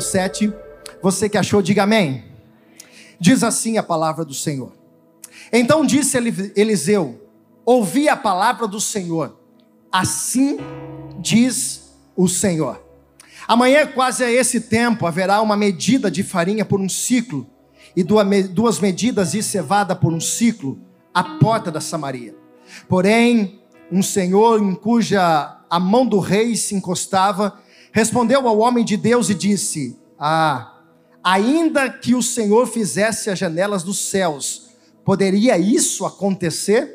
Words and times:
capítulo 0.00 0.02
7. 0.02 0.52
Você 1.02 1.28
que 1.28 1.38
achou, 1.38 1.62
diga 1.62 1.82
amém. 1.82 2.24
Diz 3.18 3.44
assim 3.44 3.76
a 3.76 3.82
palavra 3.82 4.24
do 4.24 4.34
Senhor. 4.34 4.72
Então 5.52 5.84
disse 5.84 6.16
Eliseu: 6.56 7.28
Ouvi 7.64 8.08
a 8.08 8.16
palavra 8.16 8.66
do 8.66 8.80
Senhor. 8.80 9.38
Assim 9.92 10.58
diz 11.18 11.92
o 12.16 12.28
Senhor. 12.28 12.82
Amanhã, 13.46 13.86
quase 13.86 14.24
a 14.24 14.30
esse 14.30 14.60
tempo, 14.60 15.06
haverá 15.06 15.40
uma 15.40 15.56
medida 15.56 16.10
de 16.10 16.22
farinha 16.22 16.64
por 16.64 16.80
um 16.80 16.88
ciclo, 16.88 17.46
e 17.96 18.02
duas 18.04 18.78
medidas 18.78 19.32
de 19.32 19.42
cevada 19.42 19.96
por 19.96 20.12
um 20.12 20.20
ciclo, 20.20 20.78
à 21.12 21.24
porta 21.24 21.70
da 21.70 21.80
Samaria. 21.80 22.34
Porém, 22.88 23.60
um 23.90 24.02
senhor 24.02 24.62
em 24.62 24.74
cuja 24.74 25.58
a 25.68 25.80
mão 25.80 26.06
do 26.06 26.20
rei 26.20 26.54
se 26.54 26.74
encostava, 26.74 27.58
respondeu 27.92 28.46
ao 28.48 28.58
homem 28.58 28.84
de 28.84 28.96
Deus 28.96 29.28
e 29.30 29.34
disse: 29.34 29.98
Ah, 30.18 30.80
ainda 31.22 31.88
que 31.88 32.14
o 32.14 32.22
Senhor 32.22 32.66
fizesse 32.66 33.30
as 33.30 33.38
janelas 33.38 33.82
dos 33.82 33.98
céus, 33.98 34.70
poderia 35.04 35.58
isso 35.58 36.04
acontecer? 36.04 36.94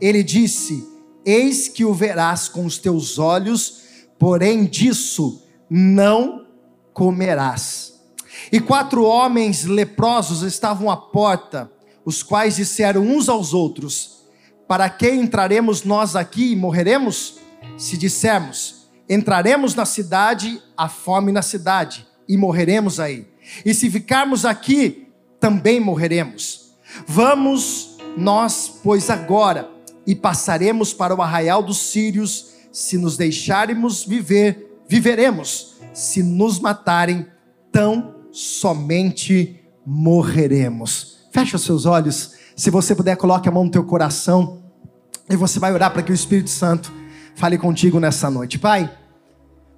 Ele 0.00 0.22
disse: 0.22 0.86
Eis 1.24 1.68
que 1.68 1.84
o 1.84 1.92
verás 1.92 2.48
com 2.48 2.64
os 2.64 2.78
teus 2.78 3.18
olhos, 3.18 3.82
porém 4.18 4.64
disso 4.64 5.42
não 5.68 6.46
comerás. 6.92 7.94
E 8.52 8.60
quatro 8.60 9.02
homens 9.04 9.64
leprosos 9.64 10.42
estavam 10.42 10.90
à 10.90 10.96
porta, 10.96 11.70
os 12.04 12.22
quais 12.22 12.56
disseram 12.56 13.02
uns 13.02 13.28
aos 13.28 13.52
outros: 13.52 14.24
Para 14.68 14.88
que 14.88 15.10
entraremos 15.10 15.82
nós 15.82 16.14
aqui 16.14 16.52
e 16.52 16.56
morreremos? 16.56 17.38
Se 17.76 17.96
dissermos: 17.96 18.85
Entraremos 19.08 19.74
na 19.74 19.84
cidade, 19.84 20.60
há 20.76 20.88
fome 20.88 21.30
na 21.32 21.42
cidade, 21.42 22.06
e 22.28 22.36
morreremos 22.36 22.98
aí. 22.98 23.26
E 23.64 23.72
se 23.72 23.90
ficarmos 23.90 24.44
aqui, 24.44 25.08
também 25.38 25.78
morreremos. 25.78 26.72
Vamos 27.06 27.98
nós, 28.16 28.80
pois 28.82 29.10
agora, 29.10 29.70
e 30.06 30.14
passaremos 30.14 30.92
para 30.92 31.14
o 31.14 31.22
arraial 31.22 31.62
dos 31.62 31.78
sírios, 31.78 32.54
se 32.72 32.98
nos 32.98 33.16
deixarmos 33.16 34.04
viver, 34.04 34.82
viveremos, 34.88 35.76
se 35.92 36.22
nos 36.22 36.58
matarem, 36.58 37.26
tão 37.70 38.14
somente 38.32 39.60
morreremos. 39.84 41.18
Feche 41.32 41.56
os 41.56 41.62
seus 41.62 41.86
olhos. 41.86 42.32
Se 42.54 42.70
você 42.70 42.94
puder, 42.94 43.16
coloque 43.16 43.48
a 43.48 43.52
mão 43.52 43.64
no 43.64 43.70
teu 43.70 43.84
coração 43.84 44.62
e 45.28 45.36
você 45.36 45.58
vai 45.58 45.72
orar 45.72 45.92
para 45.92 46.02
que 46.02 46.12
o 46.12 46.14
Espírito 46.14 46.50
Santo 46.50 46.92
fale 47.36 47.58
contigo 47.58 48.00
nessa 48.00 48.30
noite. 48.30 48.58
Pai, 48.58 48.90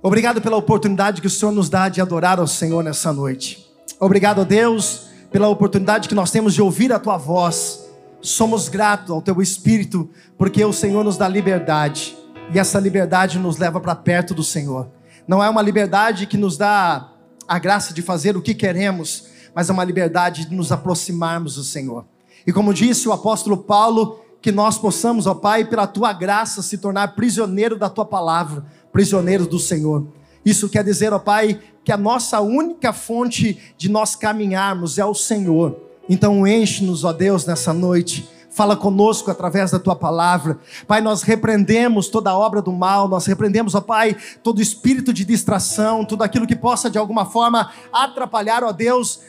obrigado 0.01 0.41
pela 0.41 0.57
oportunidade 0.57 1.21
que 1.21 1.27
o 1.27 1.31
Senhor 1.31 1.53
nos 1.53 1.69
dá 1.69 1.89
de 1.89 2.01
adorar 2.01 2.39
ao 2.39 2.47
Senhor 2.47 2.83
nessa 2.85 3.13
noite. 3.13 3.67
Obrigado, 3.99 4.45
Deus, 4.45 5.09
pela 5.31 5.49
oportunidade 5.49 6.09
que 6.09 6.15
nós 6.15 6.31
temos 6.31 6.55
de 6.55 6.63
ouvir 6.63 6.93
a 6.93 7.01
tua 7.01 7.17
voz. 7.17 7.91
Somos 8.21 8.69
gratos 8.69 9.11
ao 9.11 9.21
teu 9.21 9.43
Espírito, 9.43 10.09
porque 10.39 10.65
o 10.65 10.73
Senhor 10.73 11.05
nos 11.05 11.17
dá 11.17 11.29
liberdade 11.29 12.17
e 12.55 12.59
essa 12.59 12.79
liberdade 12.79 13.39
nos 13.39 13.59
leva 13.59 13.81
para 13.81 13.95
perto 13.95 14.35
do 14.35 14.45
Senhor. 14.45 14.89
Não 15.27 15.43
é 15.43 15.51
uma 15.51 15.61
liberdade 15.61 16.27
que 16.27 16.37
nos 16.37 16.57
dá 16.57 17.11
a 17.47 17.59
graça 17.59 17.93
de 17.93 18.03
fazer 18.03 18.37
o 18.37 18.43
que 18.43 18.55
queremos, 18.55 19.27
mas 19.53 19.69
é 19.69 19.73
uma 19.73 19.85
liberdade 19.85 20.49
de 20.49 20.55
nos 20.55 20.71
aproximarmos 20.71 21.57
do 21.57 21.65
Senhor. 21.65 22.07
E 22.47 22.53
como 22.53 22.73
disse 22.73 23.09
o 23.09 23.13
apóstolo 23.13 23.57
Paulo, 23.57 24.21
que 24.41 24.53
nós 24.53 24.79
possamos, 24.79 25.27
ó 25.27 25.35
Pai, 25.35 25.65
pela 25.65 25.87
tua 25.87 26.13
graça, 26.13 26.63
se 26.63 26.79
tornar 26.79 27.15
prisioneiro 27.15 27.77
da 27.77 27.89
tua 27.89 28.05
palavra, 28.05 28.65
prisioneiros 28.93 29.47
do 29.47 29.59
Senhor. 29.59 30.07
Isso 30.45 30.69
quer 30.69 30.85
dizer, 30.85 31.13
ó 31.13 31.19
Pai, 31.19 31.61
que 31.85 31.93
a 31.93 31.97
nossa 31.97 32.41
única 32.41 32.93
fonte 32.93 33.75
de 33.77 33.89
nós 33.89 34.15
caminharmos 34.15 34.99
é 34.99 35.05
o 35.05 35.15
Senhor. 35.15 35.81
Então 36.09 36.47
enche-nos, 36.47 37.05
ó 37.05 37.13
Deus, 37.13 37.45
nessa 37.45 37.73
noite 37.73 38.29
Fala 38.59 38.77
conosco 38.77 39.31
através 39.31 39.71
da 39.71 39.79
tua 39.79 39.95
palavra. 39.95 40.59
Pai, 40.85 41.01
nós 41.01 41.23
repreendemos 41.23 42.09
toda 42.09 42.37
obra 42.37 42.61
do 42.61 42.73
mal, 42.73 43.07
nós 43.07 43.25
repreendemos, 43.25 43.77
ó 43.77 43.81
Pai, 43.81 44.17
todo 44.43 44.61
espírito 44.61 45.13
de 45.13 45.25
distração, 45.25 46.05
tudo 46.05 46.25
aquilo 46.25 46.45
que 46.45 46.57
possa 46.57 46.91
de 46.91 46.99
alguma 46.99 47.25
forma 47.25 47.71
atrapalhar, 47.93 48.65
ó 48.65 48.73
Deus, 48.73 49.21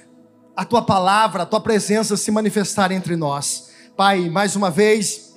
a 0.56 0.66
tua 0.66 0.81
palavra, 0.81 1.44
a 1.44 1.46
tua 1.46 1.59
presença 1.59 2.18
se 2.18 2.31
manifestar 2.31 2.92
entre 2.92 3.16
nós. 3.16 3.69
Pai, 4.00 4.30
mais 4.30 4.56
uma 4.56 4.72
vez, 4.72 5.36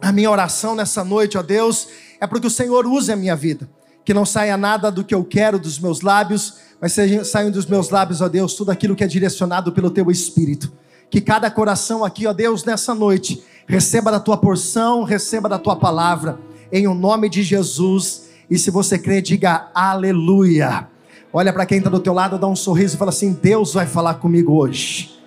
a 0.00 0.10
minha 0.10 0.30
oração 0.30 0.74
nessa 0.74 1.04
noite, 1.04 1.36
ó 1.36 1.42
Deus, 1.42 1.88
é 2.18 2.26
para 2.26 2.40
que 2.40 2.46
o 2.46 2.50
Senhor 2.50 2.86
use 2.86 3.12
a 3.12 3.16
minha 3.16 3.36
vida, 3.36 3.68
que 4.02 4.14
não 4.14 4.24
saia 4.24 4.56
nada 4.56 4.90
do 4.90 5.04
que 5.04 5.14
eu 5.14 5.22
quero 5.22 5.58
dos 5.58 5.78
meus 5.78 6.00
lábios, 6.00 6.54
mas 6.80 6.96
saiam 7.24 7.50
dos 7.50 7.66
meus 7.66 7.90
lábios, 7.90 8.22
ó 8.22 8.28
Deus, 8.30 8.54
tudo 8.54 8.70
aquilo 8.70 8.96
que 8.96 9.04
é 9.04 9.06
direcionado 9.06 9.72
pelo 9.72 9.90
teu 9.90 10.10
Espírito 10.10 10.72
que 11.10 11.20
cada 11.20 11.50
coração 11.50 12.02
aqui, 12.02 12.26
ó 12.26 12.32
Deus, 12.32 12.64
nessa 12.64 12.94
noite, 12.94 13.44
receba 13.66 14.10
da 14.10 14.18
tua 14.18 14.38
porção, 14.38 15.04
receba 15.04 15.46
da 15.46 15.58
tua 15.58 15.76
palavra, 15.76 16.40
em 16.72 16.88
o 16.88 16.94
nome 16.94 17.28
de 17.28 17.42
Jesus. 17.42 18.30
E 18.48 18.58
se 18.58 18.70
você 18.70 18.98
crê, 18.98 19.20
diga 19.20 19.70
aleluia. 19.74 20.88
Olha 21.30 21.52
para 21.52 21.66
quem 21.66 21.76
está 21.76 21.90
do 21.90 22.00
teu 22.00 22.14
lado, 22.14 22.38
dá 22.38 22.46
um 22.46 22.56
sorriso 22.56 22.94
e 22.94 22.98
fala 22.98 23.10
assim: 23.10 23.34
Deus 23.34 23.74
vai 23.74 23.86
falar 23.86 24.14
comigo 24.14 24.54
hoje. 24.54 25.17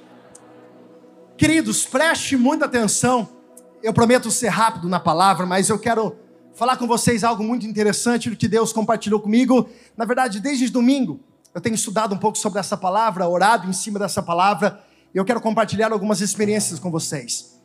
Queridos, 1.41 1.87
preste 1.87 2.37
muita 2.37 2.65
atenção. 2.65 3.27
Eu 3.81 3.91
prometo 3.91 4.29
ser 4.29 4.49
rápido 4.49 4.87
na 4.87 4.99
palavra, 4.99 5.43
mas 5.43 5.69
eu 5.69 5.79
quero 5.79 6.15
falar 6.53 6.77
com 6.77 6.85
vocês 6.85 7.23
algo 7.23 7.43
muito 7.43 7.65
interessante 7.65 8.29
do 8.29 8.35
que 8.35 8.47
Deus 8.47 8.71
compartilhou 8.71 9.19
comigo. 9.19 9.67
Na 9.97 10.05
verdade, 10.05 10.39
desde 10.39 10.69
domingo, 10.69 11.19
eu 11.51 11.59
tenho 11.59 11.73
estudado 11.73 12.13
um 12.13 12.17
pouco 12.19 12.37
sobre 12.37 12.59
essa 12.59 12.77
palavra, 12.77 13.27
orado 13.27 13.67
em 13.67 13.73
cima 13.73 13.97
dessa 13.97 14.21
palavra 14.21 14.83
eu 15.15 15.25
quero 15.25 15.41
compartilhar 15.41 15.91
algumas 15.91 16.21
experiências 16.21 16.77
com 16.77 16.91
vocês. 16.91 17.59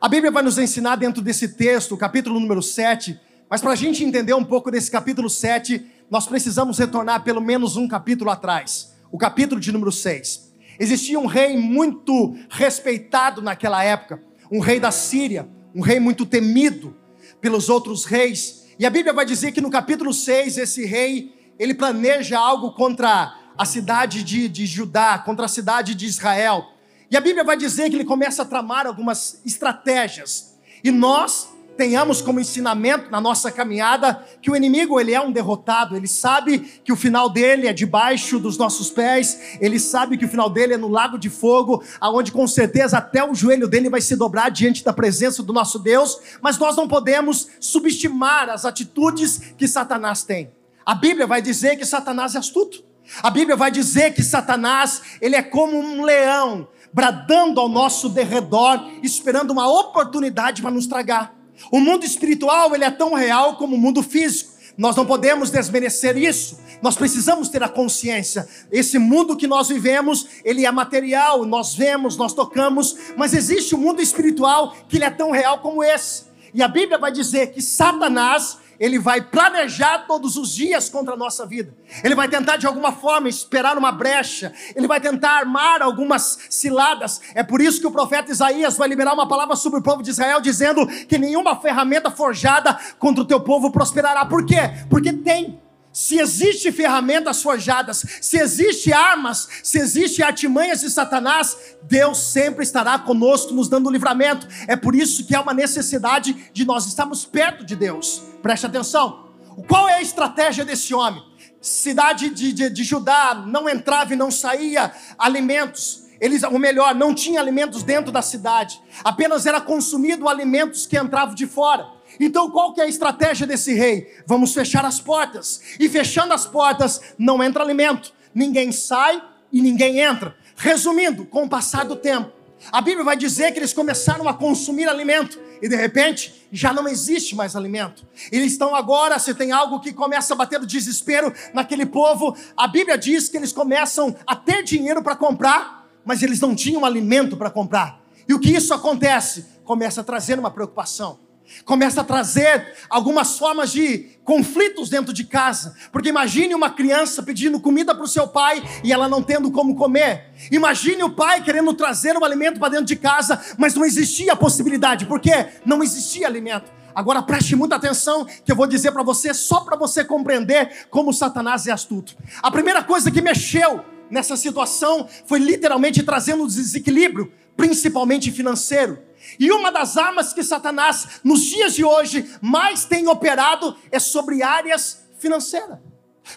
A 0.00 0.08
Bíblia 0.08 0.30
vai 0.30 0.44
nos 0.44 0.56
ensinar 0.56 0.94
dentro 0.94 1.20
desse 1.20 1.48
texto, 1.48 1.96
capítulo 1.96 2.38
número 2.38 2.62
7, 2.62 3.18
mas 3.50 3.60
para 3.60 3.72
a 3.72 3.76
gente 3.76 4.04
entender 4.04 4.34
um 4.34 4.44
pouco 4.44 4.70
desse 4.70 4.88
capítulo 4.88 5.28
7, 5.28 5.84
nós 6.08 6.28
precisamos 6.28 6.78
retornar 6.78 7.24
pelo 7.24 7.40
menos 7.40 7.76
um 7.76 7.88
capítulo 7.88 8.30
atrás, 8.30 8.94
o 9.10 9.18
capítulo 9.18 9.60
de 9.60 9.72
número 9.72 9.90
6. 9.90 10.45
Existia 10.78 11.18
um 11.18 11.26
rei 11.26 11.56
muito 11.56 12.36
respeitado 12.50 13.40
naquela 13.40 13.82
época, 13.82 14.22
um 14.50 14.60
rei 14.60 14.78
da 14.78 14.90
Síria, 14.90 15.48
um 15.74 15.80
rei 15.80 15.98
muito 15.98 16.24
temido 16.26 16.96
pelos 17.40 17.68
outros 17.68 18.04
reis. 18.04 18.66
E 18.78 18.84
a 18.84 18.90
Bíblia 18.90 19.12
vai 19.12 19.24
dizer 19.24 19.52
que 19.52 19.60
no 19.60 19.70
capítulo 19.70 20.12
6, 20.12 20.58
esse 20.58 20.84
rei, 20.84 21.34
ele 21.58 21.74
planeja 21.74 22.38
algo 22.38 22.72
contra 22.72 23.34
a 23.56 23.64
cidade 23.64 24.22
de, 24.22 24.48
de 24.48 24.66
Judá, 24.66 25.18
contra 25.18 25.46
a 25.46 25.48
cidade 25.48 25.94
de 25.94 26.06
Israel. 26.06 26.64
E 27.10 27.16
a 27.16 27.20
Bíblia 27.20 27.44
vai 27.44 27.56
dizer 27.56 27.88
que 27.88 27.96
ele 27.96 28.04
começa 28.04 28.42
a 28.42 28.44
tramar 28.44 28.86
algumas 28.86 29.40
estratégias. 29.44 30.56
E 30.84 30.90
nós 30.90 31.55
tenhamos 31.76 32.22
como 32.22 32.40
ensinamento 32.40 33.10
na 33.10 33.20
nossa 33.20 33.50
caminhada 33.52 34.24
que 34.40 34.50
o 34.50 34.56
inimigo 34.56 34.98
ele 34.98 35.12
é 35.12 35.20
um 35.20 35.30
derrotado, 35.30 35.96
ele 35.96 36.08
sabe 36.08 36.58
que 36.84 36.92
o 36.92 36.96
final 36.96 37.28
dele 37.28 37.66
é 37.66 37.72
debaixo 37.72 38.38
dos 38.38 38.56
nossos 38.56 38.90
pés, 38.90 39.58
ele 39.60 39.78
sabe 39.78 40.16
que 40.16 40.24
o 40.24 40.28
final 40.28 40.48
dele 40.48 40.74
é 40.74 40.76
no 40.76 40.88
lago 40.88 41.18
de 41.18 41.28
fogo, 41.28 41.82
aonde 42.00 42.32
com 42.32 42.46
certeza 42.46 42.98
até 42.98 43.22
o 43.22 43.34
joelho 43.34 43.68
dele 43.68 43.90
vai 43.90 44.00
se 44.00 44.16
dobrar 44.16 44.50
diante 44.50 44.82
da 44.82 44.92
presença 44.92 45.42
do 45.42 45.52
nosso 45.52 45.78
Deus, 45.78 46.18
mas 46.40 46.58
nós 46.58 46.76
não 46.76 46.88
podemos 46.88 47.48
subestimar 47.60 48.48
as 48.48 48.64
atitudes 48.64 49.54
que 49.56 49.68
Satanás 49.68 50.22
tem. 50.22 50.50
A 50.84 50.94
Bíblia 50.94 51.26
vai 51.26 51.42
dizer 51.42 51.76
que 51.76 51.84
Satanás 51.84 52.34
é 52.34 52.38
astuto. 52.38 52.84
A 53.22 53.30
Bíblia 53.30 53.56
vai 53.56 53.70
dizer 53.70 54.14
que 54.14 54.22
Satanás, 54.22 55.02
ele 55.20 55.36
é 55.36 55.42
como 55.42 55.78
um 55.78 56.02
leão 56.02 56.68
bradando 56.92 57.60
ao 57.60 57.68
nosso 57.68 58.08
derredor, 58.08 58.80
esperando 59.02 59.50
uma 59.50 59.68
oportunidade 59.68 60.62
para 60.62 60.70
nos 60.70 60.86
tragar. 60.86 61.35
O 61.70 61.80
mundo 61.80 62.04
espiritual, 62.04 62.74
ele 62.74 62.84
é 62.84 62.90
tão 62.90 63.14
real 63.14 63.56
como 63.56 63.76
o 63.76 63.78
mundo 63.78 64.02
físico. 64.02 64.56
Nós 64.76 64.94
não 64.94 65.06
podemos 65.06 65.50
desmerecer 65.50 66.16
isso. 66.16 66.58
Nós 66.82 66.96
precisamos 66.96 67.48
ter 67.48 67.62
a 67.62 67.68
consciência. 67.68 68.46
Esse 68.70 68.98
mundo 68.98 69.36
que 69.36 69.46
nós 69.46 69.68
vivemos, 69.68 70.26
ele 70.44 70.66
é 70.66 70.70
material, 70.70 71.44
nós 71.46 71.74
vemos, 71.74 72.16
nós 72.16 72.34
tocamos, 72.34 72.96
mas 73.16 73.32
existe 73.32 73.74
um 73.74 73.78
mundo 73.78 74.02
espiritual 74.02 74.74
que 74.88 74.96
ele 74.96 75.04
é 75.04 75.10
tão 75.10 75.30
real 75.30 75.60
como 75.60 75.82
esse. 75.82 76.24
E 76.52 76.62
a 76.62 76.68
Bíblia 76.68 76.98
vai 76.98 77.10
dizer 77.10 77.52
que 77.52 77.62
Satanás, 77.62 78.58
ele 78.78 78.98
vai 78.98 79.20
planejar 79.20 80.06
todos 80.06 80.36
os 80.36 80.54
dias 80.54 80.88
contra 80.88 81.14
a 81.14 81.16
nossa 81.16 81.46
vida. 81.46 81.74
Ele 82.02 82.14
vai 82.14 82.28
tentar 82.28 82.56
de 82.56 82.66
alguma 82.66 82.92
forma 82.92 83.28
esperar 83.28 83.76
uma 83.76 83.92
brecha. 83.92 84.52
Ele 84.74 84.86
vai 84.86 85.00
tentar 85.00 85.30
armar 85.30 85.82
algumas 85.82 86.38
ciladas. 86.50 87.20
É 87.34 87.42
por 87.42 87.60
isso 87.60 87.80
que 87.80 87.86
o 87.86 87.90
profeta 87.90 88.30
Isaías 88.30 88.76
vai 88.76 88.88
liberar 88.88 89.14
uma 89.14 89.28
palavra 89.28 89.56
sobre 89.56 89.78
o 89.78 89.82
povo 89.82 90.02
de 90.02 90.10
Israel 90.10 90.40
dizendo 90.40 90.86
que 91.06 91.18
nenhuma 91.18 91.56
ferramenta 91.56 92.10
forjada 92.10 92.78
contra 92.98 93.22
o 93.22 93.26
teu 93.26 93.40
povo 93.40 93.70
prosperará. 93.70 94.24
Por 94.24 94.44
quê? 94.44 94.56
Porque 94.88 95.12
tem 95.12 95.60
se 95.96 96.18
existe 96.18 96.70
ferramentas 96.70 97.42
forjadas, 97.42 98.04
se 98.20 98.36
existe 98.36 98.92
armas, 98.92 99.48
se 99.62 99.78
existe 99.78 100.22
artimanhas 100.22 100.80
de 100.82 100.90
Satanás, 100.90 101.56
Deus 101.84 102.18
sempre 102.18 102.62
estará 102.62 102.98
conosco 102.98 103.54
nos 103.54 103.66
dando 103.66 103.90
livramento. 103.90 104.46
É 104.68 104.76
por 104.76 104.94
isso 104.94 105.24
que 105.24 105.34
há 105.34 105.40
uma 105.40 105.54
necessidade 105.54 106.50
de 106.52 106.66
nós 106.66 106.84
estarmos 106.84 107.24
perto 107.24 107.64
de 107.64 107.74
Deus. 107.74 108.22
Preste 108.42 108.66
atenção. 108.66 109.30
Qual 109.66 109.88
é 109.88 109.94
a 109.94 110.02
estratégia 110.02 110.66
desse 110.66 110.92
homem? 110.92 111.22
cidade 111.62 112.28
de, 112.28 112.52
de, 112.52 112.68
de 112.68 112.84
Judá 112.84 113.34
não 113.34 113.66
entrava 113.66 114.12
e 114.12 114.16
não 114.16 114.30
saía 114.30 114.92
alimentos. 115.18 116.04
Eles, 116.20 116.42
ou 116.42 116.58
melhor, 116.58 116.94
não 116.94 117.14
tinha 117.14 117.40
alimentos 117.40 117.82
dentro 117.82 118.12
da 118.12 118.20
cidade. 118.20 118.78
Apenas 119.02 119.46
era 119.46 119.62
consumido 119.62 120.28
alimentos 120.28 120.86
que 120.86 120.98
entravam 120.98 121.34
de 121.34 121.46
fora. 121.46 121.95
Então, 122.18 122.50
qual 122.50 122.72
que 122.72 122.80
é 122.80 122.84
a 122.84 122.88
estratégia 122.88 123.46
desse 123.46 123.74
rei? 123.74 124.12
Vamos 124.26 124.52
fechar 124.54 124.84
as 124.84 125.00
portas. 125.00 125.60
E 125.78 125.88
fechando 125.88 126.32
as 126.32 126.46
portas, 126.46 127.00
não 127.18 127.42
entra 127.42 127.62
alimento. 127.62 128.12
Ninguém 128.34 128.72
sai 128.72 129.22
e 129.52 129.60
ninguém 129.60 130.00
entra. 130.00 130.36
Resumindo, 130.56 131.26
com 131.26 131.44
o 131.44 131.48
passar 131.48 131.84
do 131.84 131.96
tempo, 131.96 132.32
a 132.72 132.80
Bíblia 132.80 133.04
vai 133.04 133.16
dizer 133.16 133.52
que 133.52 133.58
eles 133.58 133.72
começaram 133.72 134.28
a 134.28 134.34
consumir 134.34 134.88
alimento 134.88 135.38
e 135.60 135.68
de 135.68 135.76
repente 135.76 136.46
já 136.50 136.72
não 136.72 136.88
existe 136.88 137.34
mais 137.34 137.54
alimento. 137.54 138.06
Eles 138.32 138.52
estão 138.52 138.74
agora, 138.74 139.18
se 139.18 139.34
tem 139.34 139.52
algo 139.52 139.80
que 139.80 139.92
começa 139.92 140.34
a 140.34 140.36
bater 140.36 140.60
o 140.60 140.66
desespero 140.66 141.32
naquele 141.52 141.86
povo, 141.86 142.36
a 142.56 142.66
Bíblia 142.66 142.96
diz 142.96 143.28
que 143.28 143.36
eles 143.36 143.52
começam 143.52 144.16
a 144.26 144.34
ter 144.34 144.62
dinheiro 144.62 145.02
para 145.02 145.14
comprar, 145.14 145.86
mas 146.04 146.22
eles 146.22 146.40
não 146.40 146.54
tinham 146.54 146.84
alimento 146.84 147.36
para 147.36 147.50
comprar. 147.50 148.00
E 148.28 148.34
o 148.34 148.40
que 148.40 148.50
isso 148.50 148.72
acontece? 148.72 149.46
Começa 149.64 150.00
a 150.00 150.04
trazer 150.04 150.38
uma 150.38 150.50
preocupação 150.50 151.25
começa 151.64 152.00
a 152.00 152.04
trazer 152.04 152.74
algumas 152.88 153.38
formas 153.38 153.72
de 153.72 154.16
conflitos 154.24 154.88
dentro 154.88 155.12
de 155.12 155.24
casa. 155.24 155.74
Porque 155.92 156.08
imagine 156.08 156.54
uma 156.54 156.70
criança 156.70 157.22
pedindo 157.22 157.60
comida 157.60 157.94
para 157.94 158.04
o 158.04 158.08
seu 158.08 158.26
pai 158.26 158.62
e 158.82 158.92
ela 158.92 159.08
não 159.08 159.22
tendo 159.22 159.50
como 159.50 159.76
comer. 159.76 160.32
Imagine 160.50 161.02
o 161.04 161.10
pai 161.10 161.42
querendo 161.42 161.72
trazer 161.74 162.16
o 162.16 162.24
alimento 162.24 162.58
para 162.58 162.70
dentro 162.70 162.86
de 162.86 162.96
casa, 162.96 163.40
mas 163.56 163.74
não 163.74 163.84
existia 163.84 164.32
a 164.32 164.36
possibilidade, 164.36 165.06
porque 165.06 165.48
não 165.64 165.82
existia 165.82 166.26
alimento. 166.26 166.70
Agora 166.94 167.22
preste 167.22 167.54
muita 167.54 167.76
atenção 167.76 168.24
que 168.24 168.50
eu 168.50 168.56
vou 168.56 168.66
dizer 168.66 168.90
para 168.90 169.02
você, 169.02 169.34
só 169.34 169.60
para 169.60 169.76
você 169.76 170.02
compreender 170.02 170.86
como 170.88 171.12
Satanás 171.12 171.66
é 171.66 171.70
astuto. 171.70 172.16
A 172.42 172.50
primeira 172.50 172.82
coisa 172.82 173.10
que 173.10 173.20
mexeu 173.20 173.84
nessa 174.10 174.36
situação 174.36 175.06
foi 175.26 175.38
literalmente 175.38 176.02
trazendo 176.02 176.44
um 176.44 176.46
desequilíbrio, 176.46 177.30
principalmente 177.56 178.30
financeiro. 178.30 178.98
E 179.38 179.50
uma 179.50 179.72
das 179.72 179.96
armas 179.96 180.32
que 180.32 180.42
Satanás, 180.42 181.20
nos 181.24 181.42
dias 181.42 181.74
de 181.74 181.84
hoje, 181.84 182.28
mais 182.40 182.84
tem 182.84 183.08
operado 183.08 183.76
é 183.90 183.98
sobre 183.98 184.42
áreas 184.42 185.04
financeiras. 185.18 185.78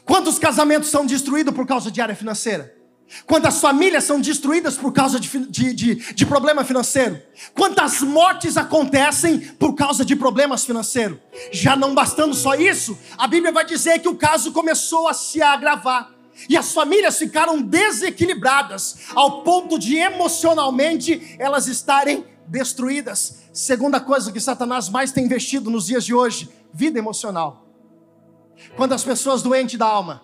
Quantos 0.06 0.40
casamentos 0.40 0.90
são 0.90 1.06
destruídos 1.06 1.54
por 1.54 1.66
causa 1.66 1.92
de 1.92 2.02
área 2.02 2.16
financeira? 2.16 2.80
Quantas 3.26 3.60
famílias 3.60 4.04
são 4.04 4.22
destruídas 4.22 4.78
por 4.78 4.94
causa 4.94 5.20
de, 5.20 5.28
de, 5.48 5.74
de, 5.74 5.96
de, 6.14 6.26
problema 6.26 6.64
financeiro? 6.64 7.20
Quantas 7.56 8.02
mortes 8.02 8.56
acontecem 8.56 9.40
por 9.40 9.74
causa 9.74 10.06
de 10.06 10.16
problemas 10.16 10.64
financeiros? 10.64 11.18
Já 11.52 11.76
não 11.76 11.96
bastando 11.96 12.36
só 12.36 12.54
isso, 12.54 12.98
a 13.18 13.28
Bíblia 13.28 13.52
vai 13.52 13.66
dizer 13.66 13.98
que 14.00 14.08
o 14.08 14.16
caso 14.16 14.52
começou 14.52 15.08
a 15.08 15.14
se 15.14 15.42
agravar. 15.42 16.19
E 16.48 16.56
as 16.56 16.72
famílias 16.72 17.18
ficaram 17.18 17.62
desequilibradas, 17.62 19.00
ao 19.14 19.44
ponto 19.44 19.78
de 19.78 19.98
emocionalmente 19.98 21.36
elas 21.40 21.68
estarem 21.68 22.26
destruídas. 22.48 23.40
Segunda 23.52 24.00
coisa 24.00 24.32
que 24.32 24.40
Satanás 24.40 24.90
mais 24.90 25.12
tem 25.12 25.26
investido 25.26 25.70
nos 25.70 25.88
dias 25.88 26.06
de 26.06 26.14
hoje: 26.14 26.50
vida 26.74 26.98
emocional. 26.98 27.68
Quantas 28.76 29.04
pessoas 29.04 29.42
doentes 29.42 29.78
da 29.78 29.86
alma, 29.86 30.22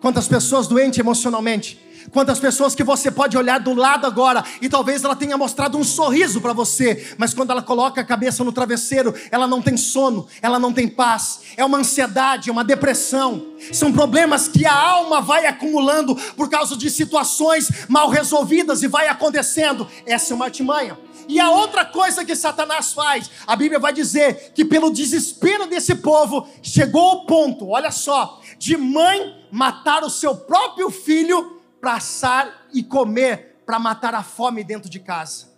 quantas 0.00 0.28
pessoas 0.28 0.66
doentes 0.66 0.98
emocionalmente, 0.98 1.80
Quantas 2.10 2.38
pessoas 2.38 2.74
que 2.74 2.82
você 2.82 3.10
pode 3.10 3.36
olhar 3.36 3.60
do 3.60 3.74
lado 3.74 4.06
agora 4.06 4.44
e 4.60 4.68
talvez 4.68 5.04
ela 5.04 5.14
tenha 5.14 5.36
mostrado 5.36 5.78
um 5.78 5.84
sorriso 5.84 6.40
para 6.40 6.52
você, 6.52 7.14
mas 7.16 7.32
quando 7.32 7.50
ela 7.50 7.62
coloca 7.62 8.00
a 8.00 8.04
cabeça 8.04 8.42
no 8.42 8.52
travesseiro, 8.52 9.14
ela 9.30 9.46
não 9.46 9.62
tem 9.62 9.76
sono, 9.76 10.26
ela 10.40 10.58
não 10.58 10.72
tem 10.72 10.88
paz, 10.88 11.40
é 11.56 11.64
uma 11.64 11.78
ansiedade, 11.78 12.48
é 12.48 12.52
uma 12.52 12.64
depressão. 12.64 13.46
São 13.72 13.92
problemas 13.92 14.48
que 14.48 14.66
a 14.66 14.74
alma 14.74 15.20
vai 15.20 15.46
acumulando 15.46 16.16
por 16.36 16.50
causa 16.50 16.76
de 16.76 16.90
situações 16.90 17.86
mal 17.88 18.08
resolvidas 18.08 18.82
e 18.82 18.88
vai 18.88 19.08
acontecendo. 19.08 19.86
Essa 20.04 20.32
é 20.32 20.36
uma 20.36 20.46
artimanha. 20.46 20.98
E 21.28 21.38
a 21.38 21.50
outra 21.50 21.84
coisa 21.84 22.24
que 22.24 22.34
Satanás 22.34 22.92
faz, 22.92 23.30
a 23.46 23.54
Bíblia 23.54 23.78
vai 23.78 23.92
dizer 23.92 24.52
que 24.54 24.64
pelo 24.64 24.92
desespero 24.92 25.66
desse 25.66 25.94
povo, 25.94 26.48
chegou 26.62 27.00
ao 27.00 27.26
ponto, 27.26 27.68
olha 27.68 27.90
só, 27.90 28.40
de 28.58 28.76
mãe 28.76 29.34
matar 29.50 30.02
o 30.02 30.10
seu 30.10 30.34
próprio 30.34 30.90
filho 30.90 31.61
para 31.82 31.94
assar 31.94 32.68
e 32.72 32.80
comer, 32.80 33.60
para 33.66 33.76
matar 33.76 34.14
a 34.14 34.22
fome 34.22 34.62
dentro 34.62 34.88
de 34.88 35.00
casa. 35.00 35.48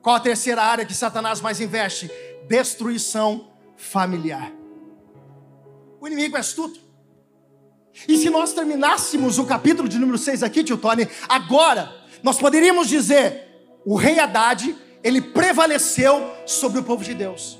Qual 0.00 0.16
a 0.16 0.20
terceira 0.20 0.62
área 0.62 0.86
que 0.86 0.94
Satanás 0.94 1.42
mais 1.42 1.60
investe? 1.60 2.10
Destruição 2.48 3.52
familiar. 3.76 4.50
O 6.00 6.06
inimigo 6.06 6.38
é 6.38 6.40
astuto. 6.40 6.80
E 8.08 8.16
se 8.16 8.30
nós 8.30 8.54
terminássemos 8.54 9.38
o 9.38 9.44
capítulo 9.44 9.86
de 9.86 9.98
número 9.98 10.16
6 10.16 10.42
aqui, 10.42 10.64
tio 10.64 10.78
Tony, 10.78 11.06
agora, 11.28 11.94
nós 12.22 12.38
poderíamos 12.38 12.88
dizer: 12.88 13.68
o 13.84 13.94
rei 13.94 14.18
Haddad 14.18 14.74
ele 15.02 15.20
prevaleceu 15.20 16.34
sobre 16.46 16.80
o 16.80 16.82
povo 16.82 17.04
de 17.04 17.12
Deus. 17.12 17.58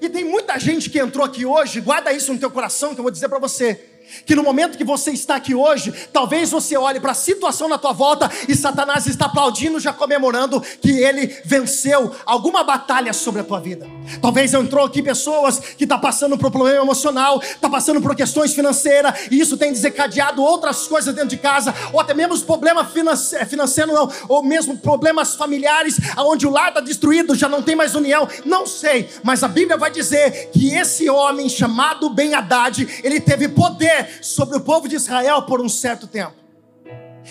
E 0.00 0.10
tem 0.10 0.24
muita 0.24 0.58
gente 0.58 0.90
que 0.90 0.98
entrou 0.98 1.24
aqui 1.24 1.46
hoje, 1.46 1.80
guarda 1.80 2.12
isso 2.12 2.34
no 2.34 2.38
teu 2.38 2.50
coração 2.50 2.92
que 2.92 3.00
eu 3.00 3.02
vou 3.02 3.10
dizer 3.10 3.30
para 3.30 3.38
você 3.38 3.89
que 4.24 4.34
no 4.34 4.42
momento 4.42 4.76
que 4.76 4.84
você 4.84 5.10
está 5.10 5.36
aqui 5.36 5.54
hoje, 5.54 5.92
talvez 6.12 6.50
você 6.50 6.76
olhe 6.76 7.00
para 7.00 7.12
a 7.12 7.14
situação 7.14 7.68
na 7.68 7.78
tua 7.78 7.92
volta 7.92 8.30
e 8.48 8.54
Satanás 8.54 9.06
está 9.06 9.26
aplaudindo, 9.26 9.80
já 9.80 9.92
comemorando 9.92 10.60
que 10.60 10.90
ele 10.90 11.26
venceu 11.44 12.14
alguma 12.24 12.62
batalha 12.62 13.12
sobre 13.12 13.40
a 13.40 13.44
tua 13.44 13.60
vida. 13.60 13.86
Talvez 14.20 14.52
entrou 14.54 14.84
aqui 14.84 15.02
pessoas 15.02 15.58
que 15.58 15.84
estão 15.84 15.98
tá 15.98 16.02
passando 16.02 16.36
por 16.36 16.50
problema 16.50 16.82
emocional, 16.82 17.40
está 17.40 17.68
passando 17.68 18.00
por 18.00 18.14
questões 18.14 18.52
financeiras, 18.52 19.28
e 19.30 19.40
isso 19.40 19.56
tem 19.56 19.72
desencadeado 19.72 20.42
outras 20.42 20.86
coisas 20.86 21.14
dentro 21.14 21.30
de 21.30 21.36
casa, 21.36 21.74
ou 21.92 22.00
até 22.00 22.14
mesmo 22.14 22.38
problema 22.40 22.84
financeiro, 22.84 23.46
financeiro 23.46 23.92
não, 23.92 24.10
ou 24.28 24.42
mesmo 24.42 24.76
problemas 24.78 25.34
familiares, 25.34 25.98
onde 26.18 26.46
o 26.46 26.50
lar 26.50 26.68
está 26.68 26.80
destruído, 26.80 27.34
já 27.34 27.48
não 27.48 27.62
tem 27.62 27.76
mais 27.76 27.94
união, 27.94 28.28
não 28.44 28.66
sei, 28.66 29.08
mas 29.22 29.42
a 29.42 29.48
Bíblia 29.48 29.76
vai 29.76 29.90
dizer 29.90 30.50
que 30.52 30.74
esse 30.74 31.08
homem 31.08 31.48
chamado 31.48 32.10
Ben 32.10 32.34
Haddad, 32.34 33.00
ele 33.02 33.20
teve 33.20 33.48
poder 33.48 33.99
sobre 34.22 34.56
o 34.56 34.60
povo 34.60 34.88
de 34.88 34.96
Israel 34.96 35.42
por 35.42 35.60
um 35.60 35.68
certo 35.68 36.06
tempo. 36.06 36.34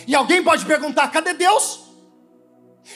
E 0.07 0.15
alguém 0.15 0.43
pode 0.43 0.65
perguntar: 0.65 1.07
cadê 1.09 1.33
Deus? 1.33 1.81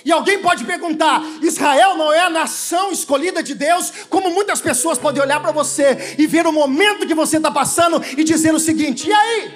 E 0.03 0.12
alguém 0.12 0.42
pode 0.42 0.65
perguntar: 0.65 1.22
Israel 1.42 1.96
não 1.96 2.12
é 2.12 2.22
a 2.22 2.30
nação 2.30 2.92
escolhida 2.92 3.44
de 3.44 3.53
Deus? 3.53 3.92
Como 4.10 4.32
muitas 4.32 4.62
pessoas 4.62 4.98
podem 4.98 5.22
olhar 5.22 5.39
para 5.39 5.51
você 5.51 6.15
e 6.18 6.25
ver 6.25 6.48
o 6.48 6.51
momento 6.51 7.08
que 7.08 7.13
você 7.13 7.38
está 7.38 7.51
passando 7.51 8.01
e 8.18 8.24
dizer 8.24 8.53
o 8.53 8.60
seguinte: 8.60 9.08
e 9.08 9.13
aí? 9.13 9.53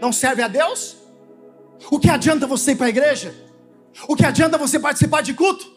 Não 0.00 0.12
serve 0.12 0.42
a 0.42 0.48
Deus? 0.48 0.96
O 1.90 1.98
que 1.98 2.10
adianta 2.10 2.46
você 2.46 2.72
ir 2.72 2.76
para 2.76 2.86
a 2.86 2.90
igreja? 2.90 3.34
O 4.08 4.16
que 4.16 4.24
adianta 4.24 4.58
você 4.58 4.78
participar 4.78 5.22
de 5.22 5.32
culto? 5.34 5.74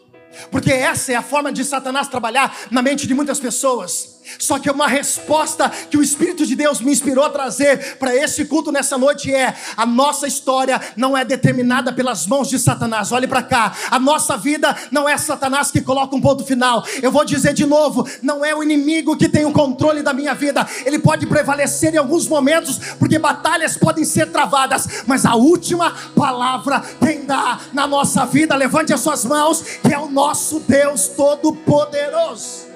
Porque 0.50 0.72
essa 0.72 1.12
é 1.12 1.16
a 1.16 1.22
forma 1.22 1.52
de 1.52 1.64
Satanás 1.64 2.08
trabalhar 2.08 2.56
na 2.70 2.82
mente 2.82 3.06
de 3.06 3.14
muitas 3.14 3.40
pessoas. 3.40 4.19
Só 4.38 4.58
que 4.58 4.70
uma 4.70 4.86
resposta 4.86 5.68
que 5.68 5.96
o 5.96 6.02
Espírito 6.02 6.46
de 6.46 6.54
Deus 6.54 6.80
me 6.80 6.92
inspirou 6.92 7.24
a 7.24 7.30
trazer 7.30 7.96
para 7.96 8.14
esse 8.14 8.44
culto 8.44 8.72
nessa 8.72 8.96
noite 8.96 9.34
é: 9.34 9.54
a 9.76 9.84
nossa 9.86 10.26
história 10.26 10.80
não 10.96 11.16
é 11.16 11.24
determinada 11.24 11.92
pelas 11.92 12.26
mãos 12.26 12.48
de 12.48 12.58
Satanás. 12.58 13.12
Olhe 13.12 13.26
para 13.26 13.42
cá, 13.42 13.72
a 13.90 13.98
nossa 13.98 14.36
vida 14.36 14.76
não 14.90 15.08
é 15.08 15.16
Satanás 15.16 15.70
que 15.70 15.80
coloca 15.80 16.14
um 16.14 16.20
ponto 16.20 16.44
final. 16.44 16.84
Eu 17.02 17.10
vou 17.10 17.24
dizer 17.24 17.52
de 17.52 17.66
novo: 17.66 18.08
não 18.22 18.44
é 18.44 18.54
o 18.54 18.62
inimigo 18.62 19.16
que 19.16 19.28
tem 19.28 19.44
o 19.44 19.52
controle 19.52 20.02
da 20.02 20.12
minha 20.12 20.34
vida. 20.34 20.66
Ele 20.84 20.98
pode 20.98 21.26
prevalecer 21.26 21.94
em 21.94 21.98
alguns 21.98 22.26
momentos, 22.26 22.78
porque 22.98 23.18
batalhas 23.18 23.76
podem 23.76 24.04
ser 24.04 24.30
travadas, 24.30 25.04
mas 25.06 25.24
a 25.24 25.34
última 25.34 25.94
palavra 26.14 26.82
quem 27.00 27.24
dá 27.24 27.58
na 27.72 27.86
nossa 27.86 28.24
vida, 28.24 28.54
levante 28.54 28.92
as 28.92 29.00
suas 29.00 29.24
mãos, 29.24 29.62
que 29.82 29.92
é 29.92 29.98
o 29.98 30.10
nosso 30.10 30.60
Deus 30.60 31.08
Todo-Poderoso. 31.08 32.69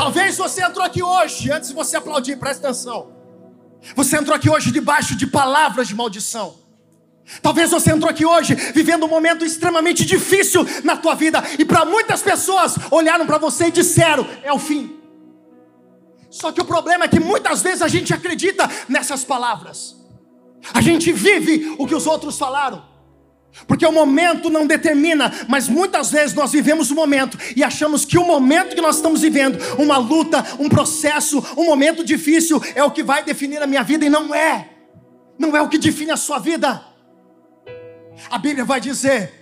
Talvez 0.00 0.38
você 0.38 0.62
entrou 0.62 0.82
aqui 0.82 1.02
hoje, 1.02 1.52
antes 1.52 1.68
de 1.68 1.74
você 1.74 1.94
aplaudir, 1.94 2.34
presta 2.38 2.68
atenção. 2.68 3.12
Você 3.94 4.16
entrou 4.16 4.34
aqui 4.34 4.48
hoje 4.48 4.72
debaixo 4.72 5.14
de 5.14 5.26
palavras 5.26 5.88
de 5.88 5.94
maldição. 5.94 6.54
Talvez 7.42 7.70
você 7.70 7.92
entrou 7.92 8.10
aqui 8.10 8.24
hoje 8.24 8.54
vivendo 8.54 9.04
um 9.04 9.08
momento 9.08 9.44
extremamente 9.44 10.06
difícil 10.06 10.64
na 10.84 10.96
tua 10.96 11.14
vida 11.14 11.44
e 11.58 11.66
para 11.66 11.84
muitas 11.84 12.22
pessoas 12.22 12.76
olharam 12.90 13.26
para 13.26 13.36
você 13.36 13.66
e 13.66 13.70
disseram: 13.70 14.26
é 14.42 14.50
o 14.50 14.58
fim. 14.58 14.98
Só 16.30 16.50
que 16.50 16.62
o 16.62 16.64
problema 16.64 17.04
é 17.04 17.08
que 17.08 17.20
muitas 17.20 17.60
vezes 17.60 17.82
a 17.82 17.88
gente 17.88 18.14
acredita 18.14 18.70
nessas 18.88 19.22
palavras. 19.22 19.96
A 20.72 20.80
gente 20.80 21.12
vive 21.12 21.76
o 21.78 21.86
que 21.86 21.94
os 21.94 22.06
outros 22.06 22.38
falaram. 22.38 22.89
Porque 23.66 23.84
o 23.84 23.92
momento 23.92 24.48
não 24.48 24.66
determina, 24.66 25.32
mas 25.48 25.68
muitas 25.68 26.10
vezes 26.10 26.34
nós 26.34 26.52
vivemos 26.52 26.90
o 26.90 26.94
momento 26.94 27.38
e 27.54 27.62
achamos 27.62 28.04
que 28.04 28.18
o 28.18 28.24
momento 28.24 28.74
que 28.74 28.80
nós 28.80 28.96
estamos 28.96 29.20
vivendo, 29.20 29.58
uma 29.78 29.96
luta, 29.96 30.44
um 30.58 30.68
processo, 30.68 31.44
um 31.56 31.64
momento 31.64 32.04
difícil, 32.04 32.62
é 32.74 32.82
o 32.82 32.90
que 32.90 33.02
vai 33.02 33.22
definir 33.22 33.62
a 33.62 33.66
minha 33.66 33.82
vida 33.82 34.04
e 34.04 34.10
não 34.10 34.34
é. 34.34 34.68
Não 35.38 35.56
é 35.56 35.60
o 35.60 35.68
que 35.68 35.78
define 35.78 36.10
a 36.10 36.16
sua 36.16 36.38
vida. 36.38 36.82
A 38.30 38.38
Bíblia 38.38 38.64
vai 38.64 38.80
dizer 38.80 39.32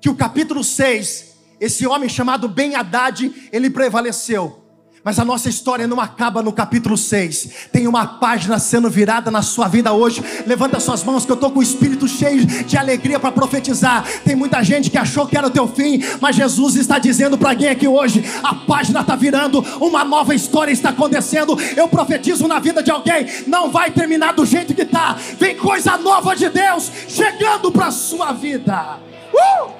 que 0.00 0.08
o 0.08 0.14
capítulo 0.14 0.62
6, 0.62 1.36
esse 1.60 1.86
homem 1.86 2.08
chamado 2.08 2.48
Ben 2.48 2.74
Haddad, 2.74 3.48
ele 3.52 3.70
prevaleceu. 3.70 4.65
Mas 5.06 5.20
a 5.20 5.24
nossa 5.24 5.48
história 5.48 5.86
não 5.86 6.00
acaba 6.00 6.42
no 6.42 6.52
capítulo 6.52 6.96
6. 6.96 7.68
Tem 7.70 7.86
uma 7.86 8.04
página 8.04 8.58
sendo 8.58 8.90
virada 8.90 9.30
na 9.30 9.40
sua 9.40 9.68
vida 9.68 9.92
hoje. 9.92 10.20
Levanta 10.44 10.80
suas 10.80 11.04
mãos 11.04 11.24
que 11.24 11.30
eu 11.30 11.36
estou 11.36 11.52
com 11.52 11.60
o 11.60 11.62
espírito 11.62 12.08
cheio 12.08 12.44
de 12.44 12.76
alegria 12.76 13.20
para 13.20 13.30
profetizar. 13.30 14.04
Tem 14.24 14.34
muita 14.34 14.64
gente 14.64 14.90
que 14.90 14.98
achou 14.98 15.24
que 15.24 15.38
era 15.38 15.46
o 15.46 15.50
teu 15.50 15.68
fim, 15.68 16.02
mas 16.20 16.34
Jesus 16.34 16.74
está 16.74 16.98
dizendo 16.98 17.38
para 17.38 17.50
alguém 17.50 17.68
aqui 17.68 17.86
hoje: 17.86 18.24
a 18.42 18.52
página 18.52 19.00
está 19.02 19.14
virando, 19.14 19.60
uma 19.80 20.02
nova 20.02 20.34
história 20.34 20.72
está 20.72 20.88
acontecendo. 20.88 21.56
Eu 21.76 21.86
profetizo 21.86 22.48
na 22.48 22.58
vida 22.58 22.82
de 22.82 22.90
alguém, 22.90 23.28
não 23.46 23.70
vai 23.70 23.92
terminar 23.92 24.32
do 24.32 24.44
jeito 24.44 24.74
que 24.74 24.82
está. 24.82 25.16
Vem 25.38 25.56
coisa 25.56 25.96
nova 25.96 26.34
de 26.34 26.48
Deus 26.48 26.90
chegando 27.06 27.70
para 27.70 27.86
a 27.86 27.92
sua 27.92 28.32
vida. 28.32 28.98
Uh! 29.32 29.70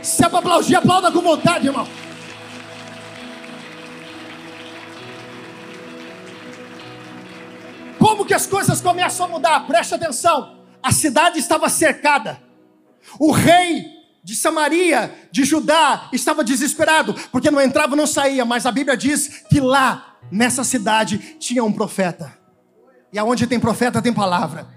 Se 0.00 0.24
é 0.24 0.30
para 0.30 0.38
aplaudir, 0.38 0.76
aplauda 0.76 1.12
com 1.12 1.20
vontade, 1.20 1.66
irmão. 1.66 2.05
Como 8.06 8.24
que 8.24 8.34
as 8.34 8.46
coisas 8.46 8.80
começam 8.80 9.26
a 9.26 9.28
mudar? 9.28 9.66
Preste 9.66 9.92
atenção. 9.92 10.60
A 10.80 10.92
cidade 10.92 11.40
estava 11.40 11.68
cercada. 11.68 12.40
O 13.18 13.32
rei 13.32 13.84
de 14.22 14.36
Samaria, 14.36 15.12
de 15.32 15.42
Judá, 15.42 16.08
estava 16.12 16.44
desesperado, 16.44 17.16
porque 17.32 17.50
não 17.50 17.60
entrava, 17.60 17.96
não 17.96 18.06
saía, 18.06 18.44
mas 18.44 18.64
a 18.64 18.70
Bíblia 18.70 18.96
diz 18.96 19.44
que 19.50 19.58
lá, 19.58 20.18
nessa 20.30 20.62
cidade, 20.62 21.18
tinha 21.40 21.64
um 21.64 21.72
profeta. 21.72 22.32
E 23.12 23.18
aonde 23.18 23.44
tem 23.44 23.58
profeta 23.58 24.00
tem 24.00 24.12
palavra. 24.12 24.68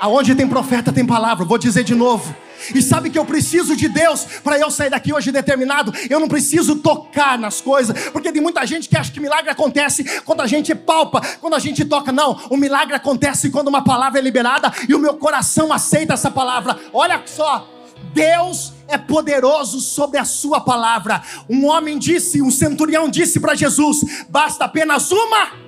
Aonde 0.00 0.34
tem 0.34 0.48
profeta 0.48 0.92
tem 0.92 1.06
palavra. 1.06 1.44
Vou 1.44 1.58
dizer 1.58 1.84
de 1.84 1.94
novo. 1.94 2.34
E 2.74 2.82
sabe 2.82 3.10
que 3.10 3.18
eu 3.18 3.24
preciso 3.24 3.76
de 3.76 3.88
Deus 3.88 4.24
para 4.42 4.58
eu 4.58 4.70
sair 4.70 4.90
daqui 4.90 5.12
hoje 5.12 5.32
determinado. 5.32 5.92
Eu 6.08 6.20
não 6.20 6.28
preciso 6.28 6.76
tocar 6.76 7.38
nas 7.38 7.60
coisas, 7.60 8.08
porque 8.10 8.32
tem 8.32 8.42
muita 8.42 8.66
gente 8.66 8.88
que 8.88 8.96
acha 8.96 9.12
que 9.12 9.20
milagre 9.20 9.50
acontece 9.50 10.04
quando 10.22 10.40
a 10.40 10.46
gente 10.46 10.74
palpa, 10.74 11.20
quando 11.40 11.54
a 11.54 11.58
gente 11.58 11.84
toca. 11.84 12.12
Não, 12.12 12.40
o 12.50 12.56
milagre 12.56 12.94
acontece 12.94 13.50
quando 13.50 13.68
uma 13.68 13.82
palavra 13.82 14.18
é 14.18 14.22
liberada 14.22 14.72
e 14.88 14.94
o 14.94 14.98
meu 14.98 15.14
coração 15.14 15.72
aceita 15.72 16.14
essa 16.14 16.30
palavra. 16.30 16.78
Olha 16.92 17.22
só, 17.26 17.68
Deus 18.12 18.72
é 18.88 18.96
poderoso 18.96 19.80
sobre 19.80 20.18
a 20.18 20.24
sua 20.24 20.60
palavra. 20.60 21.22
Um 21.48 21.66
homem 21.66 21.98
disse, 21.98 22.40
um 22.40 22.50
centurião 22.50 23.08
disse 23.08 23.40
para 23.40 23.54
Jesus: 23.54 24.24
basta 24.28 24.64
apenas 24.64 25.10
uma 25.10 25.65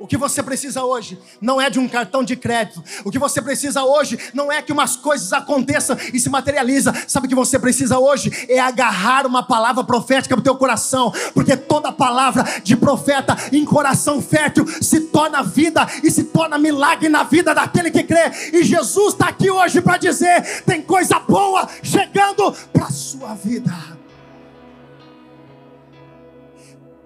o 0.00 0.06
que 0.06 0.16
você 0.16 0.42
precisa 0.42 0.84
hoje 0.84 1.18
não 1.40 1.60
é 1.60 1.68
de 1.68 1.78
um 1.78 1.88
cartão 1.88 2.22
de 2.22 2.36
crédito. 2.36 2.82
O 3.04 3.10
que 3.10 3.18
você 3.18 3.42
precisa 3.42 3.82
hoje 3.82 4.18
não 4.32 4.50
é 4.50 4.62
que 4.62 4.72
umas 4.72 4.96
coisas 4.96 5.32
aconteçam 5.32 5.96
e 6.12 6.20
se 6.20 6.30
materializa. 6.30 6.94
Sabe 7.06 7.26
o 7.26 7.28
que 7.28 7.34
você 7.34 7.58
precisa 7.58 7.98
hoje? 7.98 8.30
É 8.48 8.60
agarrar 8.60 9.26
uma 9.26 9.42
palavra 9.42 9.82
profética 9.82 10.36
para 10.36 10.40
o 10.40 10.44
teu 10.44 10.56
coração, 10.56 11.12
porque 11.34 11.56
toda 11.56 11.90
palavra 11.90 12.44
de 12.62 12.76
profeta 12.76 13.36
em 13.52 13.64
coração 13.64 14.22
fértil 14.22 14.66
se 14.80 15.00
torna 15.00 15.42
vida 15.42 15.86
e 16.04 16.10
se 16.10 16.24
torna 16.24 16.58
milagre 16.58 17.08
na 17.08 17.24
vida 17.24 17.54
daquele 17.54 17.90
que 17.90 18.04
crê. 18.04 18.30
E 18.52 18.62
Jesus 18.62 19.14
está 19.14 19.28
aqui 19.28 19.50
hoje 19.50 19.80
para 19.80 19.96
dizer: 19.96 20.62
tem 20.62 20.80
coisa 20.80 21.18
boa 21.18 21.68
chegando 21.82 22.52
para 22.72 22.86
a 22.86 22.90
sua 22.90 23.34
vida. 23.34 23.74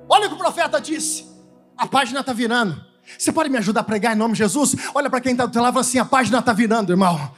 Olha 0.08 0.26
o 0.26 0.28
que 0.28 0.34
o 0.34 0.38
profeta 0.38 0.78
disse. 0.78 1.31
A 1.76 1.86
página 1.86 2.20
está 2.20 2.32
virando. 2.32 2.82
Você 3.18 3.32
pode 3.32 3.50
me 3.50 3.58
ajudar 3.58 3.80
a 3.80 3.84
pregar 3.84 4.14
em 4.14 4.18
nome 4.18 4.34
de 4.34 4.38
Jesus? 4.38 4.74
Olha 4.94 5.10
para 5.10 5.20
quem 5.20 5.32
está 5.32 5.46
do 5.46 5.52
teu 5.52 5.62
lado 5.62 5.78
assim: 5.78 5.98
a 5.98 6.04
página 6.04 6.38
está 6.38 6.52
virando, 6.52 6.92
irmão. 6.92 7.32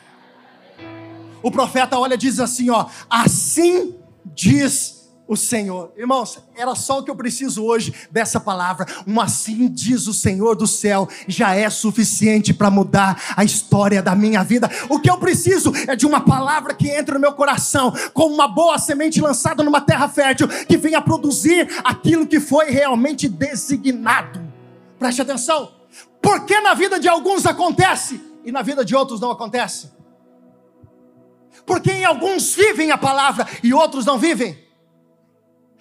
O 1.42 1.50
profeta 1.50 1.98
olha 1.98 2.14
e 2.14 2.18
diz 2.18 2.40
assim: 2.40 2.70
ó, 2.70 2.86
assim 3.08 3.94
diz 4.24 4.93
o 5.26 5.36
Senhor. 5.36 5.92
Irmãos, 5.96 6.38
era 6.54 6.74
só 6.74 6.98
o 6.98 7.02
que 7.02 7.10
eu 7.10 7.16
preciso 7.16 7.64
hoje 7.64 7.94
dessa 8.10 8.38
palavra. 8.38 8.86
Um 9.06 9.20
assim 9.20 9.68
diz 9.68 10.06
o 10.06 10.12
Senhor 10.12 10.54
do 10.54 10.66
céu, 10.66 11.08
já 11.26 11.54
é 11.54 11.68
suficiente 11.70 12.52
para 12.52 12.70
mudar 12.70 13.34
a 13.36 13.42
história 13.42 14.02
da 14.02 14.14
minha 14.14 14.44
vida. 14.44 14.70
O 14.88 15.00
que 15.00 15.10
eu 15.10 15.18
preciso 15.18 15.72
é 15.88 15.96
de 15.96 16.06
uma 16.06 16.20
palavra 16.20 16.74
que 16.74 16.88
entre 16.88 17.14
no 17.14 17.20
meu 17.20 17.32
coração, 17.32 17.92
como 18.12 18.34
uma 18.34 18.48
boa 18.48 18.78
semente 18.78 19.20
lançada 19.20 19.62
numa 19.62 19.80
terra 19.80 20.08
fértil, 20.08 20.46
que 20.48 20.76
venha 20.76 21.00
produzir 21.00 21.68
aquilo 21.82 22.26
que 22.26 22.38
foi 22.38 22.70
realmente 22.70 23.28
designado. 23.28 24.42
Preste 24.98 25.22
atenção. 25.22 25.72
Por 26.20 26.44
que 26.44 26.60
na 26.60 26.74
vida 26.74 26.98
de 26.98 27.08
alguns 27.08 27.46
acontece 27.46 28.20
e 28.44 28.52
na 28.52 28.62
vida 28.62 28.84
de 28.84 28.94
outros 28.94 29.20
não 29.20 29.30
acontece? 29.30 29.92
Porque 31.64 31.90
em 31.90 32.04
alguns 32.04 32.54
vivem 32.54 32.90
a 32.90 32.98
palavra 32.98 33.46
e 33.62 33.72
outros 33.72 34.04
não 34.04 34.18
vivem? 34.18 34.63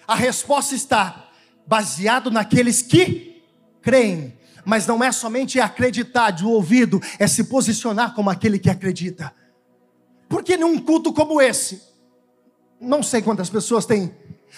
A 0.06 0.14
resposta 0.14 0.74
está 0.74 1.28
baseado 1.66 2.30
naqueles 2.30 2.82
que 2.82 3.42
creem, 3.80 4.36
mas 4.64 4.86
não 4.86 5.02
é 5.02 5.10
somente 5.12 5.60
acreditar 5.60 6.30
de 6.30 6.44
ouvido, 6.44 7.00
é 7.18 7.26
se 7.26 7.44
posicionar 7.44 8.14
como 8.14 8.30
aquele 8.30 8.58
que 8.58 8.70
acredita. 8.70 9.34
Porque 10.28 10.56
num 10.56 10.78
culto 10.78 11.12
como 11.12 11.40
esse, 11.40 11.82
não 12.80 13.02
sei 13.02 13.22
quantas 13.22 13.48
pessoas 13.48 13.86
têm 13.86 14.12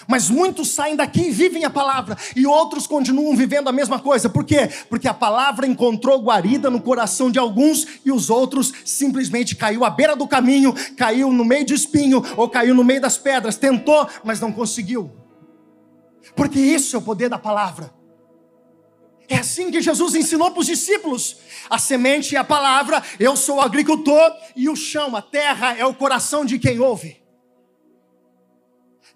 mas 0.05 0.29
muitos 0.29 0.69
saem 0.69 0.95
daqui 0.95 1.21
e 1.21 1.31
vivem 1.31 1.63
a 1.63 1.69
palavra, 1.69 2.17
e 2.35 2.45
outros 2.45 2.85
continuam 2.85 3.35
vivendo 3.35 3.69
a 3.69 3.71
mesma 3.71 3.99
coisa. 3.99 4.29
Por 4.29 4.43
quê? 4.43 4.69
Porque 4.89 5.07
a 5.07 5.13
palavra 5.13 5.65
encontrou 5.65 6.21
guarida 6.21 6.69
no 6.69 6.81
coração 6.81 7.31
de 7.31 7.39
alguns 7.39 7.87
e 8.05 8.11
os 8.11 8.29
outros 8.29 8.73
simplesmente 8.85 9.55
caiu 9.55 9.85
à 9.85 9.89
beira 9.89 10.15
do 10.15 10.27
caminho, 10.27 10.73
caiu 10.95 11.31
no 11.31 11.45
meio 11.45 11.65
de 11.65 11.73
espinho 11.73 12.23
ou 12.35 12.49
caiu 12.49 12.75
no 12.75 12.83
meio 12.83 13.01
das 13.01 13.17
pedras, 13.17 13.55
tentou, 13.55 14.07
mas 14.23 14.39
não 14.39 14.51
conseguiu. 14.51 15.09
Porque 16.35 16.59
isso 16.59 16.95
é 16.95 16.99
o 16.99 17.01
poder 17.01 17.29
da 17.29 17.37
palavra. 17.39 17.93
É 19.29 19.37
assim 19.37 19.69
que 19.69 19.81
Jesus 19.81 20.15
ensinou 20.15 20.51
para 20.51 20.61
os 20.61 20.65
discípulos. 20.65 21.37
A 21.69 21.77
semente 21.77 22.35
é 22.35 22.39
a 22.39 22.43
palavra, 22.43 23.03
eu 23.19 23.35
sou 23.35 23.57
o 23.57 23.61
agricultor 23.61 24.31
e 24.55 24.69
o 24.69 24.75
chão, 24.75 25.15
a 25.15 25.21
terra 25.21 25.77
é 25.77 25.85
o 25.85 25.93
coração 25.93 26.45
de 26.45 26.57
quem 26.57 26.79
ouve. 26.79 27.21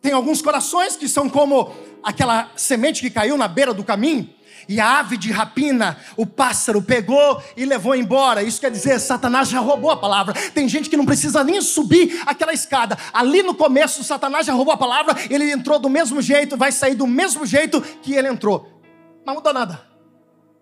Tem 0.02 0.12
alguns 0.12 0.42
corações 0.42 0.96
que 0.98 1.08
são 1.08 1.30
como 1.30 1.74
aquela 2.04 2.52
semente 2.56 3.02
que 3.02 3.10
caiu 3.10 3.38
na 3.38 3.48
beira 3.48 3.74
do 3.74 3.84
caminho, 3.84 4.34
e 4.68 4.80
a 4.80 5.00
ave 5.00 5.18
de 5.18 5.32
rapina, 5.32 5.98
o 6.16 6.26
pássaro 6.26 6.82
pegou 6.82 7.42
e 7.56 7.66
levou 7.66 7.96
embora. 7.96 8.44
Isso 8.44 8.60
quer 8.60 8.72
dizer, 8.72 9.00
Satanás 9.00 9.50
já 9.50 9.60
roubou 9.60 9.92
a 9.92 9.98
palavra. 9.98 10.34
Tem 10.52 10.68
gente 10.68 10.90
que 10.90 10.98
não 10.98 11.06
precisa 11.06 11.44
nem 11.44 11.62
subir 11.62 12.22
aquela 12.26 12.54
escada. 12.54 12.98
Ali 13.14 13.44
no 13.44 13.54
começo, 13.54 14.04
Satanás 14.04 14.46
já 14.46 14.54
roubou 14.54 14.74
a 14.74 14.78
palavra, 14.78 15.16
ele 15.30 15.52
entrou 15.52 15.80
do 15.80 15.90
mesmo 15.90 16.22
jeito, 16.22 16.58
vai 16.58 16.72
sair 16.72 16.96
do 16.96 17.08
mesmo 17.08 17.46
jeito 17.46 17.82
que 18.02 18.14
ele 18.14 18.28
entrou. 18.28 18.82
Não 19.26 19.36
mudou 19.36 19.54
nada. 19.54 19.82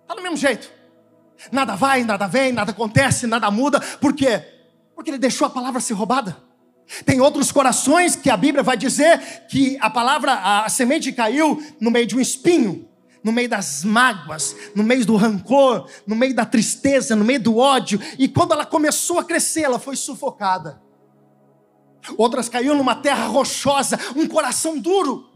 Está 0.02 0.16
do 0.16 0.22
mesmo 0.22 0.38
jeito. 0.38 0.72
Nada 1.52 1.76
vai, 1.76 2.04
nada 2.04 2.28
vem, 2.28 2.52
nada 2.52 2.72
acontece, 2.72 3.26
nada 3.26 3.50
muda. 3.50 3.80
Por 3.80 4.14
quê? 4.14 4.44
Porque 4.96 5.12
ele 5.12 5.18
deixou 5.18 5.48
a 5.48 5.50
palavra 5.50 5.80
ser 5.80 5.94
roubada. 5.94 6.50
Tem 7.06 7.22
outros 7.22 7.52
corações 7.52 8.16
que 8.16 8.30
a 8.30 8.36
Bíblia 8.36 8.64
vai 8.64 8.76
dizer 8.76 9.48
que 9.48 9.78
a 9.80 9.90
palavra, 9.90 10.64
a 10.64 10.70
semente 10.70 11.12
caiu 11.12 11.64
no 11.80 11.92
meio 11.92 12.08
de 12.08 12.16
um 12.16 12.20
espinho, 12.20 12.89
no 13.24 13.32
meio 13.32 13.50
das 13.50 13.84
mágoas, 13.84 14.56
no 14.76 14.84
meio 14.84 15.06
do 15.06 15.16
rancor, 15.16 15.90
no 16.08 16.16
meio 16.16 16.34
da 16.34 16.46
tristeza, 16.46 17.16
no 17.16 17.26
meio 17.26 17.42
do 17.42 17.58
ódio, 17.58 18.00
e 18.18 18.28
quando 18.28 18.54
ela 18.54 18.66
começou 18.66 19.20
a 19.20 19.24
crescer, 19.24 19.62
ela 19.62 19.80
foi 19.80 19.96
sufocada. 19.96 20.82
Outras 22.18 22.48
caiu 22.48 22.76
numa 22.76 22.96
terra 22.96 23.28
rochosa, 23.28 24.00
um 24.16 24.28
coração 24.28 24.78
duro. 24.78 25.28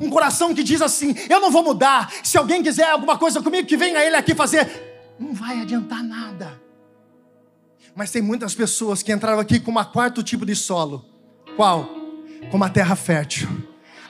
Um 0.00 0.10
coração 0.10 0.54
que 0.54 0.62
diz 0.62 0.80
assim: 0.80 1.14
Eu 1.28 1.40
não 1.40 1.50
vou 1.50 1.62
mudar. 1.62 2.12
Se 2.22 2.38
alguém 2.38 2.62
quiser 2.62 2.88
alguma 2.90 3.18
coisa 3.18 3.42
comigo, 3.42 3.66
que 3.66 3.76
venha 3.76 4.04
ele 4.04 4.16
aqui 4.16 4.34
fazer. 4.34 5.14
Não 5.18 5.34
vai 5.34 5.60
adiantar 5.60 6.02
nada. 6.02 6.60
Mas 7.94 8.10
tem 8.10 8.22
muitas 8.22 8.54
pessoas 8.54 9.02
que 9.02 9.12
entraram 9.12 9.40
aqui 9.40 9.60
com 9.60 9.70
um 9.70 9.84
quarto 9.84 10.22
tipo 10.22 10.46
de 10.46 10.56
solo. 10.56 11.04
Qual? 11.56 11.84
Com 12.50 12.56
uma 12.56 12.70
terra 12.70 12.96
fértil. 12.96 13.48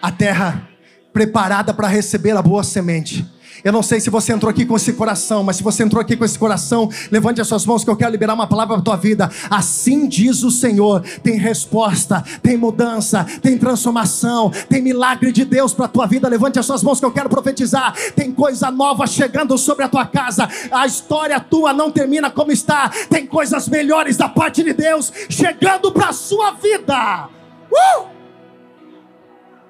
A 0.00 0.12
terra 0.12 0.68
preparada 1.12 1.74
para 1.74 1.88
receber 1.88 2.36
a 2.36 2.42
boa 2.42 2.64
semente. 2.64 3.26
Eu 3.64 3.72
não 3.72 3.82
sei 3.82 4.00
se 4.00 4.10
você 4.10 4.32
entrou 4.32 4.50
aqui 4.50 4.64
com 4.64 4.74
esse 4.74 4.92
coração, 4.92 5.44
mas 5.44 5.56
se 5.56 5.62
você 5.62 5.84
entrou 5.84 6.00
aqui 6.00 6.16
com 6.16 6.24
esse 6.24 6.38
coração, 6.38 6.90
levante 7.10 7.40
as 7.40 7.46
suas 7.46 7.64
mãos 7.64 7.84
que 7.84 7.90
eu 7.90 7.96
quero 7.96 8.10
liberar 8.10 8.34
uma 8.34 8.46
palavra 8.46 8.74
para 8.74 8.84
tua 8.84 8.96
vida. 8.96 9.30
Assim 9.48 10.08
diz 10.08 10.42
o 10.42 10.50
Senhor: 10.50 11.00
tem 11.22 11.36
resposta, 11.36 12.24
tem 12.42 12.56
mudança, 12.56 13.24
tem 13.40 13.56
transformação, 13.56 14.50
tem 14.68 14.82
milagre 14.82 15.30
de 15.30 15.44
Deus 15.44 15.72
para 15.72 15.86
tua 15.86 16.06
vida. 16.06 16.28
Levante 16.28 16.58
as 16.58 16.66
suas 16.66 16.82
mãos 16.82 16.98
que 16.98 17.06
eu 17.06 17.12
quero 17.12 17.28
profetizar. 17.28 17.94
Tem 18.16 18.32
coisa 18.32 18.70
nova 18.70 19.06
chegando 19.06 19.56
sobre 19.56 19.84
a 19.84 19.88
tua 19.88 20.06
casa. 20.06 20.48
A 20.72 20.84
história 20.84 21.38
tua 21.38 21.72
não 21.72 21.90
termina 21.90 22.30
como 22.30 22.50
está. 22.50 22.88
Tem 23.08 23.26
coisas 23.26 23.68
melhores 23.68 24.16
da 24.16 24.28
parte 24.28 24.64
de 24.64 24.72
Deus 24.72 25.12
chegando 25.28 25.92
para 25.92 26.08
a 26.08 26.12
sua 26.12 26.52
vida. 26.52 27.28
Uh! 27.70 28.06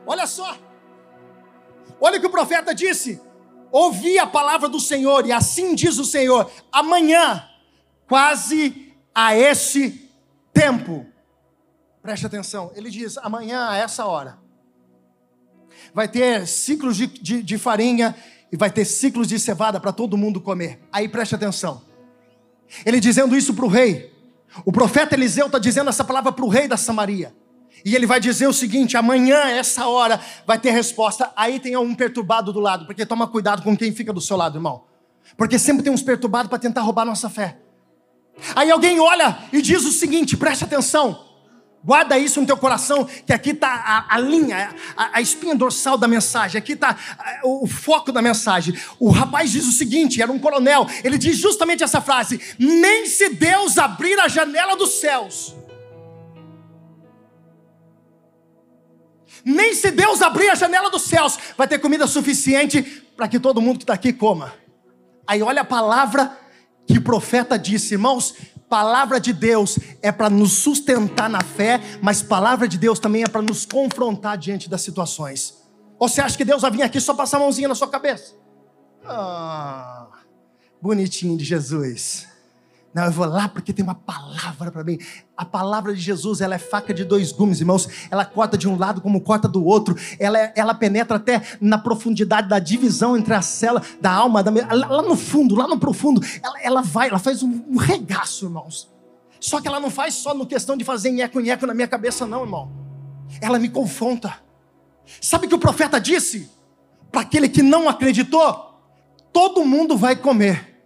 Olha 0.06 0.26
só. 0.26 0.71
Olha 2.02 2.18
o 2.18 2.20
que 2.20 2.26
o 2.26 2.30
profeta 2.30 2.74
disse 2.74 3.20
ouvi 3.72 4.18
a 4.18 4.26
palavra 4.26 4.68
do 4.68 4.78
Senhor, 4.78 5.26
e 5.26 5.32
assim 5.32 5.74
diz 5.74 5.98
o 5.98 6.04
Senhor: 6.04 6.48
amanhã, 6.70 7.48
quase 8.06 8.92
a 9.14 9.34
esse 9.34 10.10
tempo, 10.52 11.06
preste 12.02 12.26
atenção, 12.26 12.70
ele 12.76 12.90
diz: 12.90 13.16
amanhã 13.18 13.70
a 13.70 13.76
essa 13.78 14.04
hora, 14.04 14.38
vai 15.94 16.06
ter 16.06 16.46
ciclos 16.46 16.96
de, 16.98 17.06
de, 17.06 17.42
de 17.42 17.58
farinha 17.58 18.14
e 18.52 18.56
vai 18.56 18.70
ter 18.70 18.84
ciclos 18.84 19.26
de 19.26 19.40
cevada 19.40 19.80
para 19.80 19.92
todo 19.92 20.18
mundo 20.18 20.40
comer. 20.40 20.78
Aí 20.92 21.08
preste 21.08 21.34
atenção. 21.34 21.82
Ele 22.84 23.00
dizendo 23.00 23.34
isso 23.34 23.54
para 23.54 23.64
o 23.64 23.68
rei. 23.68 24.12
O 24.66 24.72
profeta 24.72 25.14
Eliseu 25.14 25.46
está 25.46 25.58
dizendo 25.58 25.88
essa 25.88 26.04
palavra 26.04 26.30
para 26.30 26.44
o 26.44 26.48
rei 26.48 26.68
da 26.68 26.76
Samaria. 26.76 27.34
E 27.84 27.94
ele 27.94 28.06
vai 28.06 28.20
dizer 28.20 28.46
o 28.46 28.52
seguinte: 28.52 28.96
amanhã, 28.96 29.38
essa 29.48 29.86
hora, 29.86 30.20
vai 30.46 30.58
ter 30.58 30.70
resposta. 30.70 31.32
Aí 31.36 31.58
tem 31.58 31.76
um 31.76 31.94
perturbado 31.94 32.52
do 32.52 32.60
lado, 32.60 32.86
porque 32.86 33.04
toma 33.04 33.26
cuidado 33.26 33.62
com 33.62 33.76
quem 33.76 33.92
fica 33.92 34.12
do 34.12 34.20
seu 34.20 34.36
lado, 34.36 34.58
irmão. 34.58 34.84
Porque 35.36 35.58
sempre 35.58 35.82
tem 35.82 35.92
uns 35.92 36.02
perturbados 36.02 36.48
para 36.48 36.58
tentar 36.58 36.82
roubar 36.82 37.04
nossa 37.04 37.28
fé. 37.28 37.58
Aí 38.54 38.70
alguém 38.70 39.00
olha 39.00 39.38
e 39.52 39.60
diz 39.60 39.84
o 39.84 39.92
seguinte: 39.92 40.36
preste 40.36 40.64
atenção. 40.64 41.32
Guarda 41.84 42.16
isso 42.16 42.40
no 42.40 42.46
teu 42.46 42.56
coração, 42.56 43.04
que 43.04 43.32
aqui 43.32 43.50
está 43.50 43.68
a, 43.68 44.14
a, 44.14 44.18
linha, 44.18 44.72
a, 44.96 45.18
a, 45.18 45.20
espinha 45.20 45.52
dorsal 45.52 45.98
da 45.98 46.06
mensagem, 46.06 46.56
aqui 46.56 46.74
está 46.74 46.96
o, 47.42 47.64
o 47.64 47.66
foco 47.66 48.12
da 48.12 48.22
mensagem. 48.22 48.78
O 49.00 49.10
rapaz 49.10 49.50
diz 49.50 49.66
o 49.66 49.72
seguinte: 49.72 50.22
era 50.22 50.30
um 50.30 50.38
coronel, 50.38 50.86
ele 51.02 51.18
diz 51.18 51.36
justamente 51.36 51.82
essa 51.82 52.00
frase: 52.00 52.40
Nem 52.56 53.06
se 53.06 53.30
Deus 53.30 53.78
abrir 53.78 54.18
a 54.20 54.28
janela 54.28 54.76
dos 54.76 55.00
céus, 55.00 55.56
nem 59.44 59.74
se 59.74 59.90
Deus 59.90 60.22
abrir 60.22 60.50
a 60.50 60.54
janela 60.54 60.90
dos 60.90 61.02
céus, 61.02 61.38
vai 61.56 61.66
ter 61.68 61.78
comida 61.78 62.06
suficiente 62.06 62.82
para 63.16 63.28
que 63.28 63.38
todo 63.40 63.60
mundo 63.60 63.78
que 63.78 63.84
está 63.84 63.94
aqui 63.94 64.12
coma. 64.12 64.52
Aí 65.26 65.42
olha 65.42 65.62
a 65.62 65.64
palavra 65.64 66.38
que 66.86 66.98
o 66.98 67.02
profeta 67.02 67.58
disse, 67.58 67.94
irmãos, 67.94 68.34
Palavra 68.72 69.20
de 69.20 69.34
Deus 69.34 69.78
é 70.00 70.10
para 70.10 70.30
nos 70.30 70.54
sustentar 70.54 71.28
na 71.28 71.42
fé, 71.42 71.78
mas 72.00 72.22
palavra 72.22 72.66
de 72.66 72.78
Deus 72.78 72.98
também 72.98 73.22
é 73.22 73.28
para 73.28 73.42
nos 73.42 73.66
confrontar 73.66 74.38
diante 74.38 74.66
das 74.66 74.80
situações. 74.80 75.62
Ou 75.98 76.08
você 76.08 76.22
acha 76.22 76.38
que 76.38 76.44
Deus 76.44 76.62
vai 76.62 76.70
vir 76.70 76.82
aqui 76.82 76.98
só 76.98 77.12
passar 77.12 77.36
a 77.36 77.40
mãozinha 77.40 77.68
na 77.68 77.74
sua 77.74 77.88
cabeça? 77.88 78.32
Ah, 79.04 80.08
bonitinho 80.80 81.36
de 81.36 81.44
Jesus. 81.44 82.26
Não, 82.94 83.04
eu 83.04 83.10
vou 83.10 83.24
lá 83.24 83.48
porque 83.48 83.72
tem 83.72 83.82
uma 83.82 83.94
palavra 83.94 84.70
para 84.70 84.84
mim. 84.84 84.98
A 85.34 85.44
palavra 85.46 85.94
de 85.94 86.00
Jesus, 86.00 86.42
ela 86.42 86.54
é 86.54 86.58
faca 86.58 86.92
de 86.92 87.04
dois 87.04 87.32
gumes, 87.32 87.60
irmãos. 87.60 87.88
Ela 88.10 88.24
corta 88.24 88.58
de 88.58 88.68
um 88.68 88.76
lado 88.76 89.00
como 89.00 89.20
corta 89.22 89.48
do 89.48 89.64
outro. 89.64 89.96
Ela, 90.18 90.38
é, 90.38 90.52
ela 90.54 90.74
penetra 90.74 91.16
até 91.16 91.40
na 91.58 91.78
profundidade 91.78 92.48
da 92.48 92.58
divisão 92.58 93.16
entre 93.16 93.32
a 93.32 93.40
célula, 93.40 93.82
da 94.00 94.12
alma, 94.12 94.42
da, 94.42 94.50
lá 94.74 95.02
no 95.02 95.16
fundo, 95.16 95.54
lá 95.54 95.66
no 95.66 95.78
profundo. 95.78 96.20
Ela, 96.42 96.60
ela 96.62 96.82
vai, 96.82 97.08
ela 97.08 97.18
faz 97.18 97.42
um, 97.42 97.64
um 97.70 97.76
regaço, 97.78 98.44
irmãos. 98.44 98.92
Só 99.40 99.60
que 99.60 99.66
ela 99.66 99.80
não 99.80 99.90
faz 99.90 100.14
só 100.14 100.34
no 100.34 100.46
questão 100.46 100.76
de 100.76 100.84
fazer 100.84 101.10
nheco-nheco 101.10 101.66
na 101.66 101.74
minha 101.74 101.88
cabeça, 101.88 102.26
não, 102.26 102.42
irmão. 102.42 102.70
Ela 103.40 103.58
me 103.58 103.70
confronta. 103.70 104.36
Sabe 105.20 105.46
o 105.46 105.48
que 105.48 105.54
o 105.54 105.58
profeta 105.58 105.98
disse? 105.98 106.50
Para 107.10 107.22
aquele 107.22 107.48
que 107.48 107.62
não 107.62 107.88
acreditou, 107.88 108.78
todo 109.32 109.64
mundo 109.64 109.96
vai 109.96 110.14
comer, 110.14 110.78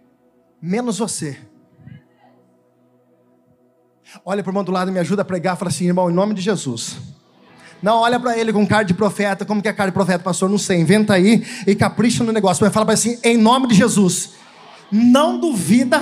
menos 0.61 0.97
você. 0.97 1.46
Olha 4.25 4.43
para 4.43 4.49
o 4.49 4.51
irmão 4.51 4.63
do 4.63 4.71
lado 4.71 4.89
e 4.89 4.93
me 4.93 4.99
ajuda 4.99 5.21
a 5.21 5.25
pregar. 5.25 5.57
Fala 5.57 5.69
assim, 5.69 5.85
irmão, 5.85 6.09
em 6.09 6.13
nome 6.13 6.33
de 6.33 6.41
Jesus. 6.41 6.97
Não, 7.81 7.99
olha 7.99 8.19
para 8.19 8.37
ele 8.37 8.51
com 8.51 8.65
cara 8.65 8.83
de 8.83 8.93
profeta. 8.93 9.45
Como 9.45 9.61
que 9.61 9.67
é 9.67 9.73
cara 9.73 9.89
de 9.89 9.93
profeta, 9.93 10.23
pastor? 10.23 10.49
Não 10.49 10.57
sei. 10.57 10.79
Inventa 10.79 11.13
aí 11.13 11.45
e 11.65 11.75
capricha 11.75 12.23
no 12.23 12.31
negócio. 12.31 12.63
Mas 12.63 12.73
fala 12.73 12.85
para 12.85 12.93
assim, 12.93 13.19
em 13.23 13.37
nome 13.37 13.67
de 13.67 13.75
Jesus. 13.75 14.31
Não 14.91 15.39
duvida 15.39 16.01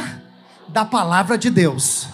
da 0.69 0.85
palavra 0.85 1.37
de 1.37 1.49
Deus. 1.49 2.07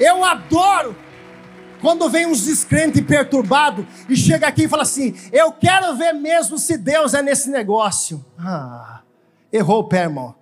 Eu 0.00 0.24
adoro 0.24 0.96
quando 1.82 2.08
vem 2.08 2.26
uns 2.26 2.46
descrentes 2.46 3.04
perturbados 3.04 3.84
e 4.08 4.16
chega 4.16 4.46
aqui 4.46 4.64
e 4.64 4.68
fala 4.68 4.84
assim: 4.84 5.14
Eu 5.32 5.52
quero 5.52 5.94
ver 5.96 6.14
mesmo 6.14 6.56
se 6.56 6.78
Deus 6.78 7.12
é 7.12 7.20
nesse 7.20 7.50
negócio. 7.50 8.24
Ah, 8.38 9.00
errou 9.52 9.80
o 9.80 9.88
pé, 9.88 10.04
irmão. 10.04 10.34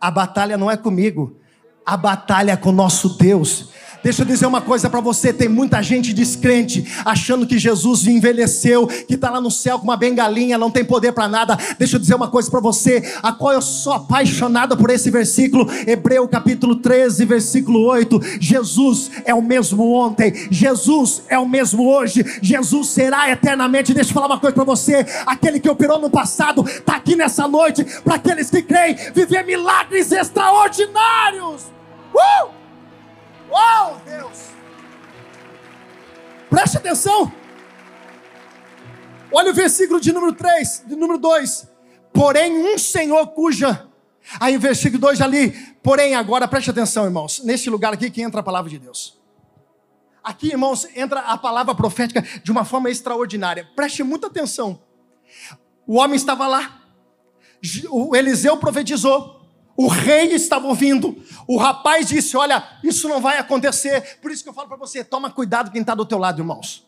A 0.00 0.10
batalha 0.10 0.56
não 0.56 0.70
é 0.70 0.76
comigo, 0.76 1.36
a 1.84 1.96
batalha 1.96 2.52
é 2.52 2.56
com 2.56 2.68
o 2.68 2.72
nosso 2.72 3.18
Deus. 3.18 3.73
Deixa 4.04 4.20
eu 4.20 4.26
dizer 4.26 4.44
uma 4.44 4.60
coisa 4.60 4.90
para 4.90 5.00
você: 5.00 5.32
tem 5.32 5.48
muita 5.48 5.82
gente 5.82 6.12
descrente, 6.12 6.86
achando 7.06 7.46
que 7.46 7.58
Jesus 7.58 8.06
envelheceu, 8.06 8.86
que 8.86 9.14
está 9.14 9.30
lá 9.30 9.40
no 9.40 9.50
céu 9.50 9.78
com 9.78 9.84
uma 9.84 9.96
bengalinha, 9.96 10.58
não 10.58 10.70
tem 10.70 10.84
poder 10.84 11.12
para 11.12 11.26
nada. 11.26 11.56
Deixa 11.78 11.96
eu 11.96 12.00
dizer 12.00 12.14
uma 12.14 12.28
coisa 12.28 12.50
para 12.50 12.60
você, 12.60 13.02
a 13.22 13.32
qual 13.32 13.54
eu 13.54 13.62
sou 13.62 13.94
apaixonado 13.94 14.76
por 14.76 14.90
esse 14.90 15.10
versículo, 15.10 15.66
Hebreu 15.86 16.28
capítulo 16.28 16.76
13, 16.76 17.24
versículo 17.24 17.82
8. 17.86 18.20
Jesus 18.38 19.10
é 19.24 19.34
o 19.34 19.40
mesmo 19.40 19.90
ontem, 19.94 20.48
Jesus 20.50 21.22
é 21.26 21.38
o 21.38 21.48
mesmo 21.48 21.88
hoje, 21.88 22.22
Jesus 22.42 22.88
será 22.88 23.30
eternamente. 23.30 23.94
Deixa 23.94 24.10
eu 24.10 24.14
falar 24.14 24.26
uma 24.26 24.38
coisa 24.38 24.54
para 24.54 24.64
você: 24.64 25.06
aquele 25.24 25.58
que 25.58 25.70
operou 25.70 25.98
no 25.98 26.10
passado 26.10 26.62
está 26.68 26.96
aqui 26.96 27.16
nessa 27.16 27.48
noite, 27.48 27.82
para 28.04 28.16
aqueles 28.16 28.50
que 28.50 28.60
creem, 28.60 28.96
viver 29.14 29.46
milagres 29.46 30.12
extraordinários. 30.12 31.72
Uh! 32.14 32.63
Oh, 33.54 33.94
Deus! 34.04 34.50
Preste 36.50 36.76
atenção. 36.76 37.32
Olha 39.30 39.52
o 39.52 39.54
versículo 39.54 40.00
de 40.00 40.12
número 40.12 40.32
3, 40.32 40.84
de 40.86 40.96
número 40.96 41.18
2. 41.18 41.68
Porém, 42.12 42.52
um 42.52 42.76
Senhor 42.78 43.28
cuja. 43.28 43.88
Aí, 44.40 44.56
versículo 44.58 45.00
2 45.00 45.20
ali. 45.20 45.52
Porém, 45.82 46.14
agora 46.14 46.48
preste 46.48 46.70
atenção, 46.70 47.04
irmãos. 47.04 47.42
Neste 47.44 47.70
lugar 47.70 47.92
aqui 47.92 48.10
que 48.10 48.22
entra 48.22 48.40
a 48.40 48.42
palavra 48.42 48.70
de 48.70 48.78
Deus. 48.78 49.20
Aqui, 50.22 50.48
irmãos, 50.48 50.88
entra 50.96 51.20
a 51.20 51.36
palavra 51.36 51.74
profética 51.74 52.22
de 52.42 52.50
uma 52.50 52.64
forma 52.64 52.90
extraordinária. 52.90 53.68
Preste 53.76 54.02
muita 54.02 54.26
atenção. 54.26 54.80
O 55.86 55.96
homem 55.96 56.16
estava 56.16 56.46
lá. 56.46 56.80
O 57.90 58.16
Eliseu 58.16 58.56
profetizou. 58.56 59.33
O 59.76 59.88
rei 59.88 60.32
estava 60.32 60.66
ouvindo. 60.66 61.16
O 61.46 61.56
rapaz 61.56 62.06
disse: 62.08 62.36
Olha, 62.36 62.62
isso 62.82 63.08
não 63.08 63.20
vai 63.20 63.38
acontecer. 63.38 64.18
Por 64.20 64.30
isso 64.30 64.42
que 64.42 64.48
eu 64.48 64.54
falo 64.54 64.68
para 64.68 64.76
você: 64.76 65.02
toma 65.02 65.30
cuidado 65.30 65.70
quem 65.70 65.80
está 65.80 65.94
do 65.94 66.06
teu 66.06 66.18
lado, 66.18 66.40
irmãos. 66.40 66.86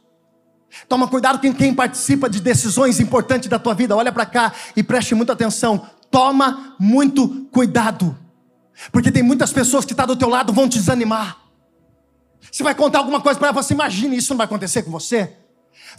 Toma 0.88 1.08
cuidado 1.08 1.40
com 1.40 1.54
quem 1.54 1.74
participa 1.74 2.28
de 2.28 2.40
decisões 2.40 3.00
importantes 3.00 3.48
da 3.48 3.58
tua 3.58 3.74
vida. 3.74 3.96
Olha 3.96 4.12
para 4.12 4.26
cá 4.26 4.52
e 4.76 4.82
preste 4.82 5.14
muita 5.14 5.32
atenção. 5.32 5.88
Toma 6.10 6.76
muito 6.78 7.46
cuidado. 7.50 8.16
Porque 8.92 9.10
tem 9.10 9.22
muitas 9.22 9.52
pessoas 9.52 9.84
que 9.84 9.92
estão 9.92 10.06
tá 10.06 10.12
do 10.12 10.18
teu 10.18 10.28
lado 10.28 10.52
vão 10.52 10.68
te 10.68 10.78
desanimar. 10.78 11.38
Você 12.50 12.62
vai 12.62 12.74
contar 12.74 12.98
alguma 12.98 13.20
coisa 13.20 13.38
para 13.38 13.48
ela, 13.48 13.62
você 13.62 13.74
imagina 13.74 14.14
isso 14.14 14.32
não 14.32 14.38
vai 14.38 14.44
acontecer 14.44 14.82
com 14.82 14.90
você? 14.90 15.36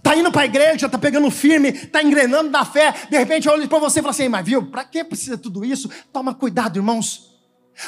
Tá 0.01 0.15
indo 0.15 0.31
para 0.31 0.43
a 0.43 0.45
igreja, 0.45 0.87
tá 0.87 0.97
pegando 0.97 1.29
firme, 1.31 1.71
tá 1.71 2.03
engrenando 2.03 2.49
na 2.49 2.63
fé. 2.63 2.93
De 3.09 3.17
repente 3.17 3.49
olha 3.49 3.67
para 3.67 3.79
você 3.79 3.99
e 3.99 4.01
fala 4.01 4.11
assim: 4.11 4.29
"Mas 4.29 4.45
viu, 4.45 4.67
para 4.67 4.83
que 4.83 5.03
precisa 5.03 5.37
tudo 5.37 5.65
isso? 5.65 5.89
Toma 6.11 6.33
cuidado, 6.33 6.77
irmãos. 6.77 7.27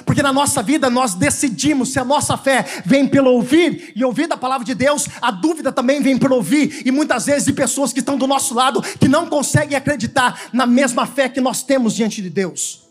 Porque 0.05 0.21
na 0.21 0.31
nossa 0.31 0.61
vida 0.61 0.89
nós 0.89 1.15
decidimos 1.15 1.91
se 1.91 1.99
a 1.99 2.05
nossa 2.05 2.37
fé 2.37 2.63
vem 2.85 3.07
pelo 3.07 3.31
ouvir 3.31 3.91
e 3.95 4.05
ouvir 4.05 4.27
da 4.27 4.37
palavra 4.37 4.63
de 4.63 4.75
Deus, 4.75 5.07
a 5.19 5.31
dúvida 5.31 5.71
também 5.71 5.99
vem 5.99 6.17
pelo 6.17 6.35
ouvir, 6.35 6.83
e 6.85 6.91
muitas 6.91 7.25
vezes 7.25 7.45
de 7.45 7.53
pessoas 7.53 7.91
que 7.91 7.99
estão 7.99 8.15
do 8.15 8.27
nosso 8.27 8.53
lado 8.53 8.81
que 8.99 9.07
não 9.07 9.27
conseguem 9.27 9.75
acreditar 9.75 10.49
na 10.53 10.67
mesma 10.67 11.07
fé 11.07 11.27
que 11.27 11.41
nós 11.41 11.63
temos 11.63 11.95
diante 11.95 12.21
de 12.21 12.29
Deus. 12.29 12.87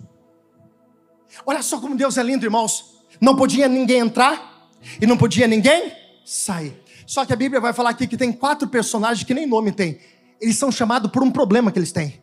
Olha 1.47 1.63
só 1.63 1.79
como 1.79 1.97
Deus 1.97 2.17
é 2.19 2.23
lindo, 2.23 2.45
irmãos. 2.45 2.97
Não 3.21 3.37
podia 3.37 3.69
ninguém 3.69 4.01
entrar 4.01 4.69
e 5.01 5.07
não 5.07 5.17
podia 5.17 5.47
ninguém 5.47 5.93
sair. 6.25 6.83
Só 7.09 7.25
que 7.25 7.33
a 7.33 7.37
Bíblia 7.37 7.59
vai 7.59 7.73
falar 7.73 7.89
aqui 7.89 8.07
que 8.07 8.19
tem 8.19 8.31
quatro 8.31 8.69
personagens 8.69 9.27
que 9.27 9.33
nem 9.33 9.47
nome 9.47 9.73
tem. 9.73 9.99
Eles 10.39 10.59
são 10.59 10.71
chamados 10.71 11.11
por 11.11 11.23
um 11.23 11.31
problema 11.31 11.73
que 11.73 11.79
eles 11.79 11.91
têm. 11.91 12.21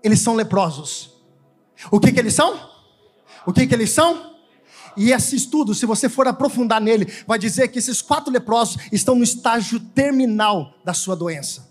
Eles 0.00 0.20
são 0.20 0.36
leprosos. 0.36 1.12
O 1.90 1.98
que, 1.98 2.12
que 2.12 2.20
eles 2.20 2.34
são? 2.34 2.56
O 3.44 3.52
que, 3.52 3.66
que 3.66 3.74
eles 3.74 3.90
são? 3.90 4.36
E 4.96 5.10
esse 5.10 5.34
estudo, 5.34 5.74
se 5.74 5.84
você 5.84 6.08
for 6.08 6.28
aprofundar 6.28 6.80
nele, 6.80 7.12
vai 7.26 7.36
dizer 7.36 7.66
que 7.66 7.80
esses 7.80 8.00
quatro 8.00 8.32
leprosos 8.32 8.76
estão 8.92 9.16
no 9.16 9.24
estágio 9.24 9.80
terminal 9.80 10.72
da 10.84 10.94
sua 10.94 11.16
doença. 11.16 11.68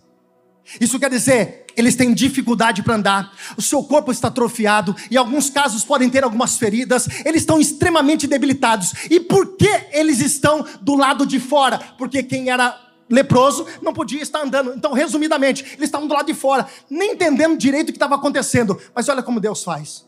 Isso 0.82 1.00
quer 1.00 1.10
dizer, 1.10 1.67
eles 1.78 1.96
têm 1.96 2.12
dificuldade 2.12 2.82
para 2.82 2.96
andar, 2.96 3.32
o 3.56 3.62
seu 3.62 3.84
corpo 3.84 4.12
está 4.12 4.30
atrofiado, 4.30 4.96
em 5.12 5.16
alguns 5.16 5.48
casos 5.48 5.84
podem 5.84 6.10
ter 6.10 6.24
algumas 6.24 6.58
feridas, 6.58 7.08
eles 7.24 7.44
estão 7.44 7.60
extremamente 7.60 8.26
debilitados. 8.26 8.94
E 9.12 9.20
por 9.20 9.56
que 9.56 9.70
eles 9.92 10.20
estão 10.20 10.66
do 10.82 10.96
lado 10.96 11.24
de 11.24 11.40
fora? 11.40 11.78
Porque 11.98 12.24
quem 12.24 12.50
era 12.50 12.76
leproso 13.08 13.68
não 13.82 13.94
podia 13.94 14.22
estar 14.22 14.42
andando. 14.42 14.74
Então, 14.76 14.92
resumidamente, 14.92 15.64
eles 15.64 15.84
estavam 15.84 16.08
do 16.08 16.14
lado 16.16 16.26
de 16.26 16.34
fora, 16.34 16.66
nem 16.90 17.12
entendendo 17.12 17.56
direito 17.56 17.90
o 17.90 17.92
que 17.92 17.98
estava 17.98 18.16
acontecendo. 18.16 18.82
Mas 18.96 19.08
olha 19.08 19.22
como 19.22 19.40
Deus 19.40 19.64
faz. 19.64 20.06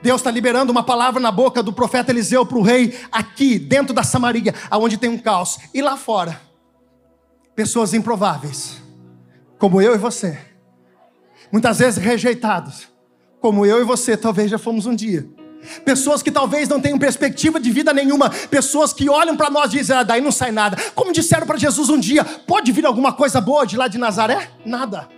Deus 0.00 0.20
está 0.20 0.30
liberando 0.30 0.70
uma 0.70 0.84
palavra 0.84 1.20
na 1.20 1.32
boca 1.32 1.60
do 1.60 1.72
profeta 1.72 2.12
Eliseu 2.12 2.46
para 2.46 2.56
o 2.56 2.62
rei, 2.62 2.96
aqui, 3.10 3.58
dentro 3.58 3.92
da 3.92 4.04
Samaria, 4.04 4.54
aonde 4.70 4.96
tem 4.96 5.10
um 5.10 5.18
caos. 5.18 5.58
E 5.74 5.82
lá 5.82 5.96
fora, 5.96 6.40
pessoas 7.56 7.92
improváveis 7.92 8.80
como 9.62 9.80
eu 9.80 9.94
e 9.94 9.98
você, 9.98 10.36
muitas 11.52 11.78
vezes 11.78 12.02
rejeitados, 12.02 12.88
como 13.40 13.64
eu 13.66 13.80
e 13.80 13.84
você 13.84 14.16
talvez 14.16 14.50
já 14.50 14.58
fomos 14.58 14.86
um 14.86 14.94
dia, 14.94 15.28
Pessoas 15.84 16.22
que 16.22 16.30
talvez 16.30 16.68
não 16.68 16.80
tenham 16.80 16.98
perspectiva 16.98 17.60
de 17.60 17.70
vida 17.70 17.92
nenhuma, 17.92 18.30
pessoas 18.50 18.92
que 18.92 19.08
olham 19.08 19.36
para 19.36 19.48
nós 19.48 19.72
e 19.72 19.78
dizem, 19.78 19.96
ah, 19.96 20.02
daí 20.02 20.20
não 20.20 20.32
sai 20.32 20.50
nada. 20.50 20.76
Como 20.92 21.12
disseram 21.12 21.46
para 21.46 21.58
Jesus 21.58 21.88
um 21.88 21.98
dia: 21.98 22.24
pode 22.24 22.72
vir 22.72 22.84
alguma 22.84 23.12
coisa 23.12 23.40
boa 23.40 23.64
de 23.64 23.76
lá 23.76 23.86
de 23.86 23.96
Nazaré? 23.96 24.50
Nada. 24.66 25.08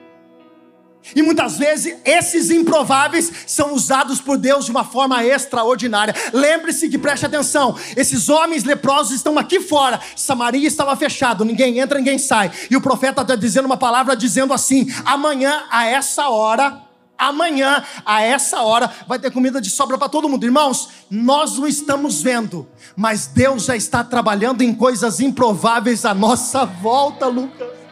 E 1.15 1.23
muitas 1.23 1.59
vezes 1.59 1.97
esses 2.05 2.51
improváveis 2.51 3.31
são 3.47 3.75
usados 3.75 4.21
por 4.21 4.39
Deus 4.39 4.65
de 4.65 4.71
uma 4.71 4.85
forma 4.85 5.25
extraordinária. 5.25 6.15
Lembre-se 6.33 6.89
que 6.89 6.99
preste 6.99 7.27
atenção: 7.27 7.77
esses 7.97 8.29
homens 8.29 8.65
leprosos 8.65 9.13
estão 9.13 9.39
aqui 9.39 9.61
fora. 9.61 10.01
Samaria 10.17 10.67
estava 10.67 10.95
fechado, 10.97 11.45
ninguém 11.45 11.79
entra, 11.79 11.99
ninguém 11.99 12.19
sai. 12.19 12.51
E 12.71 12.77
o 12.77 12.81
profeta 12.81 13.23
está 13.23 13.37
dizendo 13.37 13.67
uma 13.67 13.77
palavra 13.77 14.17
dizendo 14.17 14.55
assim: 14.55 14.87
amanhã 15.05 15.65
a 15.71 15.87
essa 15.87 16.29
hora 16.29 16.85
Amanhã, 17.17 17.83
a 18.05 18.23
essa 18.23 18.63
hora, 18.63 18.91
vai 19.07 19.19
ter 19.21 19.31
comida 19.31 19.61
de 19.61 19.71
sobra 19.71 19.97
para 19.97 20.09
todo 20.09 20.29
mundo. 20.29 20.45
Irmãos, 20.45 20.89
nós 21.09 21.57
não 21.57 21.67
estamos 21.67 22.21
vendo, 22.21 22.67
mas 22.97 23.29
Deus 23.29 23.67
já 23.67 23.77
está 23.77 24.03
trabalhando 24.03 24.63
em 24.63 24.75
coisas 24.75 25.21
improváveis 25.21 26.05
à 26.05 26.13
nossa 26.13 26.65
volta, 26.65 27.27
Lucas. 27.29 27.84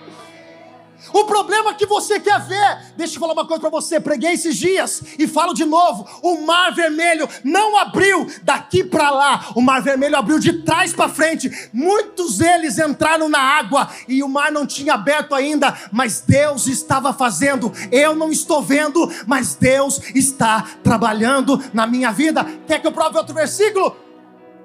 O 1.13 1.25
problema 1.25 1.75
que 1.75 1.87
você 1.87 2.21
quer 2.21 2.41
ver, 2.41 2.95
deixa 2.97 3.17
eu 3.17 3.21
falar 3.21 3.33
uma 3.33 3.47
coisa 3.47 3.61
para 3.61 3.71
você. 3.71 3.99
Preguei 3.99 4.33
esses 4.33 4.57
dias 4.57 5.03
e 5.19 5.27
falo 5.27 5.55
de 5.55 5.65
novo: 5.65 6.07
o 6.23 6.43
mar 6.43 6.75
vermelho 6.75 7.29
não 7.43 7.77
abriu 7.77 8.27
daqui 8.43 8.85
para 8.85 9.11
lá, 9.11 9.47
o 9.55 9.61
mar 9.61 9.83
vermelho 9.83 10.17
abriu 10.17 10.39
de 10.39 10.63
trás 10.65 10.93
para 10.93 11.09
frente. 11.09 11.71
Muitos 11.73 12.39
deles 12.39 12.79
entraram 12.79 13.29
na 13.29 13.41
água 13.41 13.89
e 14.07 14.23
o 14.23 14.29
mar 14.29 14.53
não 14.53 14.67
tinha 14.67 14.95
aberto 14.95 15.35
ainda, 15.35 15.77
mas 15.91 16.21
Deus 16.21 16.67
estava 16.67 17.13
fazendo. 17.13 17.73
Eu 17.91 18.15
não 18.15 18.31
estou 18.31 18.63
vendo, 18.63 19.11
mas 19.27 19.55
Deus 19.55 20.01
está 20.15 20.63
trabalhando 20.83 21.63
na 21.73 21.87
minha 21.87 22.13
vida. 22.13 22.45
Quer 22.67 22.81
que 22.81 22.87
eu 22.87 22.93
prove 22.93 23.17
outro 23.19 23.35
versículo? 23.35 23.97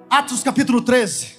Atos 0.10 0.44
capítulo 0.44 0.82
13. 0.82 1.37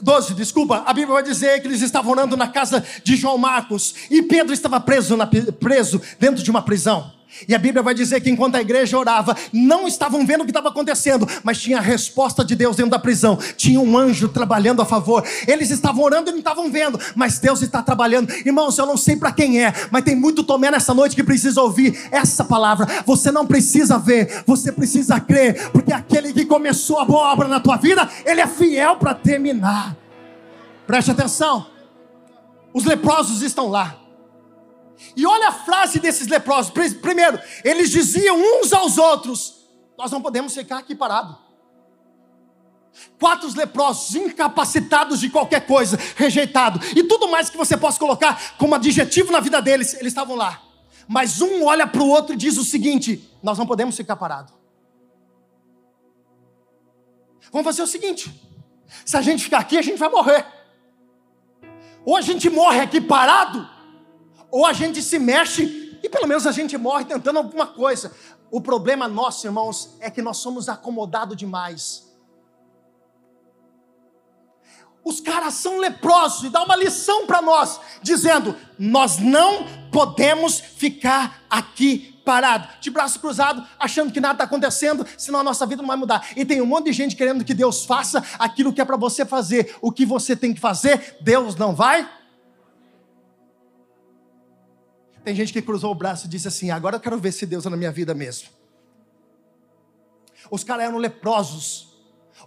12, 0.00 0.34
desculpa, 0.34 0.82
a 0.86 0.92
Bíblia 0.92 1.14
vai 1.14 1.22
dizer 1.22 1.60
que 1.60 1.68
eles 1.68 1.82
estavam 1.82 2.12
orando 2.12 2.36
na 2.36 2.48
casa 2.48 2.84
de 3.02 3.16
João 3.16 3.38
Marcos 3.38 3.94
e 4.10 4.22
Pedro 4.22 4.52
estava 4.52 4.80
preso, 4.80 5.16
na, 5.16 5.26
preso 5.26 6.00
dentro 6.18 6.42
de 6.42 6.50
uma 6.50 6.62
prisão. 6.62 7.19
E 7.48 7.54
a 7.54 7.58
Bíblia 7.58 7.82
vai 7.82 7.94
dizer 7.94 8.20
que 8.20 8.30
enquanto 8.30 8.56
a 8.56 8.60
igreja 8.60 8.98
orava, 8.98 9.36
não 9.52 9.86
estavam 9.86 10.26
vendo 10.26 10.42
o 10.42 10.44
que 10.44 10.50
estava 10.50 10.68
acontecendo, 10.68 11.26
mas 11.42 11.60
tinha 11.60 11.78
a 11.78 11.80
resposta 11.80 12.44
de 12.44 12.54
Deus 12.54 12.76
dentro 12.76 12.90
da 12.90 12.98
prisão. 12.98 13.38
Tinha 13.56 13.80
um 13.80 13.96
anjo 13.96 14.28
trabalhando 14.28 14.82
a 14.82 14.84
favor. 14.84 15.26
Eles 15.46 15.70
estavam 15.70 16.04
orando 16.04 16.30
e 16.30 16.32
não 16.32 16.38
estavam 16.38 16.70
vendo, 16.70 16.98
mas 17.14 17.38
Deus 17.38 17.62
está 17.62 17.82
trabalhando. 17.82 18.30
Irmãos, 18.44 18.76
eu 18.78 18.86
não 18.86 18.96
sei 18.96 19.16
para 19.16 19.32
quem 19.32 19.62
é, 19.62 19.72
mas 19.90 20.04
tem 20.04 20.16
muito 20.16 20.44
Tomé 20.44 20.70
nessa 20.70 20.92
noite 20.92 21.16
que 21.16 21.22
precisa 21.22 21.62
ouvir 21.62 22.08
essa 22.10 22.44
palavra. 22.44 22.86
Você 23.06 23.30
não 23.30 23.46
precisa 23.46 23.98
ver, 23.98 24.42
você 24.46 24.72
precisa 24.72 25.20
crer, 25.20 25.70
porque 25.70 25.92
aquele 25.92 26.32
que 26.32 26.44
começou 26.44 26.98
a 26.98 27.04
boa 27.04 27.32
obra 27.32 27.48
na 27.48 27.60
tua 27.60 27.76
vida, 27.76 28.08
ele 28.24 28.40
é 28.40 28.46
fiel 28.46 28.96
para 28.96 29.14
terminar. 29.14 29.96
Preste 30.86 31.10
atenção. 31.10 31.66
Os 32.72 32.84
leprosos 32.84 33.42
estão 33.42 33.68
lá. 33.68 33.99
E 35.16 35.26
olha 35.26 35.48
a 35.48 35.52
frase 35.52 35.98
desses 35.98 36.28
leprosos. 36.28 36.72
Primeiro, 37.00 37.38
eles 37.64 37.90
diziam 37.90 38.36
uns 38.36 38.72
aos 38.72 38.98
outros: 38.98 39.66
Nós 39.96 40.10
não 40.10 40.22
podemos 40.22 40.54
ficar 40.54 40.78
aqui 40.78 40.94
parados. 40.94 41.36
Quatro 43.18 43.48
leprosos, 43.56 44.14
incapacitados 44.14 45.20
de 45.20 45.30
qualquer 45.30 45.66
coisa, 45.66 45.98
rejeitados, 46.16 46.90
e 46.92 47.04
tudo 47.04 47.28
mais 47.28 47.48
que 47.48 47.56
você 47.56 47.76
possa 47.76 47.98
colocar 47.98 48.56
como 48.58 48.74
adjetivo 48.74 49.30
na 49.32 49.40
vida 49.40 49.62
deles, 49.62 49.94
eles 49.94 50.08
estavam 50.08 50.36
lá. 50.36 50.60
Mas 51.08 51.40
um 51.40 51.64
olha 51.64 51.86
para 51.86 52.02
o 52.02 52.08
outro 52.08 52.34
e 52.34 52.36
diz 52.36 52.56
o 52.56 52.64
seguinte: 52.64 53.28
Nós 53.42 53.58
não 53.58 53.66
podemos 53.66 53.96
ficar 53.96 54.16
parados. 54.16 54.52
Vamos 57.52 57.64
fazer 57.64 57.82
o 57.82 57.86
seguinte: 57.86 58.32
se 59.04 59.16
a 59.16 59.22
gente 59.22 59.44
ficar 59.44 59.58
aqui, 59.58 59.76
a 59.76 59.82
gente 59.82 59.98
vai 59.98 60.08
morrer. 60.08 60.46
Ou 62.04 62.16
a 62.16 62.20
gente 62.20 62.48
morre 62.48 62.80
aqui 62.80 63.00
parado, 63.00 63.68
ou 64.50 64.66
a 64.66 64.72
gente 64.72 65.02
se 65.02 65.18
mexe 65.18 65.98
e 66.02 66.08
pelo 66.08 66.26
menos 66.26 66.46
a 66.46 66.52
gente 66.52 66.76
morre 66.76 67.04
tentando 67.04 67.38
alguma 67.38 67.66
coisa. 67.66 68.12
O 68.50 68.60
problema 68.60 69.06
nosso, 69.06 69.46
irmãos, 69.46 69.96
é 70.00 70.10
que 70.10 70.22
nós 70.22 70.38
somos 70.38 70.68
acomodados 70.68 71.36
demais. 71.36 72.10
Os 75.04 75.20
caras 75.20 75.54
são 75.54 75.78
leprosos 75.78 76.44
e 76.44 76.50
dá 76.50 76.62
uma 76.62 76.76
lição 76.76 77.26
para 77.26 77.40
nós, 77.40 77.80
dizendo: 78.02 78.54
nós 78.78 79.18
não 79.18 79.66
podemos 79.90 80.58
ficar 80.58 81.42
aqui 81.48 82.20
parado, 82.24 82.68
de 82.80 82.90
braço 82.90 83.18
cruzado, 83.18 83.66
achando 83.78 84.12
que 84.12 84.20
nada 84.20 84.34
está 84.34 84.44
acontecendo, 84.44 85.06
senão 85.16 85.40
a 85.40 85.42
nossa 85.44 85.64
vida 85.64 85.80
não 85.80 85.88
vai 85.88 85.96
mudar. 85.96 86.28
E 86.36 86.44
tem 86.44 86.60
um 86.60 86.66
monte 86.66 86.86
de 86.86 86.92
gente 86.92 87.16
querendo 87.16 87.44
que 87.44 87.54
Deus 87.54 87.84
faça 87.84 88.22
aquilo 88.38 88.72
que 88.72 88.80
é 88.80 88.84
para 88.84 88.96
você 88.96 89.24
fazer. 89.24 89.74
O 89.80 89.90
que 89.90 90.04
você 90.04 90.36
tem 90.36 90.52
que 90.52 90.60
fazer, 90.60 91.16
Deus 91.20 91.56
não 91.56 91.74
vai 91.74 92.19
tem 95.24 95.34
gente 95.34 95.52
que 95.52 95.60
cruzou 95.60 95.90
o 95.92 95.94
braço 95.94 96.26
e 96.26 96.28
disse 96.28 96.48
assim: 96.48 96.70
agora 96.70 96.96
eu 96.96 97.00
quero 97.00 97.18
ver 97.18 97.32
se 97.32 97.46
Deus 97.46 97.66
é 97.66 97.68
na 97.70 97.76
minha 97.76 97.92
vida 97.92 98.14
mesmo. 98.14 98.48
Os 100.50 100.64
caras 100.64 100.86
eram 100.86 100.98
leprosos 100.98 101.89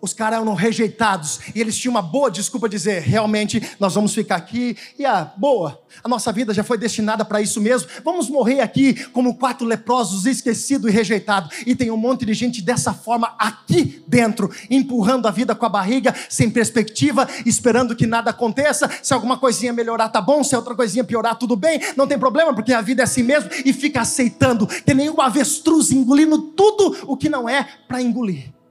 os 0.01 0.13
caras 0.13 0.39
eram 0.39 0.53
rejeitados 0.53 1.39
e 1.53 1.61
eles 1.61 1.77
tinham 1.77 1.91
uma 1.91 2.01
boa 2.01 2.29
desculpa 2.29 2.67
dizer: 2.69 3.01
realmente 3.01 3.61
nós 3.79 3.93
vamos 3.93 4.13
ficar 4.13 4.35
aqui 4.35 4.75
e 4.97 5.05
a 5.05 5.19
ah, 5.19 5.33
boa, 5.37 5.81
a 6.03 6.07
nossa 6.07 6.31
vida 6.31 6.53
já 6.53 6.63
foi 6.63 6.77
destinada 6.77 7.23
para 7.23 7.41
isso 7.41 7.61
mesmo. 7.61 7.87
Vamos 8.03 8.29
morrer 8.29 8.61
aqui 8.61 8.93
como 9.09 9.37
quatro 9.37 9.65
leprosos, 9.65 10.25
esquecidos 10.25 10.89
e 10.89 10.93
rejeitados. 10.93 11.51
E 11.65 11.75
tem 11.75 11.91
um 11.91 11.97
monte 11.97 12.25
de 12.25 12.33
gente 12.33 12.61
dessa 12.61 12.93
forma 12.93 13.35
aqui 13.37 14.03
dentro, 14.07 14.49
empurrando 14.69 15.27
a 15.27 15.31
vida 15.31 15.53
com 15.55 15.65
a 15.65 15.69
barriga, 15.69 16.13
sem 16.29 16.49
perspectiva, 16.49 17.27
esperando 17.45 17.95
que 17.95 18.07
nada 18.07 18.31
aconteça. 18.31 18.89
Se 19.01 19.13
alguma 19.13 19.37
coisinha 19.37 19.73
melhorar, 19.73 20.09
tá 20.09 20.21
bom. 20.21 20.43
Se 20.43 20.55
outra 20.55 20.75
coisinha 20.75 21.03
piorar, 21.03 21.35
tudo 21.35 21.55
bem. 21.55 21.79
Não 21.95 22.07
tem 22.07 22.17
problema, 22.17 22.53
porque 22.53 22.73
a 22.73 22.81
vida 22.81 23.01
é 23.01 23.05
assim 23.05 23.23
mesmo 23.23 23.49
e 23.65 23.71
fica 23.71 24.01
aceitando, 24.01 24.67
que 24.67 24.93
nem 24.93 25.09
um 25.09 25.21
avestruz 25.21 25.91
engolindo 25.91 26.37
tudo 26.39 26.97
o 27.07 27.15
que 27.15 27.29
não 27.29 27.47
é 27.47 27.67
para 27.87 28.01
engolir. 28.01 28.62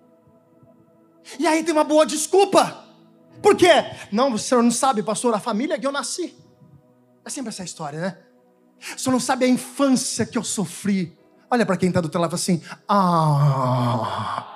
E 1.39 1.47
aí 1.47 1.63
tem 1.63 1.73
uma 1.73 1.85
boa 1.85 2.05
desculpa. 2.07 2.85
Por 3.43 3.57
quê? 3.57 3.69
Não, 4.11 4.33
o 4.33 4.39
senhor 4.39 4.63
não 4.63 4.71
sabe, 4.71 5.03
pastor, 5.03 5.35
a 5.35 5.41
família 5.41 5.79
que 5.79 5.87
eu 5.87 5.93
nasci. 5.93 6.35
É 7.25 7.31
sempre 7.31 7.51
essa 7.51 7.65
história, 7.65 8.01
né? 8.01 8.19
O 8.97 8.99
senhor 8.99 9.13
não 9.13 9.21
sabe 9.21 9.45
a 9.45 9.49
infância 9.49 10.27
que 10.27 10.37
eu 10.37 10.45
sofri. 10.45 11.17
Olha 11.51 11.67
para 11.67 11.77
quem 11.77 11.89
está 11.89 12.01
do 12.01 12.09
teu 12.09 12.21
lado 12.21 12.35
assim. 12.35 12.63
Ah. 12.89 14.49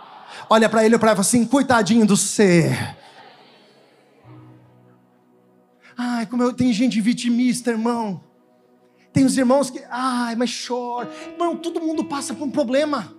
Olha 0.48 0.68
para 0.68 0.84
ele 0.84 0.94
e 0.94 0.98
para 0.98 1.10
ela 1.12 1.20
assim, 1.20 1.44
coitadinho 1.44 2.06
do 2.06 2.16
ser. 2.16 2.96
Ai, 5.96 6.26
como 6.26 6.42
eu 6.42 6.52
tenho 6.52 6.72
gente 6.72 7.00
vitimista, 7.00 7.70
irmão. 7.70 8.22
Tem 9.12 9.24
os 9.24 9.36
irmãos 9.36 9.70
que, 9.70 9.82
ai, 9.88 10.36
mas 10.36 10.66
chora. 10.66 11.10
Irmão, 11.32 11.56
todo 11.56 11.80
mundo 11.80 12.04
passa 12.04 12.34
por 12.34 12.44
um 12.44 12.50
problema. 12.50 13.15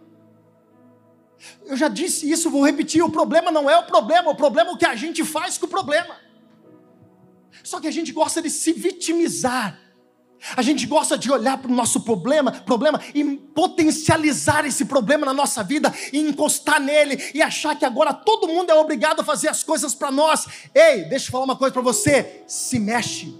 Eu 1.65 1.77
já 1.77 1.87
disse 1.87 2.29
isso, 2.29 2.49
vou 2.49 2.65
repetir: 2.65 3.03
o 3.03 3.09
problema 3.09 3.51
não 3.51 3.69
é 3.69 3.77
o 3.77 3.83
problema, 3.83 4.31
o 4.31 4.35
problema 4.35 4.71
é 4.71 4.73
o 4.73 4.77
que 4.77 4.85
a 4.85 4.95
gente 4.95 5.23
faz 5.23 5.57
com 5.57 5.65
o 5.65 5.69
problema. 5.69 6.15
Só 7.63 7.79
que 7.79 7.87
a 7.87 7.91
gente 7.91 8.11
gosta 8.11 8.41
de 8.41 8.49
se 8.49 8.73
vitimizar. 8.73 9.79
A 10.55 10.61
gente 10.61 10.85
gosta 10.85 11.17
de 11.17 11.31
olhar 11.31 11.57
para 11.57 11.71
o 11.71 11.73
nosso 11.73 12.01
problema, 12.01 12.51
problema 12.51 13.01
e 13.13 13.23
potencializar 13.23 14.65
esse 14.65 14.85
problema 14.85 15.25
na 15.25 15.33
nossa 15.33 15.63
vida 15.63 15.91
e 16.13 16.19
encostar 16.19 16.79
nele 16.79 17.31
e 17.33 17.41
achar 17.41 17.75
que 17.75 17.83
agora 17.83 18.13
todo 18.13 18.47
mundo 18.47 18.69
é 18.69 18.75
obrigado 18.75 19.19
a 19.21 19.23
fazer 19.23 19.47
as 19.49 19.63
coisas 19.63 19.95
para 19.95 20.11
nós. 20.11 20.45
Ei, 20.75 21.05
deixa 21.05 21.27
eu 21.27 21.31
falar 21.31 21.45
uma 21.45 21.55
coisa 21.55 21.73
para 21.73 21.81
você: 21.81 22.43
se 22.47 22.77
mexe, 22.77 23.35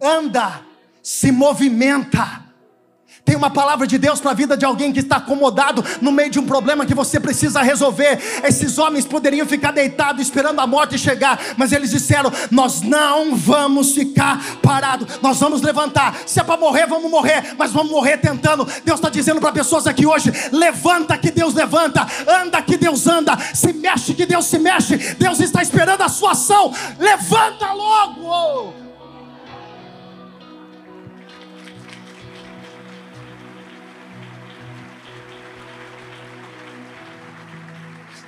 anda, 0.00 0.64
se 1.02 1.32
movimenta 1.32 2.43
tem 3.24 3.36
uma 3.36 3.48
palavra 3.50 3.86
de 3.86 3.96
Deus 3.96 4.20
para 4.20 4.32
a 4.32 4.34
vida 4.34 4.56
de 4.56 4.66
alguém 4.66 4.92
que 4.92 5.00
está 5.00 5.16
acomodado 5.16 5.82
no 6.02 6.12
meio 6.12 6.28
de 6.28 6.38
um 6.38 6.44
problema 6.44 6.84
que 6.84 6.94
você 6.94 7.18
precisa 7.18 7.62
resolver. 7.62 8.18
Esses 8.44 8.76
homens 8.76 9.06
poderiam 9.06 9.46
ficar 9.46 9.72
deitados 9.72 10.20
esperando 10.20 10.60
a 10.60 10.66
morte 10.66 10.98
chegar, 10.98 11.40
mas 11.56 11.72
eles 11.72 11.90
disseram: 11.90 12.30
Nós 12.50 12.82
não 12.82 13.34
vamos 13.34 13.92
ficar 13.92 14.58
parados, 14.62 15.20
nós 15.22 15.40
vamos 15.40 15.62
levantar. 15.62 16.18
Se 16.26 16.38
é 16.38 16.44
para 16.44 16.60
morrer, 16.60 16.86
vamos 16.86 17.10
morrer, 17.10 17.54
mas 17.56 17.72
vamos 17.72 17.90
morrer 17.90 18.18
tentando. 18.18 18.68
Deus 18.84 18.98
está 18.98 19.08
dizendo 19.08 19.40
para 19.40 19.52
pessoas 19.52 19.86
aqui 19.86 20.06
hoje: 20.06 20.30
Levanta 20.52 21.16
que 21.16 21.30
Deus 21.30 21.54
levanta, 21.54 22.06
anda 22.28 22.60
que 22.60 22.76
Deus 22.76 23.06
anda, 23.06 23.38
se 23.54 23.72
mexe 23.72 24.12
que 24.12 24.26
Deus 24.26 24.44
se 24.44 24.58
mexe. 24.58 24.96
Deus 25.14 25.40
está 25.40 25.62
esperando 25.62 26.02
a 26.02 26.08
sua 26.10 26.32
ação. 26.32 26.72
Levanta 26.98 27.72
logo! 27.72 28.83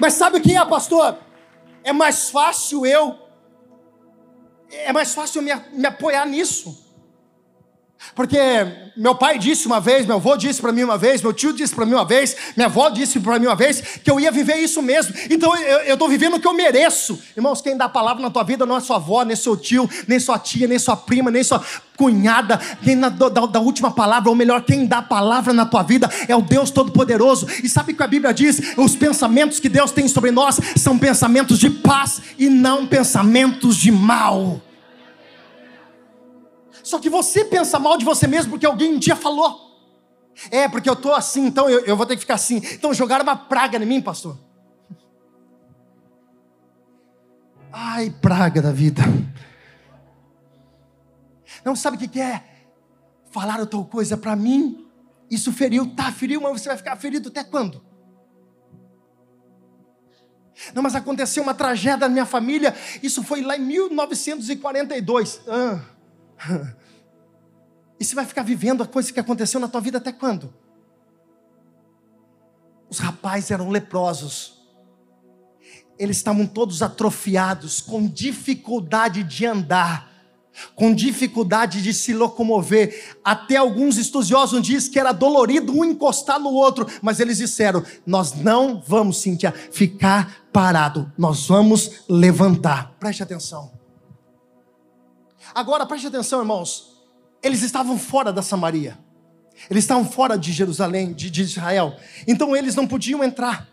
Mas 0.06 0.14
sabe 0.14 0.38
o 0.38 0.40
que 0.40 0.56
é, 0.56 0.64
pastor? 0.64 1.18
É 1.82 1.92
mais 1.92 2.30
fácil 2.30 2.86
eu, 2.86 3.18
é 4.70 4.92
mais 4.92 5.12
fácil 5.12 5.42
me, 5.42 5.52
me 5.72 5.84
apoiar 5.84 6.24
nisso. 6.26 6.85
Porque 8.14 8.38
meu 8.96 9.14
pai 9.14 9.38
disse 9.38 9.66
uma 9.66 9.80
vez, 9.80 10.06
meu 10.06 10.16
avô 10.16 10.36
disse 10.36 10.60
para 10.60 10.72
mim 10.72 10.82
uma 10.82 10.96
vez, 10.96 11.20
meu 11.20 11.32
tio 11.32 11.52
disse 11.52 11.74
para 11.74 11.84
mim 11.84 11.92
uma 11.92 12.04
vez, 12.04 12.34
minha 12.56 12.66
avó 12.66 12.88
disse 12.88 13.20
para 13.20 13.38
mim 13.38 13.46
uma 13.46 13.54
vez 13.54 13.82
que 14.02 14.10
eu 14.10 14.18
ia 14.18 14.32
viver 14.32 14.56
isso 14.56 14.80
mesmo. 14.80 15.14
Então 15.28 15.54
eu 15.56 15.94
estou 15.94 16.08
vivendo 16.08 16.36
o 16.36 16.40
que 16.40 16.46
eu 16.46 16.54
mereço. 16.54 17.18
Irmãos, 17.36 17.60
quem 17.60 17.76
dá 17.76 17.84
a 17.84 17.88
palavra 17.88 18.22
na 18.22 18.30
tua 18.30 18.42
vida 18.42 18.64
não 18.64 18.76
é 18.76 18.80
sua 18.80 18.96
avó, 18.96 19.22
nem 19.22 19.36
seu 19.36 19.56
tio, 19.56 19.88
nem 20.08 20.18
sua 20.18 20.38
tia, 20.38 20.66
nem 20.66 20.78
sua 20.78 20.96
prima, 20.96 21.30
nem 21.30 21.42
sua 21.42 21.62
cunhada. 21.96 22.58
Quem 22.82 22.98
da, 22.98 23.08
da 23.08 23.60
última 23.60 23.90
palavra, 23.90 24.28
ou 24.28 24.36
melhor, 24.36 24.62
quem 24.62 24.86
dá 24.86 24.98
a 24.98 25.02
palavra 25.02 25.52
na 25.52 25.66
tua 25.66 25.82
vida 25.82 26.08
é 26.28 26.36
o 26.36 26.42
Deus 26.42 26.70
Todo-Poderoso. 26.70 27.46
E 27.62 27.68
sabe 27.68 27.92
o 27.92 27.96
que 27.96 28.02
a 28.02 28.06
Bíblia 28.06 28.32
diz? 28.32 28.76
Os 28.76 28.94
pensamentos 28.94 29.60
que 29.60 29.68
Deus 29.68 29.90
tem 29.90 30.08
sobre 30.08 30.30
nós 30.30 30.58
são 30.76 30.98
pensamentos 30.98 31.58
de 31.58 31.70
paz 31.70 32.20
e 32.38 32.48
não 32.48 32.86
pensamentos 32.86 33.76
de 33.76 33.90
mal. 33.90 34.60
Só 36.86 37.00
que 37.00 37.10
você 37.10 37.44
pensa 37.44 37.80
mal 37.80 37.98
de 37.98 38.04
você 38.04 38.28
mesmo 38.28 38.50
porque 38.50 38.64
alguém 38.64 38.94
um 38.94 38.98
dia 39.00 39.16
falou. 39.16 39.60
É, 40.52 40.68
porque 40.68 40.88
eu 40.88 40.92
estou 40.92 41.12
assim, 41.12 41.44
então 41.46 41.68
eu, 41.68 41.80
eu 41.80 41.96
vou 41.96 42.06
ter 42.06 42.14
que 42.14 42.20
ficar 42.20 42.34
assim. 42.34 42.58
Então 42.74 42.94
jogaram 42.94 43.24
uma 43.24 43.34
praga 43.34 43.76
em 43.76 43.84
mim, 43.84 44.00
pastor. 44.00 44.38
Ai, 47.72 48.14
praga 48.22 48.62
da 48.62 48.70
vida. 48.70 49.02
Não 51.64 51.74
sabe 51.74 51.96
o 51.96 52.08
que 52.08 52.20
é? 52.20 52.44
Falaram 53.32 53.66
tal 53.66 53.84
coisa 53.84 54.16
para 54.16 54.36
mim, 54.36 54.86
isso 55.28 55.52
feriu, 55.52 55.92
tá, 55.92 56.12
feriu, 56.12 56.40
mas 56.40 56.62
você 56.62 56.68
vai 56.68 56.76
ficar 56.76 56.94
ferido 56.94 57.30
até 57.30 57.42
quando? 57.42 57.84
Não, 60.72 60.84
mas 60.84 60.94
aconteceu 60.94 61.42
uma 61.42 61.52
tragédia 61.52 62.06
na 62.06 62.08
minha 62.08 62.26
família, 62.26 62.72
isso 63.02 63.24
foi 63.24 63.42
lá 63.42 63.56
em 63.56 63.60
1942. 63.62 65.40
Ah. 65.48 65.95
E 67.98 68.04
você 68.04 68.14
vai 68.14 68.26
ficar 68.26 68.42
vivendo 68.42 68.82
a 68.82 68.86
coisa 68.86 69.12
que 69.12 69.20
aconteceu 69.20 69.58
na 69.58 69.68
tua 69.68 69.80
vida 69.80 69.98
até 69.98 70.12
quando? 70.12 70.52
Os 72.88 72.98
rapazes 72.98 73.50
eram 73.50 73.70
leprosos. 73.70 74.54
Eles 75.98 76.18
estavam 76.18 76.46
todos 76.46 76.82
atrofiados, 76.82 77.80
com 77.80 78.06
dificuldade 78.06 79.22
de 79.24 79.46
andar, 79.46 80.12
com 80.74 80.94
dificuldade 80.94 81.82
de 81.82 81.92
se 81.94 82.12
locomover. 82.12 83.16
Até 83.24 83.56
alguns 83.56 83.96
estudiosos 83.96 84.62
dizem 84.62 84.92
que 84.92 85.00
era 85.00 85.12
dolorido 85.12 85.72
um 85.72 85.84
encostar 85.84 86.38
no 86.38 86.50
outro, 86.50 86.86
mas 87.00 87.18
eles 87.18 87.38
disseram: 87.38 87.82
Nós 88.04 88.34
não 88.34 88.78
vamos, 88.86 89.22
Cíntia, 89.22 89.52
ficar 89.52 90.46
parado, 90.52 91.10
nós 91.16 91.48
vamos 91.48 92.04
levantar. 92.08 92.94
Preste 93.00 93.22
atenção. 93.22 93.75
Agora 95.56 95.86
preste 95.86 96.06
atenção, 96.06 96.40
irmãos. 96.40 96.94
Eles 97.42 97.62
estavam 97.62 97.98
fora 97.98 98.30
da 98.30 98.42
Samaria. 98.42 98.98
Eles 99.70 99.84
estavam 99.84 100.04
fora 100.04 100.36
de 100.36 100.52
Jerusalém, 100.52 101.14
de, 101.14 101.30
de 101.30 101.40
Israel. 101.40 101.96
Então 102.28 102.54
eles 102.54 102.74
não 102.74 102.86
podiam 102.86 103.24
entrar. 103.24 103.66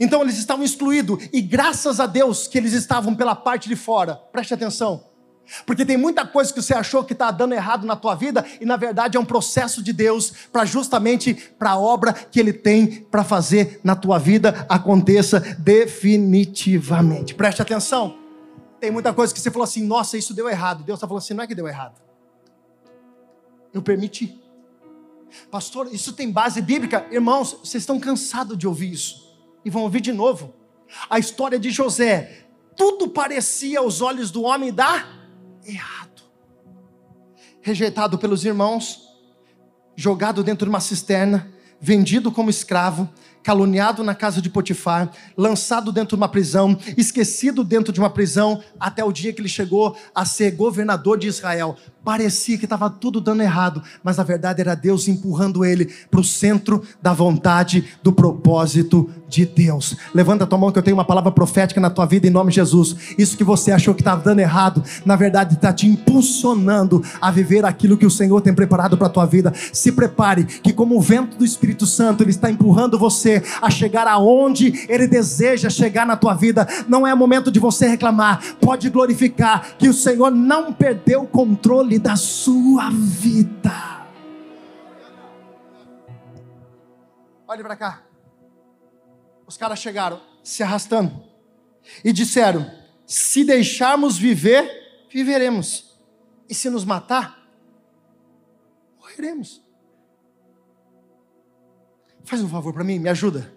Então 0.00 0.22
eles 0.22 0.38
estavam 0.38 0.64
excluídos. 0.64 1.28
E 1.30 1.42
graças 1.42 2.00
a 2.00 2.06
Deus 2.06 2.46
que 2.46 2.56
eles 2.56 2.72
estavam 2.72 3.14
pela 3.14 3.36
parte 3.36 3.68
de 3.68 3.76
fora. 3.76 4.16
Preste 4.32 4.54
atenção. 4.54 5.04
Porque 5.66 5.84
tem 5.84 5.98
muita 5.98 6.26
coisa 6.26 6.50
que 6.50 6.62
você 6.62 6.72
achou 6.72 7.04
que 7.04 7.12
está 7.12 7.30
dando 7.30 7.52
errado 7.52 7.86
na 7.86 7.94
tua 7.94 8.14
vida 8.14 8.42
e 8.58 8.64
na 8.64 8.78
verdade 8.78 9.18
é 9.18 9.20
um 9.20 9.24
processo 9.24 9.82
de 9.82 9.92
Deus 9.92 10.32
para 10.50 10.64
justamente 10.64 11.34
para 11.58 11.72
a 11.72 11.78
obra 11.78 12.14
que 12.14 12.40
Ele 12.40 12.54
tem 12.54 13.06
para 13.10 13.22
fazer 13.22 13.80
na 13.84 13.94
tua 13.94 14.18
vida 14.18 14.64
aconteça 14.66 15.40
definitivamente. 15.58 17.34
Preste 17.34 17.60
atenção. 17.60 18.17
Tem 18.80 18.90
muita 18.90 19.12
coisa 19.12 19.34
que 19.34 19.40
você 19.40 19.50
falou 19.50 19.64
assim, 19.64 19.84
nossa, 19.84 20.16
isso 20.16 20.32
deu 20.32 20.48
errado. 20.48 20.84
Deus 20.84 20.98
está 20.98 21.06
falando 21.06 21.22
assim, 21.22 21.34
não 21.34 21.44
é 21.44 21.46
que 21.46 21.54
deu 21.54 21.66
errado. 21.66 22.00
Eu 23.72 23.82
permiti. 23.82 24.40
Pastor, 25.50 25.92
isso 25.92 26.12
tem 26.12 26.30
base 26.30 26.62
bíblica? 26.62 27.06
Irmãos, 27.10 27.52
vocês 27.62 27.82
estão 27.82 27.98
cansados 27.98 28.56
de 28.56 28.66
ouvir 28.66 28.92
isso. 28.92 29.36
E 29.64 29.70
vão 29.70 29.82
ouvir 29.82 30.00
de 30.00 30.12
novo. 30.12 30.54
A 31.10 31.18
história 31.18 31.58
de 31.58 31.70
José. 31.70 32.46
Tudo 32.76 33.08
parecia 33.08 33.80
aos 33.80 34.00
olhos 34.00 34.30
do 34.30 34.42
homem 34.42 34.72
dar 34.72 35.28
errado. 35.66 36.22
Rejeitado 37.60 38.16
pelos 38.18 38.44
irmãos, 38.44 39.08
jogado 39.96 40.44
dentro 40.44 40.64
de 40.64 40.70
uma 40.70 40.80
cisterna, 40.80 41.52
vendido 41.80 42.30
como 42.30 42.48
escravo, 42.48 43.08
caluniado 43.42 44.04
na 44.04 44.14
casa 44.14 44.42
de 44.42 44.50
Potifar, 44.50 45.10
lançado 45.36 45.92
dentro 45.92 46.16
de 46.16 46.20
uma 46.20 46.28
prisão, 46.28 46.76
esquecido 46.96 47.64
dentro 47.64 47.92
de 47.92 48.00
uma 48.00 48.10
prisão, 48.10 48.62
até 48.78 49.04
o 49.04 49.12
dia 49.12 49.32
que 49.32 49.40
ele 49.40 49.48
chegou 49.48 49.96
a 50.14 50.24
ser 50.24 50.52
governador 50.52 51.18
de 51.18 51.28
Israel. 51.28 51.76
Parecia 52.04 52.56
que 52.56 52.64
estava 52.64 52.88
tudo 52.88 53.20
dando 53.20 53.42
errado, 53.42 53.82
mas 54.02 54.16
na 54.16 54.22
verdade 54.22 54.60
era 54.60 54.74
Deus 54.74 55.08
empurrando 55.08 55.64
ele 55.64 55.92
para 56.10 56.20
o 56.20 56.24
centro 56.24 56.82
da 57.02 57.12
vontade, 57.12 57.84
do 58.02 58.12
propósito 58.12 59.10
de 59.28 59.44
Deus. 59.44 59.94
Levanta 60.14 60.44
a 60.44 60.46
tua 60.46 60.58
mão 60.58 60.72
que 60.72 60.78
eu 60.78 60.82
tenho 60.82 60.96
uma 60.96 61.04
palavra 61.04 61.30
profética 61.30 61.80
na 61.80 61.90
tua 61.90 62.06
vida 62.06 62.26
em 62.26 62.30
nome 62.30 62.50
de 62.50 62.56
Jesus. 62.56 62.96
Isso 63.18 63.36
que 63.36 63.44
você 63.44 63.72
achou 63.72 63.94
que 63.94 64.00
estava 64.00 64.22
dando 64.22 64.40
errado, 64.40 64.82
na 65.04 65.16
verdade 65.16 65.54
está 65.54 65.70
te 65.70 65.86
impulsionando 65.86 67.04
a 67.20 67.30
viver 67.30 67.64
aquilo 67.66 67.98
que 67.98 68.06
o 68.06 68.10
Senhor 68.10 68.40
tem 68.40 68.54
preparado 68.54 68.96
para 68.96 69.08
a 69.08 69.10
tua 69.10 69.26
vida. 69.26 69.52
Se 69.72 69.92
prepare, 69.92 70.44
que 70.44 70.72
como 70.72 70.96
o 70.96 71.02
vento 71.02 71.36
do 71.36 71.44
Espírito 71.44 71.86
Santo, 71.86 72.22
Ele 72.22 72.30
está 72.30 72.50
empurrando 72.50 72.98
você 72.98 73.27
a 73.60 73.70
chegar 73.70 74.06
aonde 74.06 74.86
Ele 74.88 75.06
deseja 75.06 75.68
chegar 75.70 76.06
na 76.06 76.16
tua 76.16 76.34
vida. 76.34 76.66
Não 76.88 77.06
é 77.06 77.14
momento 77.14 77.50
de 77.50 77.58
você 77.58 77.86
reclamar, 77.86 78.56
pode 78.56 78.88
glorificar 78.90 79.76
que 79.76 79.88
o 79.88 79.94
Senhor 79.94 80.30
não 80.30 80.72
perdeu 80.72 81.22
o 81.22 81.26
controle 81.26 81.98
da 81.98 82.16
sua 82.16 82.90
vida. 82.90 83.98
Olhe 87.46 87.62
para 87.62 87.76
cá. 87.76 88.02
Os 89.46 89.56
caras 89.56 89.78
chegaram 89.78 90.20
se 90.42 90.62
arrastando 90.62 91.24
e 92.04 92.12
disseram: 92.12 92.70
se 93.06 93.44
deixarmos 93.44 94.18
viver, 94.18 95.06
viveremos, 95.10 95.98
e 96.48 96.54
se 96.54 96.68
nos 96.68 96.84
matar, 96.84 97.42
morreremos. 98.98 99.62
Faz 102.28 102.42
um 102.42 102.48
favor 102.48 102.72
para 102.72 102.84
mim, 102.84 102.98
me 102.98 103.08
ajuda. 103.08 103.52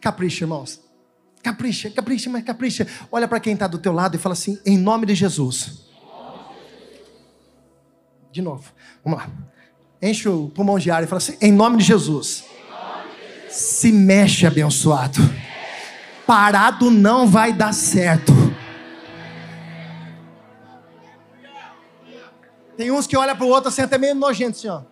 Capricha, 0.00 0.44
irmãos. 0.44 0.80
Capricha, 1.42 1.90
capricha, 1.90 2.30
mas 2.30 2.42
capricha. 2.42 2.86
Olha 3.12 3.28
para 3.28 3.38
quem 3.38 3.52
está 3.52 3.66
do 3.66 3.78
teu 3.78 3.92
lado 3.92 4.16
e 4.16 4.18
fala 4.18 4.32
assim: 4.32 4.58
em 4.64 4.78
nome 4.78 5.06
de 5.06 5.14
Jesus 5.14 5.84
de 8.34 8.42
novo. 8.42 8.64
Vamos 9.04 9.20
lá. 9.20 9.30
Enche 10.02 10.28
o 10.28 10.48
pulmão 10.48 10.76
de 10.76 10.90
ar 10.90 11.04
e 11.04 11.06
fala 11.06 11.18
assim: 11.18 11.36
em 11.40 11.52
nome 11.52 11.76
de 11.76 11.84
Jesus. 11.84 12.44
Se 13.48 13.92
mexe, 13.92 14.44
abençoado. 14.44 15.20
Parado 16.26 16.90
não 16.90 17.28
vai 17.28 17.52
dar 17.52 17.72
certo. 17.72 18.32
Tem 22.76 22.90
uns 22.90 23.06
que 23.06 23.16
olham 23.16 23.36
para 23.36 23.46
o 23.46 23.48
outro 23.48 23.68
assim, 23.68 23.82
até 23.82 23.96
meio 23.96 24.16
nojento, 24.16 24.58
assim, 24.58 24.84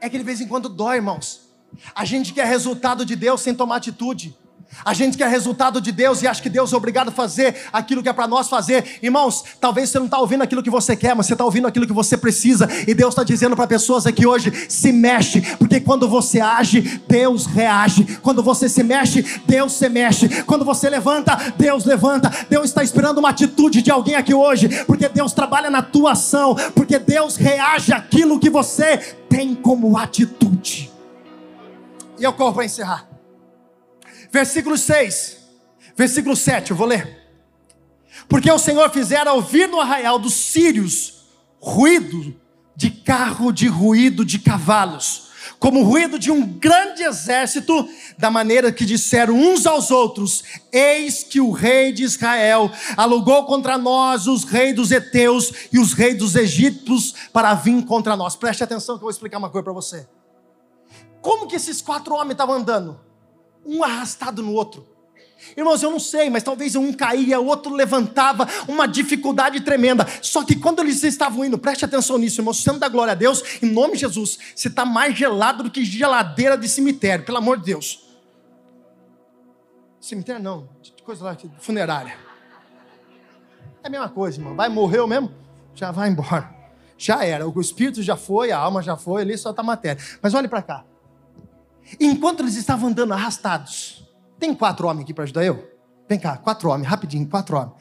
É 0.00 0.08
que 0.08 0.18
de 0.18 0.24
vez 0.24 0.40
em 0.40 0.46
quando 0.46 0.68
dói, 0.68 0.96
irmãos. 0.96 1.48
A 1.94 2.04
gente 2.04 2.32
quer 2.32 2.46
resultado 2.46 3.04
de 3.04 3.14
Deus 3.14 3.40
sem 3.40 3.54
tomar 3.54 3.76
atitude. 3.76 4.36
A 4.84 4.94
gente 4.94 5.16
quer 5.16 5.28
resultado 5.28 5.80
de 5.80 5.90
Deus 5.90 6.22
e 6.22 6.26
acha 6.26 6.42
que 6.42 6.48
Deus 6.48 6.72
é 6.72 6.76
obrigado 6.76 7.08
a 7.08 7.12
fazer 7.12 7.56
aquilo 7.72 8.02
que 8.02 8.08
é 8.08 8.12
para 8.12 8.28
nós 8.28 8.48
fazer. 8.48 8.98
Irmãos, 9.02 9.44
talvez 9.60 9.90
você 9.90 9.98
não 9.98 10.06
está 10.06 10.18
ouvindo 10.18 10.42
aquilo 10.42 10.62
que 10.62 10.70
você 10.70 10.94
quer, 10.94 11.14
mas 11.14 11.26
você 11.26 11.32
está 11.32 11.44
ouvindo 11.44 11.66
aquilo 11.66 11.86
que 11.86 11.92
você 11.92 12.16
precisa. 12.16 12.68
E 12.86 12.94
Deus 12.94 13.10
está 13.10 13.24
dizendo 13.24 13.56
para 13.56 13.66
pessoas 13.66 14.06
aqui 14.06 14.26
hoje: 14.26 14.52
se 14.68 14.92
mexe, 14.92 15.40
porque 15.56 15.80
quando 15.80 16.08
você 16.08 16.40
age, 16.40 17.02
Deus 17.08 17.46
reage. 17.46 18.18
Quando 18.22 18.42
você 18.42 18.68
se 18.68 18.82
mexe, 18.82 19.22
Deus 19.46 19.72
se 19.72 19.88
mexe. 19.88 20.42
Quando 20.44 20.64
você 20.64 20.88
levanta, 20.88 21.36
Deus 21.56 21.84
levanta. 21.84 22.30
Deus 22.48 22.66
está 22.66 22.82
esperando 22.82 23.18
uma 23.18 23.30
atitude 23.30 23.82
de 23.82 23.90
alguém 23.90 24.14
aqui 24.14 24.34
hoje, 24.34 24.84
porque 24.84 25.08
Deus 25.08 25.32
trabalha 25.32 25.70
na 25.70 25.82
tua 25.82 26.12
ação, 26.12 26.54
porque 26.74 26.98
Deus 26.98 27.36
reage 27.36 27.92
àquilo 27.92 28.38
que 28.38 28.50
você 28.50 28.98
tem 29.28 29.54
como 29.54 29.96
atitude. 29.96 30.92
E 32.18 32.24
eu 32.24 32.32
corro 32.32 32.54
para 32.54 32.64
encerrar. 32.64 33.07
Versículo 34.30 34.76
6, 34.76 35.38
versículo 35.96 36.36
7, 36.36 36.70
eu 36.70 36.76
vou 36.76 36.86
ler. 36.86 37.18
Porque 38.28 38.50
o 38.50 38.58
Senhor 38.58 38.90
fizera 38.90 39.32
ouvir 39.32 39.68
no 39.68 39.80
arraial 39.80 40.18
dos 40.18 40.34
sírios 40.34 41.24
ruído 41.60 42.34
de 42.76 42.90
carro, 42.90 43.52
de 43.52 43.66
ruído 43.66 44.24
de 44.24 44.38
cavalos, 44.38 45.28
como 45.58 45.80
o 45.80 45.84
ruído 45.84 46.18
de 46.18 46.30
um 46.30 46.46
grande 46.46 47.02
exército, 47.02 47.88
da 48.16 48.30
maneira 48.30 48.70
que 48.70 48.84
disseram 48.84 49.34
uns 49.34 49.66
aos 49.66 49.90
outros: 49.90 50.44
Eis 50.70 51.24
que 51.24 51.40
o 51.40 51.50
rei 51.50 51.92
de 51.92 52.04
Israel 52.04 52.70
alugou 52.96 53.44
contra 53.46 53.78
nós 53.78 54.26
os 54.26 54.44
reis 54.44 54.76
dos 54.76 54.92
heteus 54.92 55.52
e 55.72 55.78
os 55.78 55.94
reis 55.94 56.18
dos 56.18 56.36
egípcios 56.36 57.14
para 57.32 57.54
vir 57.54 57.84
contra 57.84 58.16
nós. 58.16 58.36
Preste 58.36 58.62
atenção 58.62 58.96
que 58.96 59.00
eu 59.00 59.06
vou 59.06 59.10
explicar 59.10 59.38
uma 59.38 59.50
coisa 59.50 59.64
para 59.64 59.72
você. 59.72 60.06
Como 61.20 61.48
que 61.48 61.56
esses 61.56 61.80
quatro 61.80 62.14
homens 62.14 62.32
estavam 62.32 62.54
andando? 62.54 63.07
Um 63.64 63.82
arrastado 63.82 64.42
no 64.42 64.52
outro. 64.52 64.86
Irmãos, 65.56 65.82
eu 65.82 65.90
não 65.90 66.00
sei, 66.00 66.28
mas 66.28 66.42
talvez 66.42 66.74
um 66.74 66.92
caía, 66.92 67.38
outro 67.38 67.72
levantava, 67.72 68.46
uma 68.66 68.86
dificuldade 68.86 69.60
tremenda. 69.60 70.06
Só 70.20 70.44
que 70.44 70.56
quando 70.56 70.80
eles 70.80 71.02
estavam 71.02 71.44
indo, 71.44 71.56
preste 71.56 71.84
atenção 71.84 72.18
nisso, 72.18 72.40
irmão, 72.40 72.52
sendo 72.52 72.78
da 72.78 72.88
glória 72.88 73.12
a 73.12 73.14
Deus, 73.14 73.42
em 73.62 73.70
nome 73.70 73.94
de 73.94 74.00
Jesus, 74.00 74.38
você 74.54 74.68
está 74.68 74.84
mais 74.84 75.16
gelado 75.16 75.62
do 75.62 75.70
que 75.70 75.84
geladeira 75.84 76.58
de 76.58 76.68
cemitério, 76.68 77.24
pelo 77.24 77.38
amor 77.38 77.58
de 77.58 77.66
Deus. 77.66 78.04
Cemitério 80.00 80.42
não, 80.42 80.68
coisa 81.04 81.24
lá, 81.24 81.36
funerária. 81.58 82.16
É 83.82 83.86
a 83.86 83.90
mesma 83.90 84.08
coisa, 84.08 84.38
irmão. 84.38 84.54
Vai, 84.54 84.68
morreu 84.68 85.06
mesmo? 85.06 85.32
Já 85.74 85.90
vai 85.90 86.08
embora. 86.08 86.54
Já 86.96 87.24
era, 87.24 87.48
o 87.48 87.60
espírito 87.60 88.02
já 88.02 88.16
foi, 88.16 88.50
a 88.50 88.58
alma 88.58 88.82
já 88.82 88.96
foi, 88.96 89.22
ali 89.22 89.38
só 89.38 89.50
está 89.50 89.62
matéria. 89.62 90.02
Mas 90.20 90.34
olhe 90.34 90.48
para 90.48 90.62
cá. 90.62 90.84
Enquanto 92.00 92.40
eles 92.40 92.56
estavam 92.56 92.88
andando 92.88 93.12
arrastados, 93.12 94.04
tem 94.38 94.54
quatro 94.54 94.86
homens 94.86 95.04
aqui 95.04 95.14
para 95.14 95.24
ajudar 95.24 95.44
eu? 95.44 95.78
Vem 96.08 96.18
cá, 96.18 96.36
quatro 96.36 96.68
homens, 96.70 96.86
rapidinho, 96.86 97.28
quatro 97.28 97.56
homens. 97.56 97.74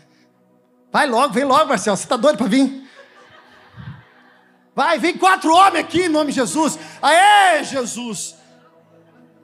Vai 0.91 1.08
logo, 1.08 1.34
vem 1.34 1.43
logo, 1.43 1.67
Marcelo, 1.67 1.98
você 1.98 2.04
está 2.04 2.17
doido 2.17 2.38
para 2.38 2.48
vir? 2.48 2.88
Vai, 4.76 5.00
vem 5.00 5.17
quatro 5.17 5.52
homens 5.54 5.86
aqui 5.86 6.04
em 6.04 6.10
nome 6.10 6.32
de 6.32 6.36
Jesus. 6.36 6.78
Aê, 7.02 7.63
Jesus. 7.63 8.36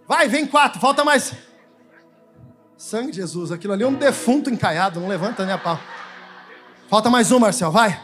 Vai, 0.08 0.28
vem 0.28 0.46
quatro, 0.46 0.80
falta 0.80 1.04
mais. 1.04 1.34
Sangue 2.78 3.12
de 3.12 3.18
Jesus, 3.18 3.52
aquilo 3.52 3.74
ali 3.74 3.84
é 3.84 3.88
um 3.88 3.94
defunto 3.94 4.50
encaiado, 4.50 5.00
não 5.00 5.08
levanta 5.08 5.46
nem 5.46 5.54
a 5.54 5.58
pau. 5.58 5.80
Falta 6.90 7.10
mais 7.10 7.32
um, 7.32 7.40
Marcelo, 7.40 7.72
vai. 7.72 8.00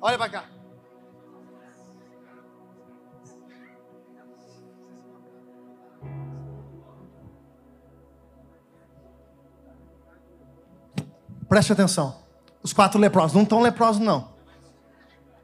Olha 0.00 0.18
para 0.18 0.28
cá. 0.28 0.51
Preste 11.52 11.70
atenção. 11.70 12.16
Os 12.62 12.72
quatro 12.72 12.98
leprosos 12.98 13.34
não 13.34 13.42
estão 13.42 13.60
leprosos, 13.60 14.00
não. 14.00 14.32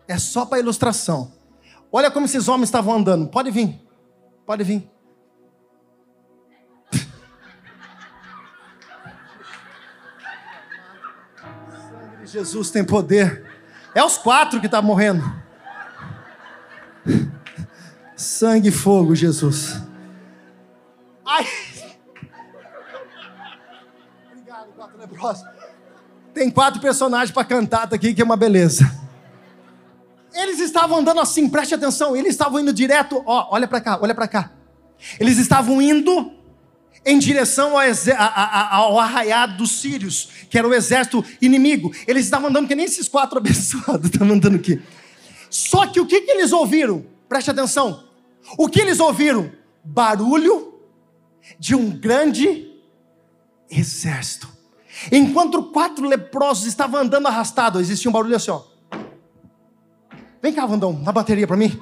É 0.08 0.16
só 0.16 0.46
para 0.46 0.58
ilustração. 0.58 1.30
Olha 1.92 2.10
como 2.10 2.24
esses 2.24 2.48
homens 2.48 2.68
estavam 2.68 2.94
andando. 2.94 3.28
Pode 3.28 3.50
vir. 3.50 3.78
Pode 4.46 4.64
vir. 4.64 4.90
Jesus 12.24 12.70
tem 12.70 12.82
poder. 12.82 13.46
É 13.94 14.02
os 14.02 14.16
quatro 14.16 14.60
que 14.60 14.66
estão 14.66 14.80
tá 14.80 14.86
morrendo. 14.86 15.22
Sangue 18.16 18.70
e 18.70 18.72
fogo, 18.72 19.14
Jesus. 19.14 19.82
Ai. 21.26 21.44
Obrigado, 24.32 24.72
quatro 24.72 24.96
leprosos. 24.96 25.57
Tem 26.38 26.48
quatro 26.48 26.80
personagens 26.80 27.32
para 27.32 27.42
cantar 27.42 27.92
aqui, 27.92 28.14
que 28.14 28.22
é 28.22 28.24
uma 28.24 28.36
beleza. 28.36 28.88
Eles 30.32 30.60
estavam 30.60 30.98
andando 30.98 31.18
assim, 31.18 31.48
preste 31.48 31.74
atenção, 31.74 32.14
eles 32.14 32.30
estavam 32.30 32.60
indo 32.60 32.72
direto, 32.72 33.20
ó, 33.26 33.48
olha 33.50 33.66
para 33.66 33.80
cá, 33.80 33.98
olha 34.00 34.14
para 34.14 34.28
cá. 34.28 34.52
Eles 35.18 35.36
estavam 35.36 35.82
indo 35.82 36.30
em 37.04 37.18
direção 37.18 37.72
ao, 37.76 38.70
ao 38.70 39.00
arraiado 39.00 39.56
dos 39.56 39.80
sírios, 39.80 40.28
que 40.48 40.56
era 40.56 40.68
o 40.68 40.72
exército 40.72 41.24
inimigo. 41.42 41.92
Eles 42.06 42.26
estavam 42.26 42.50
andando 42.50 42.68
que 42.68 42.76
nem 42.76 42.84
esses 42.84 43.08
quatro 43.08 43.38
abençoados 43.38 44.08
estão 44.08 44.30
andando 44.30 44.54
aqui. 44.54 44.80
Só 45.50 45.88
que 45.88 45.98
o 45.98 46.06
que, 46.06 46.20
que 46.20 46.30
eles 46.30 46.52
ouviram? 46.52 47.04
Preste 47.28 47.50
atenção. 47.50 48.04
O 48.56 48.68
que 48.68 48.80
eles 48.80 49.00
ouviram? 49.00 49.50
Barulho 49.82 50.72
de 51.58 51.74
um 51.74 51.90
grande 51.90 52.70
exército. 53.68 54.57
Enquanto 55.12 55.64
quatro 55.64 56.06
leprosos 56.06 56.66
estavam 56.66 57.00
andando 57.00 57.26
arrastados, 57.26 57.80
existia 57.80 58.08
um 58.08 58.12
barulho 58.12 58.36
assim, 58.36 58.50
ó. 58.50 58.62
Vem 60.42 60.52
cá, 60.52 60.64
Vandão, 60.66 60.92
na 60.92 61.12
bateria 61.12 61.46
para 61.46 61.56
mim. 61.56 61.80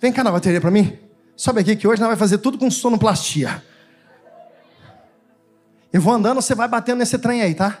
Vem 0.00 0.12
cá 0.12 0.24
na 0.24 0.30
bateria 0.30 0.60
para 0.60 0.70
mim. 0.70 0.98
Sobe 1.36 1.60
aqui 1.60 1.76
que 1.76 1.86
hoje 1.86 2.00
nós 2.00 2.08
vai 2.08 2.16
fazer 2.16 2.38
tudo 2.38 2.58
com 2.58 2.70
sonoplastia. 2.70 3.62
Eu 5.92 6.00
vou 6.00 6.12
andando, 6.12 6.40
você 6.40 6.54
vai 6.54 6.68
batendo 6.68 6.98
nesse 6.98 7.18
trem 7.18 7.42
aí, 7.42 7.54
tá? 7.54 7.80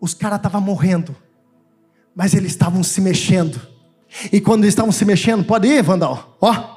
Os 0.00 0.14
caras 0.14 0.38
estavam 0.38 0.60
morrendo, 0.60 1.16
mas 2.14 2.34
eles 2.34 2.52
estavam 2.52 2.82
se 2.82 3.00
mexendo. 3.00 3.60
E 4.32 4.40
quando 4.40 4.64
eles 4.64 4.72
estavam 4.72 4.92
se 4.92 5.04
mexendo, 5.04 5.44
pode 5.44 5.66
ir, 5.68 5.82
Vandal, 5.82 6.36
ó. 6.40 6.73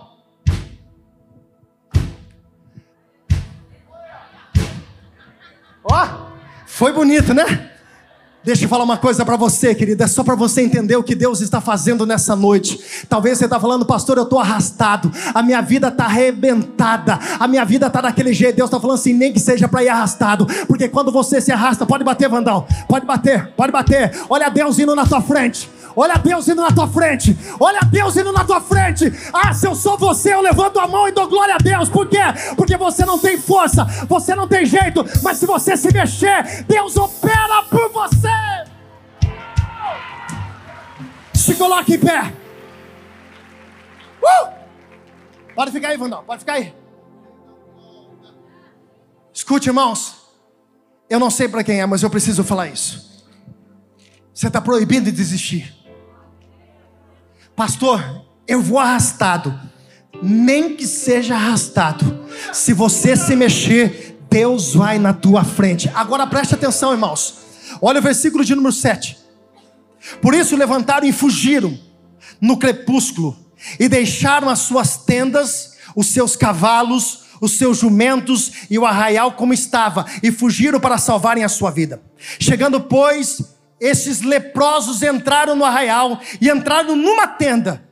Foi 6.77 6.93
bonito, 6.93 7.33
né? 7.33 7.71
Deixa 8.47 8.63
eu 8.63 8.69
falar 8.69 8.85
uma 8.85 8.95
coisa 8.95 9.25
para 9.25 9.35
você, 9.35 9.75
querida, 9.75 10.05
é 10.05 10.07
só 10.07 10.23
para 10.23 10.33
você 10.33 10.61
entender 10.61 10.95
o 10.95 11.03
que 11.03 11.13
Deus 11.13 11.41
está 11.41 11.59
fazendo 11.59 12.05
nessa 12.05 12.33
noite. 12.33 12.79
Talvez 13.09 13.37
você 13.37 13.43
está 13.43 13.59
falando, 13.59 13.85
pastor, 13.85 14.15
eu 14.15 14.23
estou 14.23 14.39
arrastado, 14.39 15.11
a 15.33 15.43
minha 15.43 15.59
vida 15.59 15.89
está 15.89 16.05
arrebentada, 16.05 17.19
a 17.37 17.45
minha 17.45 17.65
vida 17.65 17.87
está 17.87 17.99
daquele 17.99 18.31
jeito. 18.31 18.55
Deus 18.55 18.69
está 18.69 18.79
falando 18.79 18.95
assim, 18.95 19.11
nem 19.11 19.33
que 19.33 19.39
seja 19.41 19.67
para 19.67 19.83
ir 19.83 19.89
arrastado, 19.89 20.47
porque 20.65 20.87
quando 20.87 21.11
você 21.11 21.41
se 21.41 21.51
arrasta, 21.51 21.85
pode 21.85 22.05
bater, 22.05 22.29
Vandal, 22.29 22.65
pode 22.87 23.05
bater, 23.05 23.51
pode 23.51 23.73
bater. 23.73 24.17
Olha 24.29 24.47
Deus 24.47 24.79
indo 24.79 24.95
na 24.95 25.05
tua 25.05 25.21
frente. 25.21 25.69
Olha 25.93 26.13
Deus 26.15 26.47
indo 26.47 26.61
na 26.61 26.71
tua 26.71 26.87
frente. 26.87 27.35
Olha 27.59 27.81
Deus 27.81 28.15
indo 28.15 28.31
na 28.31 28.45
tua 28.45 28.61
frente. 28.61 29.11
Ah, 29.33 29.51
se 29.51 29.67
eu 29.67 29.73
sou 29.75 29.97
você, 29.97 30.31
eu 30.31 30.41
levanto 30.41 30.79
a 30.79 30.87
mão 30.87 31.07
e 31.07 31.11
dou 31.11 31.27
glória 31.27 31.55
a 31.55 31.57
Deus. 31.57 31.89
Por 31.89 32.07
quê? 32.07 32.21
Porque 32.55 32.77
você 32.77 33.03
não 33.03 33.17
tem 33.17 33.37
força, 33.37 33.83
você 34.07 34.35
não 34.35 34.47
tem 34.47 34.63
jeito. 34.63 35.03
Mas 35.23 35.37
se 35.37 35.47
você 35.47 35.75
se 35.75 35.91
mexer, 35.91 36.65
Deus 36.67 36.95
opera 36.95 37.63
por 37.69 37.91
você. 37.91 38.36
Se 41.47 41.55
coloque 41.55 41.93
em 41.93 41.99
pé. 41.99 42.33
Uh! 44.21 44.49
Pode 45.55 45.71
ficar 45.71 45.87
aí, 45.87 45.97
Vandal. 45.97 46.21
Pode 46.23 46.39
ficar 46.39 46.55
aí. 46.55 46.75
Escute, 49.33 49.69
irmãos. 49.69 50.17
Eu 51.09 51.21
não 51.21 51.29
sei 51.29 51.47
para 51.47 51.63
quem 51.63 51.79
é, 51.79 51.85
mas 51.85 52.03
eu 52.03 52.09
preciso 52.09 52.43
falar 52.43 52.67
isso. 52.67 53.25
Você 54.33 54.47
está 54.47 54.59
proibido 54.59 55.05
de 55.05 55.11
desistir. 55.13 55.73
Pastor, 57.55 58.25
eu 58.45 58.61
vou 58.61 58.77
arrastado. 58.77 59.57
Nem 60.21 60.75
que 60.75 60.85
seja 60.85 61.35
arrastado. 61.35 62.27
Se 62.51 62.73
você 62.73 63.15
se 63.15 63.37
mexer, 63.37 64.19
Deus 64.29 64.73
vai 64.73 64.99
na 64.99 65.13
tua 65.13 65.45
frente. 65.45 65.89
Agora 65.95 66.27
preste 66.27 66.55
atenção, 66.55 66.91
irmãos. 66.91 67.37
Olha 67.81 68.01
o 68.01 68.03
versículo 68.03 68.43
de 68.43 68.53
número 68.53 68.73
7. 68.73 69.16
Por 70.21 70.33
isso 70.33 70.55
levantaram 70.55 71.07
e 71.07 71.11
fugiram 71.11 71.77
no 72.39 72.57
crepúsculo 72.57 73.37
e 73.79 73.87
deixaram 73.87 74.49
as 74.49 74.59
suas 74.59 74.97
tendas, 74.97 75.77
os 75.95 76.07
seus 76.07 76.35
cavalos, 76.35 77.25
os 77.41 77.57
seus 77.57 77.79
jumentos 77.79 78.51
e 78.69 78.79
o 78.79 78.85
arraial 78.85 79.33
como 79.33 79.53
estava 79.53 80.05
e 80.23 80.31
fugiram 80.31 80.79
para 80.79 80.97
salvarem 80.97 81.43
a 81.43 81.49
sua 81.49 81.71
vida. 81.71 82.01
Chegando, 82.39 82.81
pois, 82.81 83.41
esses 83.79 84.21
leprosos 84.21 85.03
entraram 85.03 85.55
no 85.55 85.65
arraial 85.65 86.19
e 86.41 86.49
entraram 86.49 86.95
numa 86.95 87.27
tenda 87.27 87.83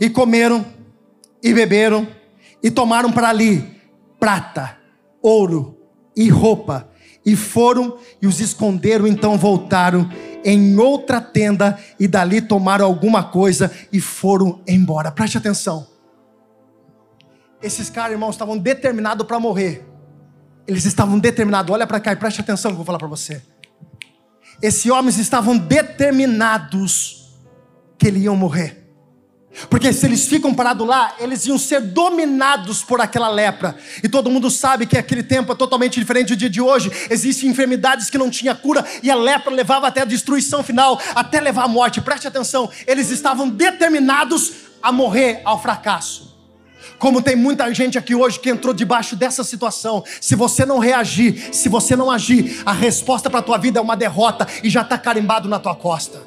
e 0.00 0.10
comeram 0.10 0.64
e 1.42 1.52
beberam 1.54 2.06
e 2.62 2.70
tomaram 2.70 3.10
para 3.10 3.30
ali 3.30 3.80
prata, 4.18 4.76
ouro 5.22 5.78
e 6.14 6.28
roupa 6.28 6.89
e 7.24 7.36
foram 7.36 7.98
e 8.20 8.26
os 8.26 8.40
esconderam, 8.40 9.06
então 9.06 9.36
voltaram 9.36 10.10
em 10.44 10.78
outra 10.78 11.20
tenda 11.20 11.78
e 11.98 12.08
dali 12.08 12.40
tomaram 12.40 12.84
alguma 12.84 13.24
coisa 13.24 13.70
e 13.92 14.00
foram 14.00 14.60
embora. 14.66 15.10
Preste 15.10 15.36
atenção. 15.36 15.86
Esses 17.62 17.90
caras, 17.90 18.12
irmãos, 18.12 18.30
estavam 18.30 18.56
determinados 18.56 19.26
para 19.26 19.38
morrer. 19.38 19.86
Eles 20.66 20.86
estavam 20.86 21.18
determinados. 21.18 21.72
Olha 21.72 21.86
para 21.86 22.00
cá 22.00 22.12
e 22.12 22.16
preste 22.16 22.40
atenção 22.40 22.70
que 22.70 22.74
eu 22.74 22.76
vou 22.76 22.86
falar 22.86 22.98
para 22.98 23.08
você. 23.08 23.42
Esses 24.62 24.90
homens 24.90 25.18
estavam 25.18 25.56
determinados 25.56 27.38
que 27.98 28.06
eles 28.06 28.22
iam 28.22 28.36
morrer. 28.36 28.79
Porque 29.68 29.92
se 29.92 30.06
eles 30.06 30.26
ficam 30.26 30.54
parados 30.54 30.86
lá, 30.86 31.14
eles 31.18 31.44
iam 31.46 31.58
ser 31.58 31.80
dominados 31.80 32.82
por 32.82 33.00
aquela 33.00 33.28
lepra. 33.28 33.76
E 34.02 34.08
todo 34.08 34.30
mundo 34.30 34.50
sabe 34.50 34.86
que 34.86 34.96
aquele 34.96 35.22
tempo 35.22 35.52
é 35.52 35.56
totalmente 35.56 35.98
diferente 35.98 36.28
do 36.28 36.36
dia 36.36 36.48
de 36.48 36.60
hoje. 36.60 36.90
Existem 37.10 37.50
enfermidades 37.50 38.08
que 38.08 38.16
não 38.16 38.30
tinha 38.30 38.54
cura 38.54 38.84
e 39.02 39.10
a 39.10 39.14
lepra 39.14 39.52
levava 39.52 39.88
até 39.88 40.02
a 40.02 40.04
destruição 40.04 40.62
final, 40.62 41.00
até 41.14 41.40
levar 41.40 41.64
à 41.64 41.68
morte. 41.68 42.00
Preste 42.00 42.28
atenção, 42.28 42.70
eles 42.86 43.10
estavam 43.10 43.48
determinados 43.48 44.52
a 44.82 44.92
morrer 44.92 45.40
ao 45.44 45.60
fracasso. 45.60 46.30
Como 46.98 47.20
tem 47.20 47.34
muita 47.34 47.72
gente 47.74 47.98
aqui 47.98 48.14
hoje 48.14 48.38
que 48.38 48.50
entrou 48.50 48.72
debaixo 48.72 49.16
dessa 49.16 49.42
situação. 49.42 50.04
Se 50.20 50.36
você 50.36 50.64
não 50.64 50.78
reagir, 50.78 51.48
se 51.52 51.68
você 51.68 51.96
não 51.96 52.10
agir, 52.10 52.62
a 52.64 52.72
resposta 52.72 53.28
para 53.28 53.40
a 53.40 53.42
tua 53.42 53.58
vida 53.58 53.78
é 53.78 53.82
uma 53.82 53.96
derrota 53.96 54.46
e 54.62 54.70
já 54.70 54.82
está 54.82 54.96
carimbado 54.96 55.48
na 55.48 55.58
tua 55.58 55.74
costa. 55.74 56.22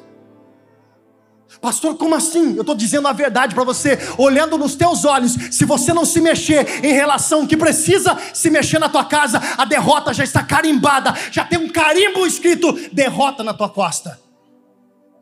Pastor, 1.64 1.94
como 1.94 2.14
assim? 2.14 2.56
Eu 2.56 2.60
estou 2.60 2.74
dizendo 2.74 3.08
a 3.08 3.12
verdade 3.14 3.54
para 3.54 3.64
você, 3.64 3.98
olhando 4.18 4.58
nos 4.58 4.74
teus 4.74 5.06
olhos. 5.06 5.34
Se 5.50 5.64
você 5.64 5.94
não 5.94 6.04
se 6.04 6.20
mexer 6.20 6.84
em 6.84 6.92
relação 6.92 7.46
que 7.46 7.56
precisa 7.56 8.18
se 8.34 8.50
mexer 8.50 8.78
na 8.78 8.86
tua 8.86 9.02
casa, 9.02 9.40
a 9.56 9.64
derrota 9.64 10.12
já 10.12 10.22
está 10.22 10.42
carimbada, 10.42 11.14
já 11.30 11.42
tem 11.42 11.58
um 11.58 11.70
carimbo 11.70 12.26
escrito 12.26 12.70
derrota 12.92 13.42
na 13.42 13.54
tua 13.54 13.70
costa. 13.70 14.20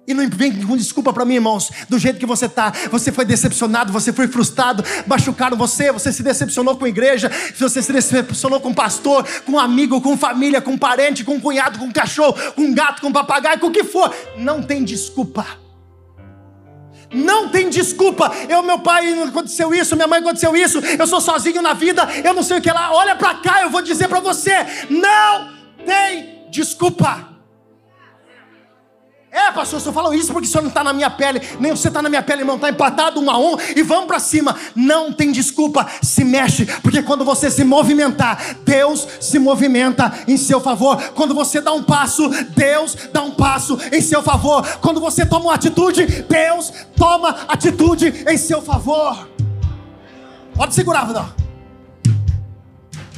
E 0.04 0.12
não 0.12 0.28
vem 0.28 0.66
com 0.66 0.76
desculpa 0.76 1.12
para 1.12 1.24
mim, 1.24 1.34
irmãos, 1.34 1.70
do 1.88 1.96
jeito 1.96 2.18
que 2.18 2.26
você 2.26 2.46
está. 2.46 2.72
Você 2.90 3.12
foi 3.12 3.24
decepcionado, 3.24 3.92
você 3.92 4.12
foi 4.12 4.26
frustrado, 4.26 4.82
machucaram 5.06 5.56
você, 5.56 5.92
você 5.92 6.12
se 6.12 6.24
decepcionou 6.24 6.76
com 6.76 6.86
a 6.86 6.88
igreja, 6.88 7.30
você 7.56 7.80
se 7.80 7.92
decepcionou 7.92 8.58
com 8.58 8.70
o 8.70 8.74
pastor, 8.74 9.24
com 9.46 9.52
um 9.52 9.58
amigo, 9.60 10.00
com 10.00 10.18
família, 10.18 10.60
com 10.60 10.72
um 10.72 10.78
parente, 10.78 11.22
com 11.22 11.34
um 11.34 11.40
cunhado, 11.40 11.78
com 11.78 11.84
um 11.84 11.92
cachorro, 11.92 12.34
com 12.56 12.62
um 12.62 12.74
gato, 12.74 13.00
com 13.00 13.10
um 13.10 13.12
papagaio, 13.12 13.60
com 13.60 13.68
o 13.68 13.72
que 13.72 13.84
for. 13.84 14.12
Não 14.36 14.60
tem 14.60 14.82
desculpa. 14.82 15.61
Não 17.12 17.48
tem 17.48 17.68
desculpa. 17.68 18.32
Eu, 18.48 18.62
meu 18.62 18.78
pai, 18.78 19.12
aconteceu 19.22 19.74
isso, 19.74 19.94
minha 19.94 20.08
mãe 20.08 20.20
aconteceu 20.20 20.56
isso. 20.56 20.78
Eu 20.78 21.06
sou 21.06 21.20
sozinho 21.20 21.60
na 21.60 21.72
vida, 21.72 22.08
eu 22.24 22.32
não 22.34 22.42
sei 22.42 22.58
o 22.58 22.62
que 22.62 22.70
lá. 22.70 22.92
Olha 22.92 23.14
para 23.16 23.34
cá, 23.34 23.62
eu 23.62 23.70
vou 23.70 23.82
dizer 23.82 24.08
para 24.08 24.20
você: 24.20 24.54
não 24.88 25.52
tem 25.84 26.46
desculpa. 26.50 27.31
É, 29.34 29.50
pastor, 29.50 29.80
eu 29.82 29.92
falo 29.94 30.12
isso 30.12 30.30
porque 30.30 30.46
o 30.46 30.50
senhor 30.50 30.60
não 30.60 30.68
está 30.68 30.84
na 30.84 30.92
minha 30.92 31.08
pele, 31.08 31.40
nem 31.58 31.74
você 31.74 31.88
está 31.88 32.02
na 32.02 32.10
minha 32.10 32.22
pele, 32.22 32.42
irmão, 32.42 32.56
está 32.56 32.68
empatado 32.68 33.18
um 33.18 33.30
a 33.30 33.38
um 33.38 33.56
e 33.74 33.82
vamos 33.82 34.04
para 34.04 34.18
cima. 34.18 34.54
Não 34.76 35.10
tem 35.10 35.32
desculpa, 35.32 35.86
se 36.02 36.22
mexe, 36.22 36.66
porque 36.82 37.02
quando 37.02 37.24
você 37.24 37.50
se 37.50 37.64
movimentar, 37.64 38.56
Deus 38.62 39.08
se 39.22 39.38
movimenta 39.38 40.12
em 40.28 40.36
seu 40.36 40.60
favor. 40.60 41.02
Quando 41.14 41.34
você 41.34 41.62
dá 41.62 41.72
um 41.72 41.82
passo, 41.82 42.28
Deus 42.54 42.94
dá 43.10 43.22
um 43.22 43.30
passo 43.30 43.78
em 43.90 44.02
seu 44.02 44.22
favor. 44.22 44.66
Quando 44.82 45.00
você 45.00 45.24
toma 45.24 45.46
uma 45.46 45.54
atitude, 45.54 46.04
Deus 46.04 46.70
toma 46.94 47.30
atitude 47.48 48.26
em 48.28 48.36
seu 48.36 48.60
favor. 48.60 49.30
Pode 50.54 50.74
segurar, 50.74 51.06
Vidal. 51.06 51.30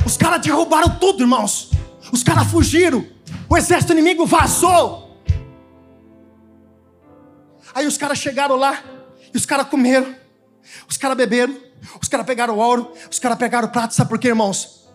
Os 0.07 0.17
caras 0.17 0.41
derrubaram 0.41 0.91
tudo, 0.91 1.25
irmãos. 1.25 1.71
Os 2.13 2.23
caras 2.23 2.47
fugiram. 2.47 3.05
O 3.49 3.57
exército 3.57 3.93
inimigo 3.93 4.25
vazou. 4.25 5.04
Aí 7.75 7.87
os 7.87 7.99
caras 7.99 8.19
chegaram 8.19 8.57
lá, 8.57 8.83
e 9.33 9.37
os 9.37 9.45
caras 9.45 9.67
comeram, 9.67 10.15
os 10.89 10.97
caras 10.97 11.17
beberam, 11.17 11.57
os 12.01 12.09
caras 12.09 12.25
pegaram 12.25 12.57
ouro, 12.57 12.93
os 13.11 13.19
caras 13.19 13.37
pegaram 13.37 13.69
prato, 13.69 13.95
sabe 13.95 14.09
por 14.09 14.19
quê, 14.19 14.29
irmãos? 14.29 14.89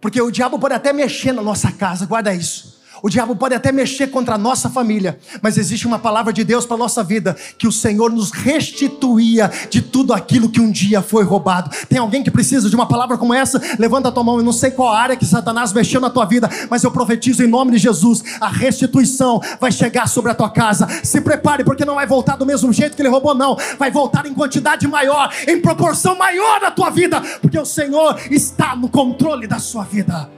Porque 0.00 0.20
o 0.20 0.30
diabo 0.30 0.58
pode 0.58 0.74
até 0.74 0.92
mexer 0.92 1.32
na 1.32 1.42
nossa 1.42 1.70
casa, 1.70 2.06
guarda 2.06 2.34
isso. 2.34 2.81
O 3.02 3.10
diabo 3.10 3.34
pode 3.34 3.52
até 3.52 3.72
mexer 3.72 4.06
contra 4.06 4.36
a 4.36 4.38
nossa 4.38 4.70
família, 4.70 5.18
mas 5.42 5.58
existe 5.58 5.88
uma 5.88 5.98
palavra 5.98 6.32
de 6.32 6.44
Deus 6.44 6.64
para 6.64 6.76
a 6.76 6.78
nossa 6.78 7.02
vida, 7.02 7.36
que 7.58 7.66
o 7.66 7.72
Senhor 7.72 8.12
nos 8.12 8.30
restituía 8.30 9.50
de 9.68 9.82
tudo 9.82 10.14
aquilo 10.14 10.48
que 10.48 10.60
um 10.60 10.70
dia 10.70 11.02
foi 11.02 11.24
roubado. 11.24 11.68
Tem 11.88 11.98
alguém 11.98 12.22
que 12.22 12.30
precisa 12.30 12.70
de 12.70 12.76
uma 12.76 12.86
palavra 12.86 13.18
como 13.18 13.34
essa? 13.34 13.60
Levanta 13.76 14.08
a 14.08 14.12
tua 14.12 14.22
mão, 14.22 14.38
eu 14.38 14.44
não 14.44 14.52
sei 14.52 14.70
qual 14.70 14.94
área 14.94 15.16
que 15.16 15.26
Satanás 15.26 15.72
mexeu 15.72 16.00
na 16.00 16.10
tua 16.10 16.24
vida, 16.24 16.48
mas 16.70 16.84
eu 16.84 16.92
profetizo 16.92 17.42
em 17.42 17.48
nome 17.48 17.72
de 17.72 17.78
Jesus, 17.78 18.22
a 18.40 18.46
restituição 18.46 19.40
vai 19.60 19.72
chegar 19.72 20.06
sobre 20.06 20.30
a 20.30 20.34
tua 20.34 20.48
casa. 20.48 20.86
Se 21.02 21.20
prepare, 21.20 21.64
porque 21.64 21.84
não 21.84 21.96
vai 21.96 22.06
voltar 22.06 22.36
do 22.36 22.46
mesmo 22.46 22.72
jeito 22.72 22.94
que 22.94 23.02
ele 23.02 23.08
roubou, 23.08 23.34
não. 23.34 23.56
Vai 23.78 23.90
voltar 23.90 24.26
em 24.26 24.34
quantidade 24.34 24.86
maior, 24.86 25.32
em 25.48 25.60
proporção 25.60 26.16
maior 26.16 26.60
na 26.60 26.70
tua 26.70 26.90
vida, 26.90 27.20
porque 27.40 27.58
o 27.58 27.66
Senhor 27.66 28.20
está 28.30 28.76
no 28.76 28.88
controle 28.88 29.48
da 29.48 29.58
sua 29.58 29.82
vida. 29.82 30.30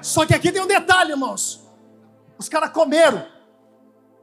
Só 0.00 0.24
que 0.24 0.34
aqui 0.34 0.52
tem 0.52 0.62
um 0.62 0.68
detalhe, 0.68 1.10
irmãos. 1.10 1.59
Os 2.40 2.48
caras 2.48 2.70
comeram, 2.70 3.22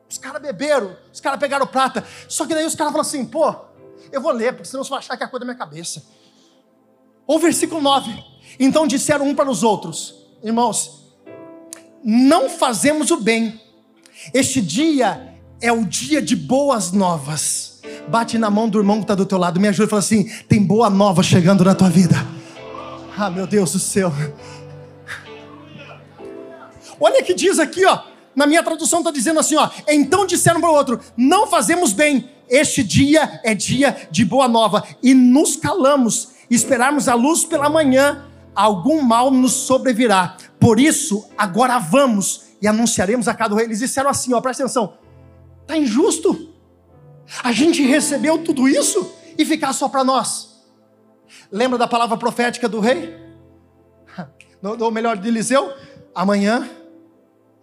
os 0.09 0.17
caras 0.17 0.41
beberam, 0.41 0.97
os 1.13 1.21
caras 1.21 1.39
pegaram 1.39 1.67
prata. 1.67 2.03
Só 2.27 2.47
que 2.47 2.55
daí 2.55 2.65
os 2.65 2.73
caras 2.73 2.91
falaram 2.91 3.07
assim: 3.07 3.23
pô, 3.23 3.53
eu 4.11 4.19
vou 4.19 4.31
ler, 4.31 4.53
porque 4.53 4.67
senão 4.67 4.83
você 4.83 4.89
vai 4.89 4.97
achar 4.97 5.15
que 5.15 5.23
é 5.23 5.27
coisa 5.27 5.41
da 5.41 5.45
minha 5.45 5.57
cabeça. 5.57 6.03
Ou 7.27 7.37
versículo 7.37 7.79
9: 7.79 8.11
Então 8.59 8.87
disseram 8.87 9.27
um 9.27 9.35
para 9.35 9.47
os 9.47 9.61
outros, 9.61 10.15
irmãos, 10.41 11.13
não 12.03 12.49
fazemos 12.49 13.11
o 13.11 13.17
bem, 13.17 13.61
este 14.33 14.61
dia 14.61 15.35
é 15.61 15.71
o 15.71 15.85
dia 15.85 16.19
de 16.19 16.35
boas 16.35 16.91
novas. 16.91 17.83
Bate 18.07 18.39
na 18.39 18.49
mão 18.49 18.67
do 18.67 18.79
irmão 18.79 18.97
que 18.97 19.03
está 19.03 19.13
do 19.13 19.27
teu 19.27 19.37
lado, 19.37 19.59
me 19.59 19.67
ajuda 19.67 19.85
e 19.85 19.89
fala 19.91 19.99
assim: 19.99 20.27
tem 20.49 20.63
boa 20.63 20.89
nova 20.89 21.21
chegando 21.21 21.63
na 21.63 21.75
tua 21.75 21.91
vida. 21.91 22.15
Ah, 23.15 23.29
meu 23.29 23.45
Deus 23.45 23.73
do 23.73 23.79
céu. 23.79 24.11
Olha 26.99 27.23
que 27.23 27.33
diz 27.33 27.59
aqui, 27.59 27.85
ó. 27.85 27.99
Na 28.35 28.45
minha 28.45 28.61
tradução 28.61 28.99
está 28.99 29.09
dizendo 29.11 29.39
assim, 29.39 29.55
ó. 29.55 29.69
Então 29.87 30.25
disseram 30.25 30.61
para 30.61 30.69
o 30.69 30.73
outro: 30.73 30.99
Não 31.15 31.47
fazemos 31.47 31.93
bem. 31.93 32.29
Este 32.49 32.83
dia 32.83 33.41
é 33.43 33.53
dia 33.53 34.07
de 34.09 34.23
boa 34.23 34.47
nova 34.47 34.83
e 35.03 35.13
nos 35.13 35.55
calamos. 35.55 36.29
Esperarmos 36.49 37.09
a 37.09 37.13
luz 37.13 37.43
pela 37.43 37.69
manhã, 37.69 38.25
algum 38.55 39.01
mal 39.01 39.29
nos 39.29 39.51
sobrevirá. 39.51 40.37
Por 40.59 40.79
isso, 40.79 41.27
agora 41.37 41.77
vamos 41.77 42.45
e 42.61 42.67
anunciaremos 42.67 43.27
a 43.27 43.33
cada 43.33 43.55
rei. 43.55 43.65
Eles 43.65 43.79
disseram 43.79 44.09
assim, 44.09 44.33
ó, 44.33 44.39
presta 44.39 44.63
atenção. 44.63 44.93
Tá 45.65 45.77
injusto? 45.77 46.53
A 47.43 47.51
gente 47.51 47.81
recebeu 47.81 48.37
tudo 48.43 48.67
isso 48.67 49.11
e 49.37 49.45
ficar 49.45 49.73
só 49.73 49.89
para 49.89 50.03
nós. 50.03 50.63
Lembra 51.51 51.77
da 51.77 51.87
palavra 51.87 52.17
profética 52.17 52.69
do 52.69 52.79
rei? 52.79 53.15
Ou 54.79 54.91
melhor, 54.91 55.17
de 55.17 55.27
Eliseu? 55.27 55.73
Amanhã 56.15 56.69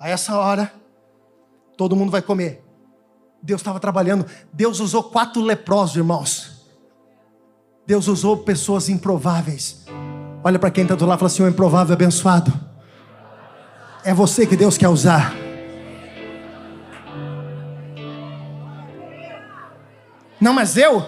a 0.05 0.09
essa 0.11 0.37
hora, 0.37 0.71
todo 1.79 1.97
mundo 1.97 2.11
vai 2.11 2.21
comer. 2.21 2.63
Deus 3.43 3.63
estava 3.63 3.81
trabalhando. 3.81 4.27
Deus 4.53 4.79
usou 4.79 5.05
quatro 5.05 5.41
leprosos, 5.41 5.97
irmãos. 5.97 6.67
Deus 7.87 8.07
usou 8.07 8.37
pessoas 8.37 8.91
improváveis. 8.91 9.87
Olha 10.45 10.59
para 10.59 10.71
quem 10.71 10.83
está 10.83 10.95
do 10.95 11.07
lado 11.07 11.17
e 11.17 11.21
fala 11.21 11.29
assim: 11.29 11.43
o 11.43 11.49
improvável 11.49 11.95
abençoado. 11.95 12.53
É 14.05 14.13
você 14.13 14.47
que 14.47 14.55
Deus 14.59 14.77
quer 14.77 14.89
usar. 14.89 15.35
Não, 20.39 20.53
mas 20.53 20.77
eu, 20.77 21.03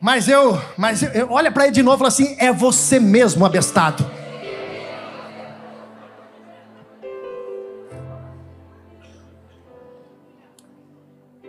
mas 0.00 0.28
eu, 0.28 0.62
mas 0.78 1.02
eu, 1.02 1.28
olha 1.28 1.50
para 1.50 1.64
ele 1.64 1.72
de 1.72 1.82
novo 1.82 1.96
e 1.96 1.98
fala 1.98 2.08
assim: 2.08 2.36
é 2.38 2.52
você 2.52 3.00
mesmo, 3.00 3.44
abestado. 3.44 4.08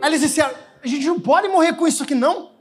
Aí 0.04 0.10
eles 0.10 0.20
disseram: 0.20 0.54
a 0.84 0.88
gente 0.88 1.06
não 1.06 1.18
pode 1.18 1.48
morrer 1.48 1.74
com 1.74 1.88
isso 1.88 2.04
aqui, 2.04 2.14
não. 2.14 2.52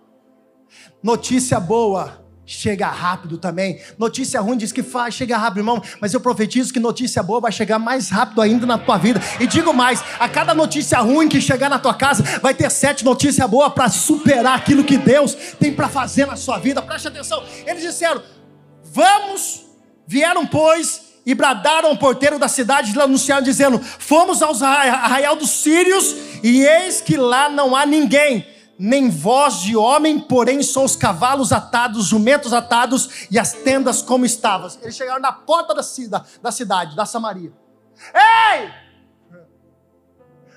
Notícia 1.03 1.59
boa 1.59 2.23
chega 2.47 2.87
rápido 2.87 3.37
também. 3.37 3.81
Notícia 3.99 4.41
ruim 4.41 4.57
diz 4.57 4.71
que 4.71 4.83
faz, 4.83 5.15
chega 5.15 5.37
rápido, 5.37 5.59
irmão. 5.59 5.83
Mas 6.01 6.15
eu 6.15 6.21
profetizo 6.21 6.73
que 6.73 6.79
notícia 6.79 7.21
boa 7.21 7.41
vai 7.41 7.51
chegar 7.51 7.81
mais 7.81 8.11
rápido 8.11 8.41
ainda 8.41 8.65
na 8.65 8.79
tua 8.79 8.97
vida. 8.97 9.21
E 9.41 9.47
digo 9.49 9.75
mais: 9.75 10.05
a 10.21 10.29
cada 10.29 10.55
notícia 10.55 11.01
ruim 11.01 11.29
que 11.29 11.41
chegar 11.41 11.69
na 11.69 11.81
tua 11.81 11.95
casa, 11.95 12.23
vai 12.41 12.55
ter 12.55 12.71
sete 12.71 13.05
notícias 13.05 13.51
boas 13.51 13.73
para 13.73 13.89
superar 13.89 14.57
aquilo 14.57 14.85
que 14.85 14.97
Deus 14.97 15.35
tem 15.59 15.75
para 15.75 15.89
fazer 15.89 16.27
na 16.27 16.37
sua 16.37 16.61
vida. 16.61 16.81
Preste 16.81 17.09
atenção. 17.09 17.43
Eles 17.67 17.83
disseram: 17.83 18.23
Vamos, 18.85 19.67
vieram, 20.07 20.47
pois, 20.47 21.12
e 21.25 21.35
bradaram 21.35 21.91
ao 21.91 21.97
porteiro 21.97 22.39
da 22.39 22.49
cidade 22.49 22.97
e 22.97 23.01
anunciaram, 23.01 23.43
dizendo: 23.43 23.79
Fomos 23.79 24.43
aos 24.43 24.63
arraial 24.63 25.37
dos 25.37 25.51
sírios, 25.51 26.15
e 26.43 26.65
eis 26.65 27.01
que 27.01 27.17
lá 27.17 27.49
não 27.49 27.77
há 27.77 27.87
ninguém, 27.87 28.47
nem 28.79 29.09
voz 29.09 29.61
de 29.61 29.77
homem, 29.77 30.19
porém 30.19 30.63
são 30.63 30.85
os 30.85 30.97
cavalos 30.97 31.53
atados, 31.53 32.07
jumentos 32.07 32.53
atados 32.53 33.29
e 33.31 33.39
as 33.39 33.53
tendas 33.53 34.03
como 34.03 34.25
estavam. 34.25 34.69
Eles 34.83 34.97
chegaram 34.97 35.21
na 35.21 35.33
porta 35.33 35.75
da 35.75 35.83
cidade, 35.83 36.25
da, 36.43 36.51
cidade, 36.51 36.97
da 36.97 37.07
Samaria. 37.07 37.53
Ei! 38.13 38.71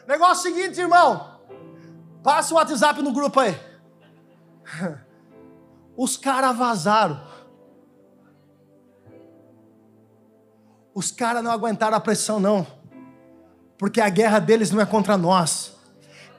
Negócio 0.08 0.52
seguinte, 0.52 0.80
irmão. 0.80 1.36
Passa 2.24 2.54
o 2.54 2.58
WhatsApp 2.58 3.02
no 3.02 3.12
grupo 3.12 3.40
aí. 3.40 3.56
Os 5.96 6.18
caras 6.18 6.58
vazaram. 6.58 7.22
Os 10.96 11.12
caras 11.12 11.44
não 11.44 11.52
aguentaram 11.52 11.98
a 11.98 12.00
pressão, 12.00 12.40
não. 12.40 12.66
Porque 13.78 14.00
a 14.00 14.08
guerra 14.08 14.40
deles 14.40 14.72
não 14.72 14.80
é 14.80 14.86
contra 14.86 15.18
nós. 15.18 15.74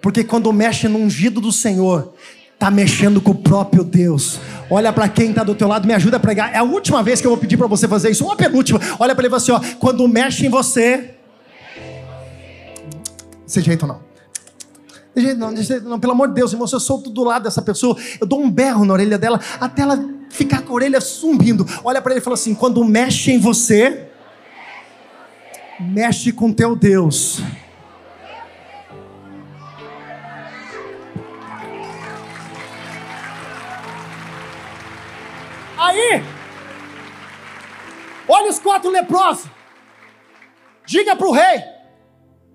Porque 0.01 0.25
quando 0.25 0.51
mexe 0.51 0.89
no 0.89 0.99
ungido 0.99 1.43
do 1.43 1.53
Senhor, 1.53 2.15
está 2.55 2.71
mexendo 2.71 3.21
com 3.21 3.33
o 3.33 3.35
próprio 3.35 3.85
Deus. 3.85 4.41
Olha 4.71 4.91
para 4.95 5.11
quem 5.11 5.29
está 5.29 5.45
do 5.45 5.55
teu 5.55 5.69
lado, 5.69 5.87
me 5.87 5.93
ajuda 5.93 6.17
a 6.17 6.21
pregar. 6.21 6.55
É 6.55 6.57
a 6.57 6.63
última 6.63 7.03
vez 7.03 7.21
que 7.21 7.27
eu 7.27 7.31
vou 7.33 7.39
pedir 7.39 7.59
para 7.59 7.67
você 7.67 7.87
fazer 7.87 8.11
isso, 8.11 8.25
uma 8.25 8.35
penúltima. 8.35 8.81
Olha 8.99 9.15
para 9.15 9.27
ele 9.27 9.35
e 9.35 9.37
assim: 9.37 9.53
ó, 9.53 9.61
quando 9.79 10.09
mexe 10.09 10.47
em 10.47 10.49
você. 10.49 11.15
Desse 13.45 13.61
jeito 13.61 13.87
não. 13.87 14.01
Desse 15.15 15.27
jeito 15.27 15.39
não, 15.39 15.53
desse 15.53 15.69
jeito 15.69 15.87
não. 15.87 16.01
Pelo 16.01 16.15
amor 16.15 16.29
de 16.29 16.35
Deus, 16.35 16.53
irmão, 16.53 16.67
se 16.67 16.75
eu 16.75 16.81
sou 16.81 16.97
do 16.97 17.25
lado 17.25 17.43
dessa 17.43 17.61
pessoa, 17.61 17.95
eu 18.19 18.27
dou 18.27 18.41
um 18.41 18.51
berro 18.51 18.87
na 18.87 18.95
orelha 18.95 19.19
dela 19.19 19.39
até 19.61 19.83
ela 19.83 20.03
ficar 20.31 20.63
com 20.63 20.73
a 20.73 20.77
orelha 20.77 20.99
zumbindo. 20.99 21.67
Olha 21.85 22.01
para 22.01 22.13
ele 22.13 22.21
e 22.21 22.25
fala 22.25 22.35
assim: 22.35 22.55
quando 22.55 22.83
mexe 22.83 23.31
em 23.31 23.39
você 23.39 24.06
Mexe 25.79 26.33
com 26.33 26.53
teu 26.53 26.75
Deus. 26.75 27.41
Aí, 35.77 36.23
olha 38.27 38.51
os 38.51 38.59
quatro 38.59 38.91
leprosos. 38.91 39.51
Diga 40.87 41.15
para 41.15 41.27
o 41.27 41.33
rei 41.33 41.63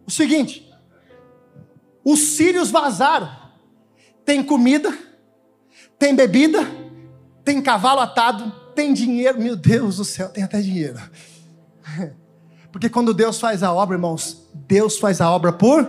o 0.06 0.12
seguinte: 0.12 0.68
os 2.04 2.20
sírios 2.20 2.72
vazaram. 2.72 3.40
Tem 4.26 4.44
comida, 4.44 4.96
tem 5.98 6.16
bebida, 6.16 6.66
tem 7.44 7.62
cavalo 7.62 8.00
atado, 8.00 8.52
tem 8.74 8.94
dinheiro. 8.94 9.40
Meu 9.40 9.56
Deus 9.56 9.98
do 9.98 10.06
céu, 10.06 10.30
tem 10.30 10.44
até 10.44 10.60
dinheiro. 10.60 11.00
Porque 12.72 12.90
quando 12.90 13.14
Deus 13.14 13.40
faz 13.40 13.64
a 13.64 13.74
obra, 13.74 13.96
irmãos, 13.96 14.50
Deus 14.68 14.98
faz 14.98 15.20
a 15.20 15.30
obra 15.30 15.52
por. 15.52 15.88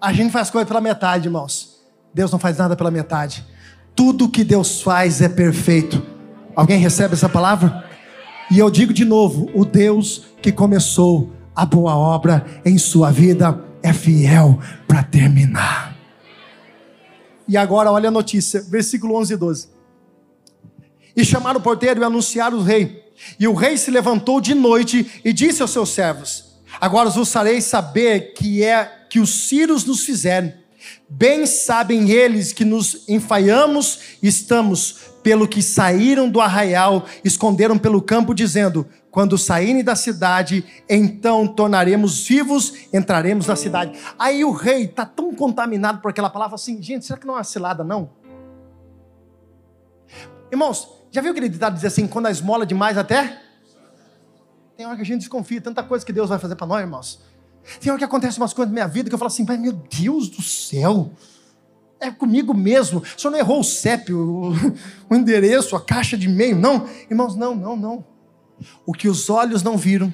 A 0.00 0.12
gente 0.12 0.32
faz 0.32 0.48
coisa 0.50 0.66
pela 0.66 0.80
metade, 0.80 1.28
irmãos. 1.28 1.80
Deus 2.14 2.30
não 2.30 2.38
faz 2.38 2.56
nada 2.56 2.74
pela 2.74 2.90
metade. 2.90 3.44
Tudo 3.94 4.28
que 4.28 4.44
Deus 4.44 4.80
faz 4.80 5.20
é 5.20 5.28
perfeito. 5.28 6.02
Alguém 6.54 6.78
recebe 6.78 7.14
essa 7.14 7.28
palavra? 7.28 7.84
E 8.50 8.58
eu 8.58 8.70
digo 8.70 8.92
de 8.92 9.04
novo: 9.04 9.50
o 9.54 9.64
Deus 9.64 10.26
que 10.40 10.52
começou 10.52 11.32
a 11.54 11.66
boa 11.66 11.96
obra 11.96 12.46
em 12.64 12.78
sua 12.78 13.10
vida 13.10 13.62
é 13.82 13.92
fiel 13.92 14.58
para 14.86 15.02
terminar. 15.02 15.96
E 17.46 17.56
agora 17.56 17.90
olha 17.90 18.08
a 18.08 18.12
notícia, 18.12 18.62
versículo 18.62 19.16
11 19.16 19.34
e 19.34 19.36
12. 19.36 19.68
E 21.16 21.24
chamaram 21.24 21.58
o 21.58 21.62
porteiro 21.62 22.00
e 22.00 22.04
anunciaram 22.04 22.58
o 22.58 22.62
rei. 22.62 23.07
E 23.38 23.46
o 23.48 23.54
rei 23.54 23.76
se 23.76 23.90
levantou 23.90 24.40
de 24.40 24.54
noite 24.54 25.20
e 25.24 25.32
disse 25.32 25.62
aos 25.62 25.70
seus 25.70 25.90
servos: 25.90 26.58
Agora 26.80 27.10
vos 27.10 27.32
farei 27.32 27.60
saber 27.60 28.32
que 28.34 28.62
é 28.62 28.84
que 29.08 29.20
os 29.20 29.48
sírios 29.48 29.84
nos 29.84 30.04
fizeram. 30.04 30.52
Bem 31.08 31.46
sabem 31.46 32.10
eles 32.10 32.52
que 32.52 32.64
nos 32.64 33.08
enfaiamos, 33.08 34.00
estamos 34.22 34.96
pelo 35.22 35.48
que 35.48 35.62
saíram 35.62 36.28
do 36.28 36.40
arraial, 36.40 37.04
esconderam 37.24 37.76
pelo 37.76 38.00
campo, 38.00 38.34
dizendo: 38.34 38.86
Quando 39.10 39.36
saírem 39.36 39.82
da 39.82 39.96
cidade, 39.96 40.64
então 40.88 41.46
tornaremos 41.46 42.26
vivos, 42.26 42.72
entraremos 42.92 43.46
na 43.46 43.56
cidade. 43.56 43.98
Aí 44.18 44.44
o 44.44 44.52
rei 44.52 44.84
está 44.84 45.04
tão 45.04 45.34
contaminado 45.34 46.00
por 46.00 46.10
aquela 46.10 46.30
palavra 46.30 46.54
assim: 46.54 46.80
gente, 46.82 47.04
será 47.04 47.18
que 47.18 47.26
não 47.26 47.34
é 47.34 47.38
uma 47.38 47.44
cilada, 47.44 47.82
não? 47.82 48.10
Irmãos, 50.50 50.88
já 51.18 51.22
viu 51.22 51.32
aquele 51.32 51.48
ditado 51.48 51.74
dizer 51.74 51.88
assim: 51.88 52.06
quando 52.06 52.26
a 52.26 52.30
esmola 52.30 52.64
demais 52.64 52.96
até? 52.96 53.42
Tem 54.76 54.86
hora 54.86 54.94
que 54.94 55.02
a 55.02 55.04
gente 55.04 55.20
desconfia, 55.20 55.60
tanta 55.60 55.82
coisa 55.82 56.06
que 56.06 56.12
Deus 56.12 56.28
vai 56.28 56.38
fazer 56.38 56.54
para 56.54 56.66
nós, 56.66 56.80
irmãos. 56.80 57.20
Tem 57.80 57.90
hora 57.90 57.98
que 57.98 58.04
acontece 58.04 58.38
umas 58.38 58.52
coisas 58.52 58.70
na 58.70 58.74
minha 58.74 58.86
vida 58.86 59.08
que 59.08 59.14
eu 59.14 59.18
falo 59.18 59.26
assim, 59.26 59.44
mas 59.46 59.58
meu 59.58 59.72
Deus 59.72 60.28
do 60.28 60.40
céu, 60.40 61.10
é 62.00 62.10
comigo 62.10 62.54
mesmo. 62.54 63.00
O 63.00 63.20
senhor 63.20 63.32
não 63.32 63.38
errou 63.38 63.60
o 63.60 63.64
CEP, 63.64 64.12
o, 64.12 64.52
o 65.10 65.14
endereço, 65.14 65.74
a 65.74 65.80
caixa 65.80 66.16
de 66.16 66.28
e-mail, 66.28 66.56
não. 66.56 66.88
Irmãos, 67.10 67.34
não, 67.34 67.54
não, 67.56 67.76
não. 67.76 68.04
O 68.86 68.92
que 68.92 69.08
os 69.08 69.28
olhos 69.28 69.62
não 69.62 69.76
viram, 69.76 70.12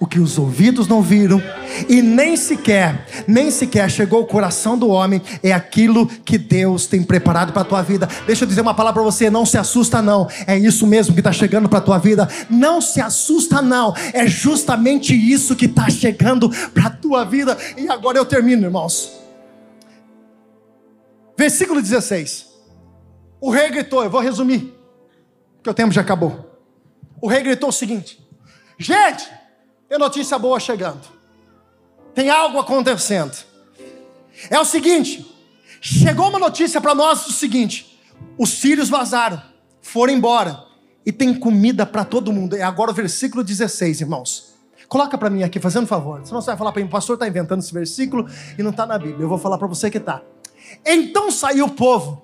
o 0.00 0.06
que 0.06 0.20
os 0.20 0.38
ouvidos 0.38 0.86
não 0.86 1.02
viram, 1.02 1.42
e 1.88 2.00
nem 2.02 2.36
sequer, 2.36 3.06
nem 3.26 3.50
sequer 3.50 3.90
chegou 3.90 4.20
ao 4.20 4.26
coração 4.26 4.78
do 4.78 4.88
homem, 4.88 5.20
é 5.42 5.52
aquilo 5.52 6.06
que 6.06 6.38
Deus 6.38 6.86
tem 6.86 7.02
preparado 7.02 7.52
para 7.52 7.62
a 7.62 7.64
tua 7.64 7.82
vida. 7.82 8.08
Deixa 8.26 8.44
eu 8.44 8.48
dizer 8.48 8.60
uma 8.60 8.74
palavra 8.74 9.02
para 9.02 9.10
você: 9.10 9.28
não 9.30 9.44
se 9.44 9.58
assusta, 9.58 10.00
não. 10.00 10.28
É 10.46 10.56
isso 10.56 10.86
mesmo 10.86 11.14
que 11.14 11.20
está 11.20 11.32
chegando 11.32 11.68
para 11.68 11.78
a 11.78 11.82
tua 11.82 11.98
vida. 11.98 12.28
Não 12.48 12.80
se 12.80 13.00
assusta, 13.00 13.60
não. 13.60 13.94
É 14.12 14.26
justamente 14.26 15.14
isso 15.14 15.56
que 15.56 15.66
está 15.66 15.88
chegando 15.90 16.50
para 16.70 16.86
a 16.86 16.90
tua 16.90 17.24
vida. 17.24 17.56
E 17.76 17.88
agora 17.88 18.18
eu 18.18 18.24
termino, 18.24 18.64
irmãos. 18.64 19.12
Versículo 21.36 21.80
16. 21.80 22.46
O 23.40 23.50
rei 23.50 23.70
gritou, 23.70 24.02
eu 24.02 24.10
vou 24.10 24.20
resumir, 24.20 24.74
porque 25.56 25.70
o 25.70 25.74
tempo 25.74 25.92
já 25.92 26.00
acabou. 26.00 26.60
O 27.20 27.28
rei 27.28 27.42
gritou 27.42 27.68
o 27.68 27.72
seguinte: 27.72 28.20
Gente, 28.78 29.28
tem 29.88 29.98
notícia 29.98 30.38
boa 30.38 30.60
chegando. 30.60 31.00
Tem 32.14 32.28
algo 32.28 32.58
acontecendo. 32.58 33.36
É 34.50 34.58
o 34.58 34.64
seguinte: 34.64 35.26
chegou 35.80 36.28
uma 36.28 36.38
notícia 36.38 36.80
para 36.80 36.94
nós 36.94 37.26
o 37.26 37.32
seguinte: 37.32 37.98
os 38.36 38.50
sírios 38.50 38.88
vazaram, 38.88 39.42
foram 39.80 40.12
embora 40.12 40.62
e 41.06 41.12
tem 41.12 41.32
comida 41.32 41.86
para 41.86 42.04
todo 42.04 42.32
mundo. 42.32 42.54
É 42.54 42.62
agora 42.62 42.90
o 42.90 42.94
versículo 42.94 43.42
16, 43.42 44.02
irmãos. 44.02 44.48
Coloca 44.88 45.16
para 45.18 45.30
mim 45.30 45.42
aqui, 45.42 45.60
fazendo 45.60 45.86
favor. 45.86 46.20
Senão 46.24 46.40
você 46.40 46.48
vai 46.48 46.56
falar 46.56 46.72
para 46.72 46.82
mim, 46.82 46.88
o 46.88 46.90
pastor 46.90 47.14
está 47.14 47.28
inventando 47.28 47.60
esse 47.60 47.72
versículo 47.72 48.26
e 48.58 48.62
não 48.62 48.70
está 48.70 48.86
na 48.86 48.98
Bíblia. 48.98 49.24
Eu 49.24 49.28
vou 49.28 49.38
falar 49.38 49.58
para 49.58 49.66
você 49.66 49.90
que 49.90 49.98
está. 49.98 50.22
Então 50.84 51.30
saiu 51.30 51.66
o 51.66 51.70
povo 51.70 52.22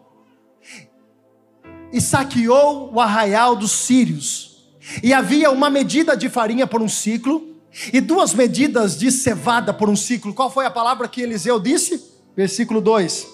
e 1.93 2.01
saqueou 2.01 2.93
o 2.93 3.01
arraial 3.01 3.55
dos 3.55 3.71
sírios. 3.71 4.67
E 5.03 5.12
havia 5.12 5.51
uma 5.51 5.71
medida 5.71 6.17
de 6.17 6.29
farinha 6.29 6.67
por 6.67 6.83
um 6.83 6.89
ciclo 6.89 7.54
e 7.93 8.01
duas 8.01 8.35
medidas 8.35 8.99
de 8.99 9.11
cevada 9.11 9.72
por 9.72 9.89
um 9.89 9.97
ciclo. 9.97 10.33
Qual 10.33 10.51
foi 10.51 10.66
a 10.66 10.70
palavra 10.70 11.09
que 11.09 11.22
Eliseu 11.22 11.59
disse? 11.59 12.03
Versículo 12.37 12.81
2. 12.81 13.27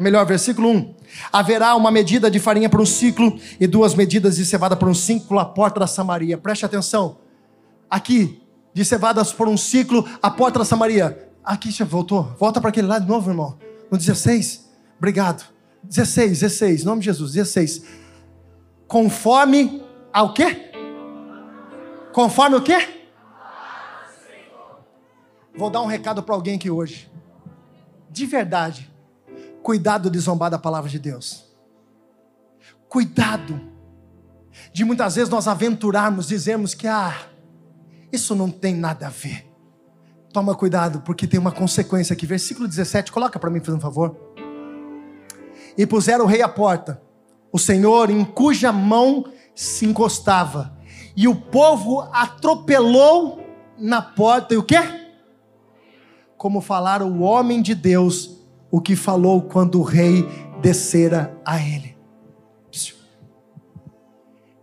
Melhor, 0.00 0.24
versículo 0.26 0.70
1. 0.70 0.94
Haverá 1.32 1.74
uma 1.74 1.90
medida 1.90 2.30
de 2.30 2.38
farinha 2.38 2.68
por 2.68 2.80
um 2.80 2.86
ciclo 2.86 3.38
e 3.60 3.66
duas 3.66 3.94
medidas 3.94 4.36
de 4.36 4.44
cevada 4.44 4.76
por 4.76 4.88
um 4.88 4.94
ciclo 4.94 5.38
à 5.38 5.44
porta 5.44 5.80
da 5.80 5.86
Samaria. 5.86 6.38
Preste 6.38 6.64
atenção. 6.64 7.18
Aqui, 7.90 8.42
de 8.72 8.84
cevadas 8.84 9.32
por 9.32 9.48
um 9.48 9.56
ciclo 9.56 10.06
à 10.22 10.30
porta 10.30 10.58
da 10.58 10.64
Samaria. 10.64 11.28
Aqui 11.44 11.70
já 11.70 11.84
voltou. 11.84 12.34
Volta 12.38 12.60
para 12.60 12.70
aquele 12.70 12.86
lado 12.86 13.02
de 13.02 13.08
novo, 13.08 13.30
irmão. 13.30 13.58
No 13.90 13.98
16. 13.98 14.70
Obrigado. 14.98 15.44
16, 15.84 16.40
16. 16.40 16.82
Em 16.82 16.84
nome 16.84 17.00
de 17.00 17.06
Jesus. 17.06 17.32
16. 17.32 17.82
Conforme 18.86 19.82
ao 20.12 20.32
quê? 20.32 20.72
Conforme 22.12 22.56
o 22.56 22.62
quê? 22.62 23.01
Vou 25.54 25.68
dar 25.68 25.82
um 25.82 25.86
recado 25.86 26.22
para 26.22 26.34
alguém 26.34 26.56
aqui 26.56 26.70
hoje. 26.70 27.10
De 28.10 28.26
verdade, 28.26 28.90
cuidado 29.62 30.10
de 30.10 30.18
zombar 30.18 30.50
da 30.50 30.58
palavra 30.58 30.88
de 30.88 30.98
Deus. 30.98 31.44
Cuidado 32.88 33.60
de 34.72 34.84
muitas 34.84 35.14
vezes 35.14 35.30
nós 35.30 35.48
aventurarmos, 35.48 36.28
dizermos 36.28 36.74
que 36.74 36.86
ah, 36.86 37.14
isso 38.10 38.34
não 38.34 38.50
tem 38.50 38.74
nada 38.74 39.06
a 39.06 39.10
ver. 39.10 39.50
Toma 40.32 40.54
cuidado, 40.54 41.02
porque 41.02 41.26
tem 41.26 41.38
uma 41.38 41.52
consequência 41.52 42.14
aqui. 42.14 42.26
Versículo 42.26 42.66
17, 42.66 43.12
coloca 43.12 43.38
para 43.38 43.50
mim, 43.50 43.60
por 43.60 43.78
favor. 43.78 44.16
E 45.76 45.86
puseram 45.86 46.24
o 46.24 46.28
rei 46.28 46.42
à 46.42 46.48
porta, 46.48 47.02
o 47.50 47.58
Senhor 47.58 48.10
em 48.10 48.24
cuja 48.24 48.72
mão 48.72 49.24
se 49.54 49.84
encostava, 49.86 50.76
e 51.14 51.28
o 51.28 51.34
povo 51.34 52.00
atropelou 52.12 53.42
na 53.78 54.00
porta, 54.00 54.54
e 54.54 54.56
o 54.56 54.62
quê? 54.62 55.01
Como 56.42 56.60
falara 56.60 57.06
o 57.06 57.20
homem 57.20 57.62
de 57.62 57.72
Deus, 57.72 58.44
o 58.68 58.80
que 58.80 58.96
falou 58.96 59.42
quando 59.42 59.78
o 59.78 59.84
rei 59.84 60.26
descera 60.60 61.40
a 61.46 61.62
ele. 61.62 61.96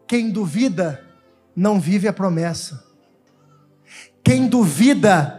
Quem 0.06 0.30
duvida, 0.30 1.02
não 1.56 1.80
vive 1.80 2.06
a 2.06 2.12
promessa. 2.12 2.84
Quem 4.22 4.50
duvida, 4.50 5.39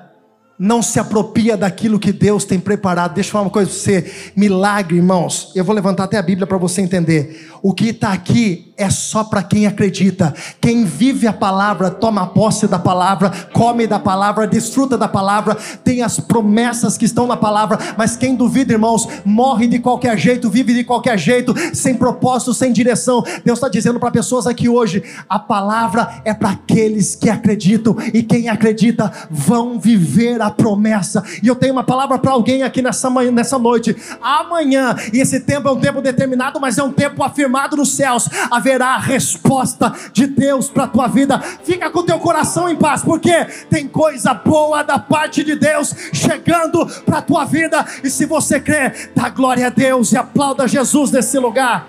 não 0.61 0.83
se 0.83 1.01
apropria 1.01 1.57
daquilo 1.57 1.99
que 1.99 2.13
Deus 2.13 2.45
tem 2.45 2.61
preparado. 2.61 3.15
Deixa 3.15 3.29
eu 3.29 3.33
falar 3.33 3.45
uma 3.45 3.51
coisa 3.51 3.71
para 3.71 3.79
você: 3.79 4.13
milagre, 4.37 4.99
irmãos. 4.99 5.53
Eu 5.57 5.65
vou 5.65 5.75
levantar 5.75 6.05
até 6.05 6.19
a 6.19 6.23
Bíblia 6.23 6.47
para 6.47 6.59
você 6.59 6.83
entender. 6.83 7.49
O 7.63 7.73
que 7.73 7.89
está 7.89 8.13
aqui 8.13 8.71
é 8.77 8.91
só 8.91 9.25
para 9.25 9.43
quem 9.43 9.67
acredita. 9.67 10.35
Quem 10.61 10.85
vive 10.85 11.27
a 11.27 11.33
palavra, 11.33 11.91
toma 11.91 12.27
posse 12.27 12.67
da 12.67 12.79
palavra, 12.79 13.31
come 13.55 13.87
da 13.87 13.99
palavra, 13.99 14.47
desfruta 14.47 14.99
da 14.99 15.09
palavra, 15.09 15.57
tem 15.83 16.03
as 16.03 16.21
promessas 16.21 16.99
que 16.99 17.07
estão 17.07 17.27
na 17.27 17.37
palavra. 17.39 17.79
Mas 17.97 18.17
quem 18.17 18.35
duvida, 18.35 18.73
irmãos, 18.73 19.09
morre 19.25 19.67
de 19.67 19.79
qualquer 19.79 20.19
jeito, 20.19 20.51
vive 20.51 20.75
de 20.75 20.85
qualquer 20.85 21.19
jeito, 21.19 21.55
sem 21.75 21.95
propósito, 21.95 22.53
sem 22.53 22.71
direção. 22.71 23.23
Deus 23.45 23.59
está 23.59 23.69
dizendo 23.69 23.99
para 23.99 24.11
pessoas 24.11 24.47
aqui 24.47 24.69
hoje: 24.69 25.03
a 25.27 25.39
palavra 25.39 26.21
é 26.23 26.35
para 26.35 26.51
aqueles 26.51 27.15
que 27.15 27.31
acreditam, 27.31 27.97
e 28.13 28.23
quem 28.23 28.51
acredita 28.51 29.11
vão 29.31 29.81
viver 29.81 30.43
a 30.43 30.50
promessa. 30.51 31.23
E 31.43 31.49
eu 31.49 31.55
tenho 31.55 31.73
uma 31.73 31.85
palavra 31.85 32.19
para 32.19 32.33
alguém 32.33 32.63
aqui 32.63 32.83
nessa, 32.83 33.09
manhã, 33.09 33.31
nessa 33.31 33.59
noite. 33.59 33.97
Amanhã, 34.21 34.95
e 35.13 35.21
esse 35.21 35.41
tempo 35.41 35.69
é 35.69 35.73
um 35.73 35.81
tempo 35.81 36.01
determinado, 36.01 36.61
mas 36.61 36.79
é 36.79 36.83
um 36.83 36.93
tempo 36.93 37.23
afirmado 37.23 37.77
nos 37.77 37.93
céus. 37.95 38.29
Haverá 38.51 38.97
resposta 38.99 39.93
de 40.13 40.27
Deus 40.27 40.69
para 40.69 40.85
a 40.85 40.89
tua 40.89 41.07
vida. 41.07 41.39
Fica 41.65 41.91
com 41.91 42.03
teu 42.03 42.19
coração 42.19 42.69
em 42.69 42.77
paz, 42.77 43.03
porque 43.03 43.45
tem 43.69 43.87
coisa 43.87 44.35
boa 44.35 44.83
da 44.83 44.99
parte 44.99 45.45
de 45.45 45.57
Deus 45.57 45.95
chegando 46.13 46.87
para 47.05 47.19
a 47.19 47.23
tua 47.23 47.45
vida. 47.45 47.85
E 48.03 48.11
se 48.11 48.27
você 48.27 48.61
crê, 48.61 49.11
dá 49.15 49.29
glória 49.29 49.67
a 49.67 49.71
Deus 49.71 50.13
e 50.13 50.17
aplauda 50.17 50.69
Jesus 50.69 51.11
nesse 51.11 51.39
lugar. 51.39 51.87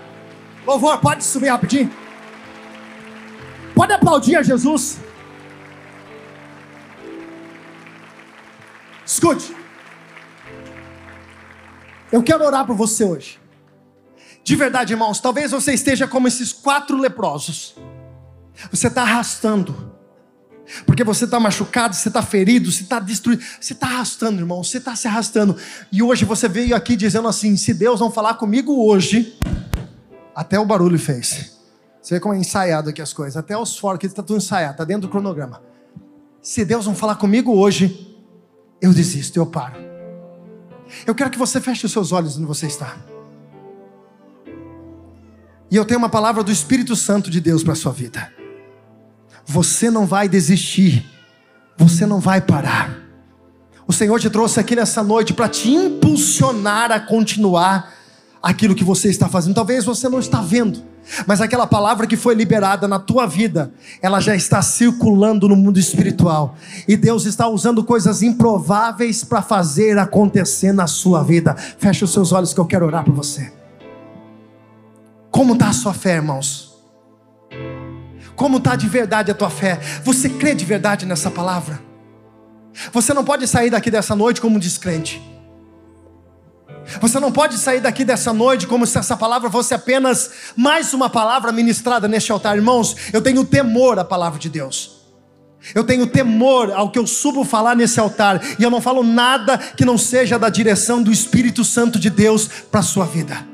Louvor, 0.66 0.98
pode 0.98 1.24
subir 1.24 1.48
rapidinho. 1.48 1.90
Pode 3.74 3.92
aplaudir 3.92 4.36
a 4.36 4.42
Jesus. 4.42 4.98
Escute. 9.12 9.54
Eu 12.10 12.22
quero 12.22 12.42
orar 12.42 12.64
por 12.66 12.74
você 12.74 13.04
hoje. 13.04 13.38
De 14.42 14.56
verdade, 14.56 14.94
irmãos, 14.94 15.20
talvez 15.20 15.50
você 15.50 15.74
esteja 15.74 16.08
como 16.08 16.26
esses 16.26 16.50
quatro 16.50 16.96
leprosos. 16.96 17.74
Você 18.70 18.86
está 18.86 19.02
arrastando. 19.02 19.92
Porque 20.86 21.04
você 21.04 21.26
está 21.26 21.38
machucado, 21.38 21.94
você 21.94 22.08
está 22.08 22.22
ferido, 22.22 22.72
você 22.72 22.84
está 22.84 22.98
destruído. 22.98 23.44
Você 23.60 23.74
está 23.74 23.86
arrastando, 23.86 24.40
irmão. 24.40 24.64
Você 24.64 24.78
está 24.78 24.96
se 24.96 25.06
arrastando. 25.06 25.58
E 25.92 26.02
hoje 26.02 26.24
você 26.24 26.48
veio 26.48 26.74
aqui 26.74 26.96
dizendo 26.96 27.28
assim: 27.28 27.54
se 27.58 27.74
Deus 27.74 28.00
não 28.00 28.10
falar 28.10 28.34
comigo 28.34 28.86
hoje, 28.86 29.38
até 30.34 30.58
o 30.58 30.64
barulho 30.64 30.98
fez. 30.98 31.58
Você 32.00 32.14
vê 32.14 32.20
como 32.20 32.32
é 32.32 32.38
ensaiado 32.38 32.88
aqui 32.88 33.02
as 33.02 33.12
coisas. 33.12 33.36
Até 33.36 33.58
os 33.58 33.76
fora, 33.76 33.98
que 33.98 34.06
está 34.06 34.22
tudo 34.22 34.38
ensaiado, 34.38 34.72
está 34.72 34.84
dentro 34.84 35.02
do 35.02 35.10
cronograma. 35.10 35.62
Se 36.40 36.64
Deus 36.64 36.86
não 36.86 36.94
falar 36.94 37.16
comigo 37.16 37.54
hoje, 37.54 38.11
eu 38.82 38.92
desisto, 38.92 39.38
eu 39.38 39.46
paro. 39.46 39.80
Eu 41.06 41.14
quero 41.14 41.30
que 41.30 41.38
você 41.38 41.60
feche 41.60 41.86
os 41.86 41.92
seus 41.92 42.10
olhos 42.10 42.36
onde 42.36 42.46
você 42.46 42.66
está. 42.66 42.96
E 45.70 45.76
eu 45.76 45.84
tenho 45.84 45.98
uma 45.98 46.08
palavra 46.08 46.42
do 46.42 46.52
Espírito 46.52 46.94
Santo 46.96 47.30
de 47.30 47.40
Deus 47.40 47.62
para 47.62 47.72
a 47.72 47.76
sua 47.76 47.92
vida. 47.92 48.30
Você 49.46 49.90
não 49.90 50.04
vai 50.04 50.28
desistir, 50.28 51.08
você 51.78 52.04
não 52.04 52.20
vai 52.20 52.40
parar. 52.40 53.00
O 53.86 53.92
Senhor 53.92 54.18
te 54.20 54.28
trouxe 54.28 54.60
aqui 54.60 54.76
nessa 54.76 55.02
noite 55.02 55.32
para 55.32 55.48
te 55.48 55.70
impulsionar 55.70 56.90
a 56.92 57.00
continuar 57.00 57.94
aquilo 58.42 58.74
que 58.74 58.82
você 58.82 59.08
está 59.08 59.28
fazendo. 59.28 59.54
Talvez 59.54 59.84
você 59.84 60.08
não 60.08 60.18
está 60.18 60.40
vendo, 60.40 60.82
mas 61.26 61.40
aquela 61.40 61.66
palavra 61.66 62.06
que 62.06 62.16
foi 62.16 62.34
liberada 62.34 62.88
na 62.88 62.98
tua 62.98 63.26
vida, 63.26 63.72
ela 64.00 64.20
já 64.20 64.34
está 64.34 64.60
circulando 64.60 65.48
no 65.48 65.54
mundo 65.54 65.78
espiritual. 65.78 66.56
E 66.88 66.96
Deus 66.96 67.24
está 67.24 67.46
usando 67.46 67.84
coisas 67.84 68.22
improváveis 68.22 69.22
para 69.22 69.40
fazer 69.40 69.96
acontecer 69.98 70.72
na 70.72 70.86
sua 70.86 71.22
vida. 71.22 71.54
Feche 71.54 72.04
os 72.04 72.12
seus 72.12 72.32
olhos 72.32 72.52
que 72.52 72.60
eu 72.60 72.66
quero 72.66 72.86
orar 72.86 73.04
por 73.04 73.14
você. 73.14 73.52
Como 75.30 75.54
está 75.54 75.68
a 75.68 75.72
sua 75.72 75.94
fé, 75.94 76.16
irmãos? 76.16 76.72
Como 78.34 78.58
está 78.58 78.74
de 78.74 78.88
verdade 78.88 79.30
a 79.30 79.34
tua 79.34 79.50
fé? 79.50 79.78
Você 80.04 80.28
crê 80.28 80.54
de 80.54 80.64
verdade 80.64 81.06
nessa 81.06 81.30
palavra? 81.30 81.80
Você 82.92 83.14
não 83.14 83.24
pode 83.24 83.46
sair 83.46 83.70
daqui 83.70 83.90
dessa 83.90 84.16
noite 84.16 84.40
como 84.40 84.56
um 84.56 84.58
descrente. 84.58 85.31
Você 87.00 87.20
não 87.20 87.32
pode 87.32 87.56
sair 87.58 87.80
daqui 87.80 88.04
dessa 88.04 88.32
noite 88.32 88.66
como 88.66 88.86
se 88.86 88.98
essa 88.98 89.16
palavra 89.16 89.50
fosse 89.50 89.74
apenas 89.74 90.30
mais 90.56 90.92
uma 90.92 91.08
palavra 91.08 91.52
ministrada 91.52 92.08
neste 92.08 92.32
altar, 92.32 92.56
irmãos. 92.56 92.96
Eu 93.12 93.20
tenho 93.20 93.44
temor 93.44 93.98
à 93.98 94.04
palavra 94.04 94.38
de 94.38 94.48
Deus. 94.48 95.02
Eu 95.74 95.84
tenho 95.84 96.06
temor 96.06 96.72
ao 96.72 96.90
que 96.90 96.98
eu 96.98 97.06
subo 97.06 97.44
falar 97.44 97.76
nesse 97.76 98.00
altar, 98.00 98.42
e 98.58 98.62
eu 98.62 98.70
não 98.70 98.80
falo 98.80 99.04
nada 99.04 99.56
que 99.56 99.84
não 99.84 99.96
seja 99.96 100.36
da 100.36 100.48
direção 100.48 101.00
do 101.00 101.12
Espírito 101.12 101.64
Santo 101.64 102.00
de 102.00 102.10
Deus 102.10 102.48
para 102.70 102.80
a 102.80 102.82
sua 102.82 103.06
vida. 103.06 103.46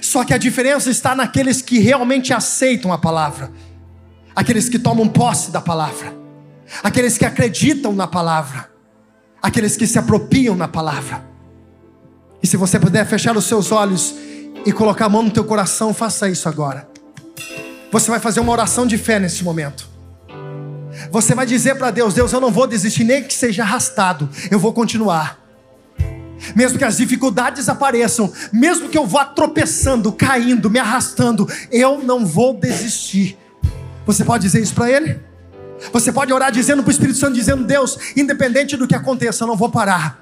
Só 0.00 0.24
que 0.24 0.32
a 0.32 0.38
diferença 0.38 0.90
está 0.90 1.12
naqueles 1.14 1.60
que 1.60 1.80
realmente 1.80 2.32
aceitam 2.32 2.92
a 2.92 2.98
palavra, 2.98 3.50
aqueles 4.34 4.68
que 4.68 4.78
tomam 4.78 5.08
posse 5.08 5.50
da 5.50 5.60
palavra, 5.60 6.14
aqueles 6.84 7.18
que 7.18 7.24
acreditam 7.24 7.92
na 7.92 8.06
palavra, 8.06 8.70
aqueles 9.42 9.76
que 9.76 9.88
se 9.88 9.98
apropriam 9.98 10.54
na 10.54 10.68
palavra. 10.68 11.31
E 12.42 12.46
se 12.46 12.56
você 12.56 12.78
puder 12.78 13.06
fechar 13.06 13.36
os 13.36 13.44
seus 13.44 13.70
olhos 13.70 14.14
e 14.66 14.72
colocar 14.72 15.06
a 15.06 15.08
mão 15.08 15.22
no 15.22 15.30
teu 15.30 15.44
coração, 15.44 15.94
faça 15.94 16.28
isso 16.28 16.48
agora. 16.48 16.88
Você 17.92 18.10
vai 18.10 18.18
fazer 18.18 18.40
uma 18.40 18.52
oração 18.52 18.86
de 18.86 18.98
fé 18.98 19.20
nesse 19.20 19.44
momento. 19.44 19.88
Você 21.10 21.34
vai 21.34 21.46
dizer 21.46 21.76
para 21.76 21.90
Deus: 21.90 22.14
Deus, 22.14 22.32
eu 22.32 22.40
não 22.40 22.50
vou 22.50 22.66
desistir, 22.66 23.04
nem 23.04 23.22
que 23.22 23.32
seja 23.32 23.62
arrastado, 23.62 24.28
eu 24.50 24.58
vou 24.58 24.72
continuar. 24.72 25.40
Mesmo 26.56 26.76
que 26.76 26.84
as 26.84 26.96
dificuldades 26.96 27.68
apareçam, 27.68 28.32
mesmo 28.52 28.88
que 28.88 28.98
eu 28.98 29.06
vá 29.06 29.24
tropeçando, 29.24 30.10
caindo, 30.10 30.68
me 30.68 30.80
arrastando, 30.80 31.48
eu 31.70 32.02
não 32.02 32.26
vou 32.26 32.52
desistir. 32.54 33.38
Você 34.04 34.24
pode 34.24 34.42
dizer 34.42 34.60
isso 34.60 34.74
para 34.74 34.90
Ele? 34.90 35.20
Você 35.92 36.10
pode 36.10 36.32
orar 36.32 36.50
dizendo 36.50 36.82
para 36.82 36.88
o 36.88 36.92
Espírito 36.92 37.18
Santo, 37.18 37.34
dizendo: 37.34 37.62
Deus, 37.64 37.96
independente 38.16 38.76
do 38.76 38.88
que 38.88 38.94
aconteça, 38.96 39.44
eu 39.44 39.48
não 39.48 39.56
vou 39.56 39.68
parar 39.68 40.21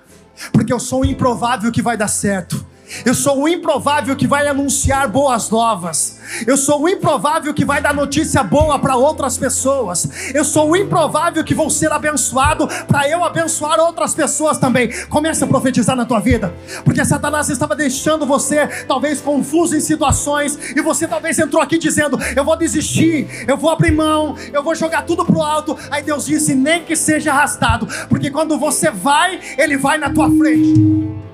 porque 0.53 0.73
eu 0.73 0.81
sou 0.81 1.03
o 1.03 1.05
improvável 1.05 1.71
que 1.71 1.83
vai 1.83 1.97
dar 1.97 2.09
certo. 2.09 2.65
Eu 3.05 3.15
sou 3.15 3.43
o 3.43 3.49
improvável 3.49 4.15
que 4.17 4.27
vai 4.27 4.47
anunciar 4.47 5.09
boas 5.09 5.51
novas. 5.51 6.19
Eu 6.47 6.57
sou 6.57 6.83
o 6.83 6.89
improvável 6.89 7.53
que 7.53 7.65
vai 7.65 7.81
dar 7.81 7.95
notícia 7.95 8.43
boa 8.43 8.79
para 8.79 8.97
outras 8.97 9.37
pessoas. 9.37 10.09
Eu 10.35 10.45
sou 10.45 10.71
o 10.71 10.77
improvável 10.77 11.43
que 11.45 11.55
vou 11.55 11.71
ser 11.71 11.91
abençoado 11.93 12.69
para 12.87 13.09
eu 13.09 13.25
abençoar 13.25 13.81
outras 13.81 14.15
pessoas 14.15 14.59
também. 14.59 14.91
Comece 15.07 15.43
a 15.45 15.47
profetizar 15.47 15.97
na 15.97 16.05
tua 16.05 16.21
vida, 16.21 16.55
porque 16.85 17.05
Satanás 17.05 17.49
estava 17.49 17.75
deixando 17.75 18.27
você 18.27 18.67
talvez 18.87 19.21
confuso 19.21 19.77
em 19.77 19.81
situações 19.81 20.59
e 20.77 20.81
você 20.81 21.07
talvez 21.07 21.39
entrou 21.39 21.63
aqui 21.63 21.79
dizendo: 21.79 22.19
"Eu 22.37 22.45
vou 22.45 22.57
desistir, 22.57 23.45
eu 23.47 23.57
vou 23.57 23.71
abrir 23.71 23.93
mão, 23.93 24.37
eu 24.53 24.63
vou 24.63 24.75
jogar 24.75 25.03
tudo 25.03 25.25
pro 25.25 25.43
alto". 25.43 25.77
Aí 25.91 26.03
Deus 26.03 26.27
disse: 26.27 26.55
"Nem 26.55 26.85
que 26.85 26.97
seja 26.97 27.33
arrastado, 27.33 27.87
porque 28.09 28.31
quando 28.31 28.59
você 28.59 28.91
vai, 28.91 29.41
ele 29.59 29.77
vai 29.77 29.99
na 29.99 30.11
tua 30.11 30.31
frente". 30.31 31.30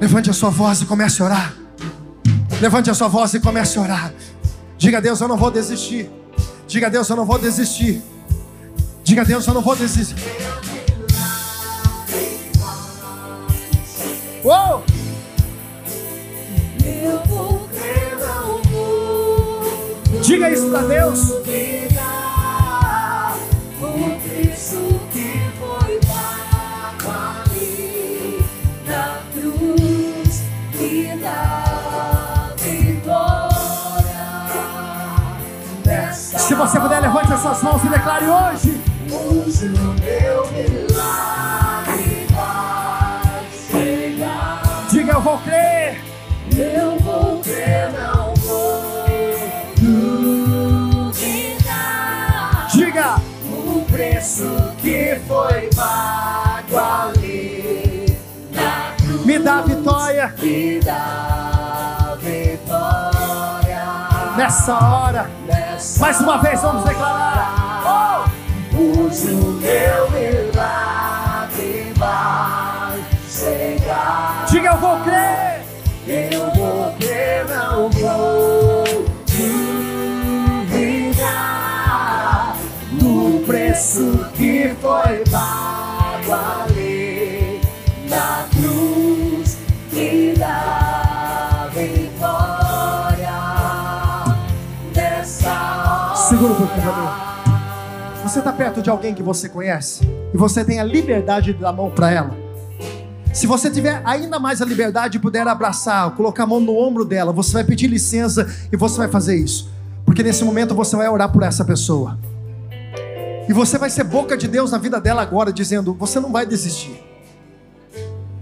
Levante 0.00 0.30
a 0.30 0.32
sua 0.32 0.48
voz 0.48 0.80
e 0.80 0.86
comece 0.86 1.20
a 1.20 1.26
orar. 1.26 1.54
Levante 2.58 2.90
a 2.90 2.94
sua 2.94 3.06
voz 3.06 3.34
e 3.34 3.40
comece 3.40 3.78
a 3.78 3.82
orar. 3.82 4.14
Diga 4.78 4.96
a 4.96 5.00
Deus, 5.00 5.20
eu 5.20 5.28
não 5.28 5.36
vou 5.36 5.50
desistir. 5.50 6.10
Diga 6.66 6.86
a 6.86 6.90
Deus, 6.90 7.08
eu 7.10 7.16
não 7.16 7.26
vou 7.26 7.38
desistir. 7.38 8.02
Diga 9.04 9.20
a 9.20 9.24
Deus, 9.24 9.46
eu 9.46 9.52
não 9.52 9.60
vou 9.60 9.76
desistir. 9.76 10.16
Uou! 14.42 14.84
Diga 20.22 20.50
isso 20.50 20.70
para 20.70 20.82
Deus. 20.82 21.79
Você 36.60 36.78
puder, 36.78 37.00
levante 37.00 37.32
as 37.32 37.40
suas 37.40 37.62
mãos 37.62 37.82
e 37.82 37.88
declare 37.88 38.26
hoje. 38.26 38.78
Hoje 39.10 39.66
o 39.68 39.94
meu 40.02 40.46
milagre 40.52 42.26
vai 42.32 43.46
chegar. 43.70 44.84
Diga, 44.90 45.12
eu 45.14 45.22
vou 45.22 45.38
crer. 45.38 46.04
Eu 46.54 46.98
vou 46.98 47.40
crer, 47.40 47.90
não 47.98 48.34
vou 48.34 49.06
duvidar. 49.78 51.46
Diga, 52.70 53.16
o 53.50 53.82
preço 53.90 54.74
que 54.82 55.18
foi 55.26 55.70
pago 55.74 56.76
ali 56.76 58.18
na 58.52 58.92
cruz. 58.98 59.24
Me 59.24 59.38
dá 59.38 59.62
vitória. 59.62 60.34
Me 60.38 60.78
dá 60.80 62.18
vitória. 62.20 63.82
Nessa 64.36 64.74
hora. 64.74 65.30
Mais 65.98 66.20
uma 66.20 66.36
vez 66.38 66.60
vamos 66.60 66.84
declarar. 66.84 67.82
Oh! 67.86 68.76
Hoje 68.76 69.30
o 69.32 69.52
meu 69.52 70.10
milagre 70.10 71.92
vai 71.96 73.02
chegar. 73.26 74.44
Diga 74.46 74.68
eu 74.72 74.76
vou 74.76 75.00
crer. 75.00 75.64
Eu 76.06 76.52
vou 76.54 76.92
crer, 76.98 77.46
não 77.48 77.88
vou 77.90 78.84
duvidar 81.16 82.56
do 82.92 83.46
preço 83.46 84.26
que 84.34 84.74
foi 84.82 85.24
pago 85.30 86.59
Segura 96.40 96.54
um 96.54 96.56
pouquinho. 96.56 98.22
Você 98.22 98.38
está 98.38 98.50
perto 98.50 98.80
de 98.80 98.88
alguém 98.88 99.12
que 99.12 99.22
você 99.22 99.46
conhece 99.46 100.08
e 100.32 100.38
você 100.38 100.64
tem 100.64 100.80
a 100.80 100.84
liberdade 100.84 101.52
de 101.52 101.58
dar 101.60 101.68
a 101.68 101.72
mão 101.74 101.90
para 101.90 102.10
ela. 102.10 102.34
Se 103.30 103.46
você 103.46 103.70
tiver 103.70 104.00
ainda 104.06 104.38
mais 104.38 104.62
a 104.62 104.64
liberdade 104.64 105.18
e 105.18 105.20
puder 105.20 105.46
abraçar, 105.46 106.10
colocar 106.12 106.44
a 106.44 106.46
mão 106.46 106.58
no 106.58 106.74
ombro 106.74 107.04
dela, 107.04 107.30
você 107.30 107.52
vai 107.52 107.64
pedir 107.64 107.88
licença 107.88 108.50
e 108.72 108.76
você 108.78 108.96
vai 108.96 109.08
fazer 109.08 109.36
isso. 109.36 109.70
Porque 110.06 110.22
nesse 110.22 110.42
momento 110.42 110.74
você 110.74 110.96
vai 110.96 111.10
orar 111.10 111.30
por 111.30 111.42
essa 111.42 111.62
pessoa. 111.62 112.18
E 113.46 113.52
você 113.52 113.76
vai 113.76 113.90
ser 113.90 114.04
boca 114.04 114.34
de 114.34 114.48
Deus 114.48 114.70
na 114.70 114.78
vida 114.78 114.98
dela 114.98 115.20
agora, 115.20 115.52
dizendo: 115.52 115.92
você 115.92 116.18
não 116.18 116.32
vai 116.32 116.46
desistir. 116.46 117.02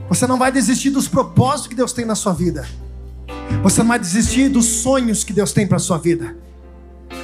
Você 0.08 0.24
não 0.24 0.38
vai 0.38 0.52
desistir 0.52 0.90
dos 0.90 1.08
propósitos 1.08 1.66
que 1.66 1.74
Deus 1.74 1.92
tem 1.92 2.04
na 2.04 2.14
sua 2.14 2.32
vida. 2.32 2.64
Você 3.60 3.80
não 3.80 3.88
vai 3.88 3.98
desistir 3.98 4.48
dos 4.48 4.66
sonhos 4.66 5.24
que 5.24 5.32
Deus 5.32 5.50
tem 5.50 5.66
para 5.66 5.80
sua 5.80 5.98
vida. 5.98 6.36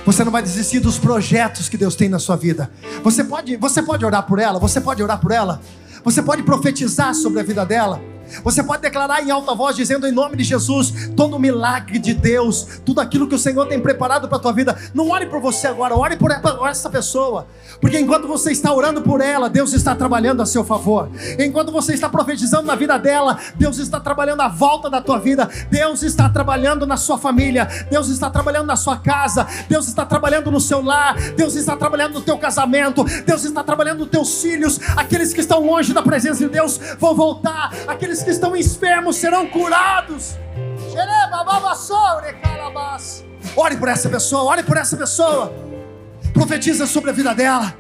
Você 0.05 0.23
não 0.23 0.31
vai 0.31 0.43
desistir 0.43 0.81
dos 0.81 0.99
projetos 0.99 1.69
que 1.69 1.77
Deus 1.77 1.95
tem 1.95 2.09
na 2.09 2.19
sua 2.19 2.37
vida. 2.37 2.71
Você 3.03 3.25
pode, 3.25 3.57
você 3.57 3.83
pode 3.83 4.05
orar 4.05 4.27
por 4.27 4.39
ela, 4.39 4.59
você 4.59 4.81
pode 4.81 5.03
orar 5.03 5.19
por 5.19 5.31
ela. 5.31 5.61
Você 6.05 6.23
pode 6.23 6.43
profetizar 6.43 7.15
sobre 7.15 7.41
a 7.41 7.43
vida 7.43 7.65
dela. 7.65 8.14
Você 8.43 8.63
pode 8.63 8.83
declarar 8.83 9.23
em 9.23 9.31
alta 9.31 9.55
voz, 9.55 9.77
dizendo 9.77 10.07
em 10.07 10.13
nome 10.13 10.37
de 10.37 10.45
Jesus, 10.45 11.11
todo 11.17 11.39
milagre 11.39 11.99
de 11.99 12.15
Deus, 12.15 12.81
tudo 12.85 13.01
aquilo 13.01 13.29
que 13.29 13.35
o 13.35 13.39
Senhor 13.39 13.67
tem 13.67 13.81
preparado 13.81 14.29
para 14.29 14.39
a 14.39 14.41
tua 14.41 14.53
vida. 14.53 14.77
Não 14.93 15.11
ore 15.11 15.27
por 15.27 15.41
você 15.41 15.67
agora, 15.67 15.97
ore 15.97 16.17
por 16.17 16.31
essa 16.69 16.89
pessoa. 16.91 17.47
Porque 17.81 17.99
enquanto 17.99 18.27
você 18.27 18.53
está 18.53 18.73
orando 18.73 19.03
por 19.03 19.21
ela, 19.21 19.51
Deus 19.51 19.73
está 19.73 19.95
trabalhando 19.95 20.43
a 20.43 20.47
seu 20.47 20.65
favor. 20.65 21.11
Enquanto 21.39 21.73
você 21.73 21.95
está 21.95 22.09
profetizando 22.09 22.67
na 22.67 22.75
vida 22.75 22.99
dela, 22.99 23.39
Deus 23.57 23.79
está 23.79 24.01
trabalhando 24.01 24.41
a 24.41 24.49
volta 24.49 24.89
da 24.89 25.01
tua 25.01 25.19
vida. 25.19 25.49
Deus 25.71 26.03
está 26.03 26.29
trabalhando 26.29 26.87
na 26.87 26.97
sua 26.97 27.19
família. 27.19 27.69
Deus 27.91 28.09
está 28.09 28.31
trabalhando 28.31 28.67
na 28.67 28.77
sua 28.77 28.97
casa. 28.97 29.47
Deus 29.69 29.89
está 29.89 30.07
trabalhando 30.07 30.51
no 30.51 30.61
seu 30.61 30.83
lar. 30.83 31.17
Deus 31.37 31.55
está 31.57 31.77
trabalhando 31.77 32.15
no 32.15 32.21
teu 32.23 32.39
casamento. 32.39 33.05
Deus 33.27 33.45
está 33.45 33.63
trabalhando 33.63 34.01
nos 34.01 34.09
teus 34.09 34.43
filhos. 34.43 34.81
Aqueles 34.97 35.33
que 35.33 35.41
estão 35.41 35.65
longe 35.65 35.93
da 35.93 36.03
presença 36.03 36.39
de 36.39 36.49
Deus 36.49 36.79
vão 36.99 37.15
voltar. 37.15 37.73
Aqueles 37.87 38.14
que 38.23 38.31
estão 38.31 38.57
enfermos 38.57 39.17
serão 39.17 39.47
curados. 39.47 40.37
Ore 43.57 43.77
por 43.77 43.89
essa 43.89 44.09
pessoa, 44.09 44.45
ore 44.45 44.63
por 44.63 44.77
essa 44.77 44.97
pessoa. 44.97 45.53
Profetiza 46.33 46.87
sobre 46.87 47.11
a 47.11 47.13
vida 47.13 47.35
dela. 47.35 47.75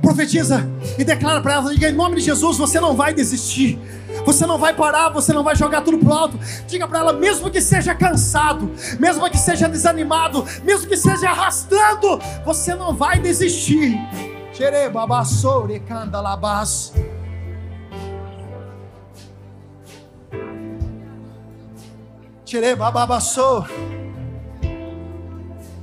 Profetiza 0.00 0.66
e 0.98 1.04
declara 1.04 1.40
para 1.40 1.54
ela: 1.54 1.70
diga 1.70 1.88
em 1.88 1.92
nome 1.92 2.16
de 2.16 2.22
Jesus, 2.22 2.56
você 2.56 2.80
não 2.80 2.94
vai 2.94 3.12
desistir. 3.12 3.78
Você 4.24 4.46
não 4.46 4.58
vai 4.58 4.74
parar, 4.74 5.08
você 5.10 5.32
não 5.32 5.42
vai 5.42 5.56
jogar 5.56 5.82
tudo 5.82 5.98
pro 5.98 6.12
alto. 6.12 6.38
Diga 6.66 6.86
para 6.86 6.98
ela, 6.98 7.12
mesmo 7.12 7.50
que 7.50 7.60
seja 7.60 7.94
cansado, 7.94 8.70
mesmo 8.98 9.28
que 9.30 9.38
seja 9.38 9.68
desanimado, 9.68 10.44
mesmo 10.62 10.88
que 10.88 10.96
seja 10.96 11.30
arrastando, 11.30 12.20
você 12.44 12.74
não 12.74 12.94
vai 12.94 13.18
desistir. 13.18 13.98
Xere 14.52 14.90
babassou, 14.90 15.66
recanda 15.66 16.20
labas. 16.20 16.92
Tirei 22.50 22.74
bababassou. 22.74 23.64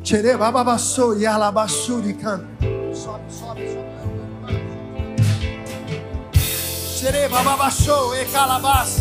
Tirei 0.03 0.35
bababassou 0.35 1.17
e 1.17 1.25
alabassuri 1.25 2.13
can. 2.13 2.45
Sobe, 2.93 3.31
sobe, 3.31 3.69
sobe. 3.69 3.87
Tirei 6.97 7.29
bababassou 7.29 8.13
e 8.17 8.25
calabas. 8.25 8.97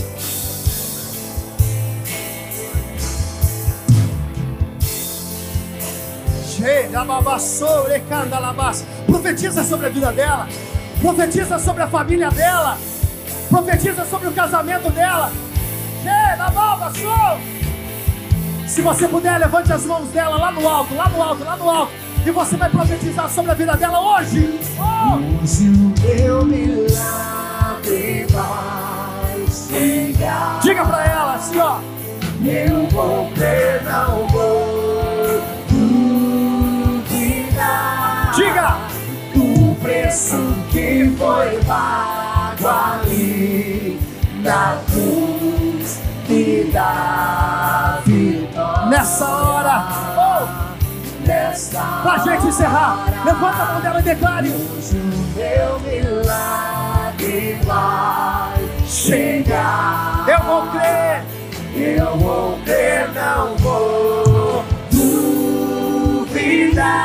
Profetiza 9.06 9.64
sobre 9.64 9.86
a 9.86 9.90
vida 9.90 10.12
dela. 10.12 10.46
Profetiza 11.00 11.58
sobre 11.58 11.82
a 11.82 11.88
família 11.88 12.30
dela. 12.30 12.78
Profetiza 13.50 14.04
sobre 14.04 14.28
o 14.28 14.32
casamento 14.32 14.88
dela. 14.90 15.32
Se 18.66 18.82
você 18.82 19.06
puder, 19.08 19.38
levante 19.38 19.72
as 19.72 19.86
mãos 19.86 20.08
dela 20.08 20.36
lá 20.36 20.50
no 20.50 20.68
alto, 20.68 20.94
lá 20.94 21.08
no 21.08 21.22
alto, 21.22 21.44
lá 21.44 21.56
no 21.56 21.70
alto. 21.70 21.92
E 22.26 22.30
você 22.30 22.56
vai 22.56 22.68
profetizar 22.68 23.30
sobre 23.30 23.52
a 23.52 23.54
vida 23.54 23.76
dela 23.76 24.00
hoje. 24.00 24.58
Oh! 24.78 25.14
Hoje 25.42 25.68
o 25.70 25.92
teu 25.92 26.44
milagre 26.44 28.26
vai 28.30 29.46
chegar. 29.48 30.58
Diga 30.60 30.84
pra 30.84 31.06
ela 31.06 31.34
assim, 31.36 31.58
ó. 31.58 31.78
Eu 32.44 32.88
vou 32.88 33.30
crer, 33.30 33.82
não 33.84 34.26
vou 34.28 35.40
duvidar. 36.98 38.32
Diga. 38.34 38.76
O 39.36 39.74
preço 39.76 40.36
que 40.72 41.14
foi 41.16 41.58
pago 41.64 42.66
ali 42.68 44.00
na 44.42 44.78
cruz 44.90 46.00
me 46.28 46.64
dá 46.72 48.00
vitória. 48.04 48.35
Nessa 48.88 49.26
hora, 49.26 49.84
oh, 50.16 50.66
pra 52.02 52.18
gente 52.18 52.46
encerrar, 52.46 52.98
levanta 53.24 53.62
a 53.62 53.66
mão 53.72 53.80
dela 53.80 54.00
e 54.00 54.02
declare: 54.02 54.48
Hoje 54.48 54.96
o 54.96 55.02
meu 55.36 55.80
milagre 55.80 57.58
vai 57.64 58.68
chegar. 58.86 60.24
Eu 60.28 60.42
vou 60.44 60.66
crer, 60.68 61.24
eu 61.74 62.16
vou 62.18 62.58
crer, 62.64 63.08
não 63.14 63.56
vou 63.56 64.64
duvidar. 66.60 66.96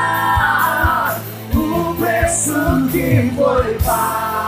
O 1.54 1.96
preço 1.96 2.54
que 2.92 3.34
foi 3.36 3.78
pago 3.84 4.41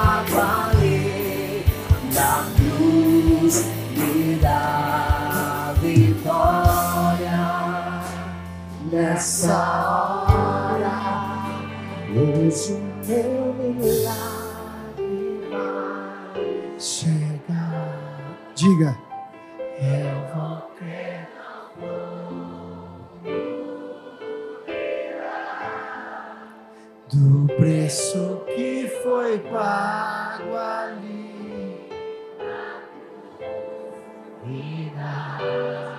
nessa 9.24 10.28
hora. 10.28 10.96
Hoje 12.12 12.74
o 12.74 12.78
meu 13.08 13.54
milagre 13.54 15.40
vai 15.50 16.78
chegar. 16.78 18.36
diga. 18.54 18.98
Eu 19.80 20.36
vou 20.36 20.58
crer. 20.78 21.30
Do 27.10 27.48
preço 27.56 28.42
que 28.54 28.92
foi 29.04 29.40
pago 29.40 30.56
ali 30.56 31.90
e 34.46 34.92
na 34.96 35.93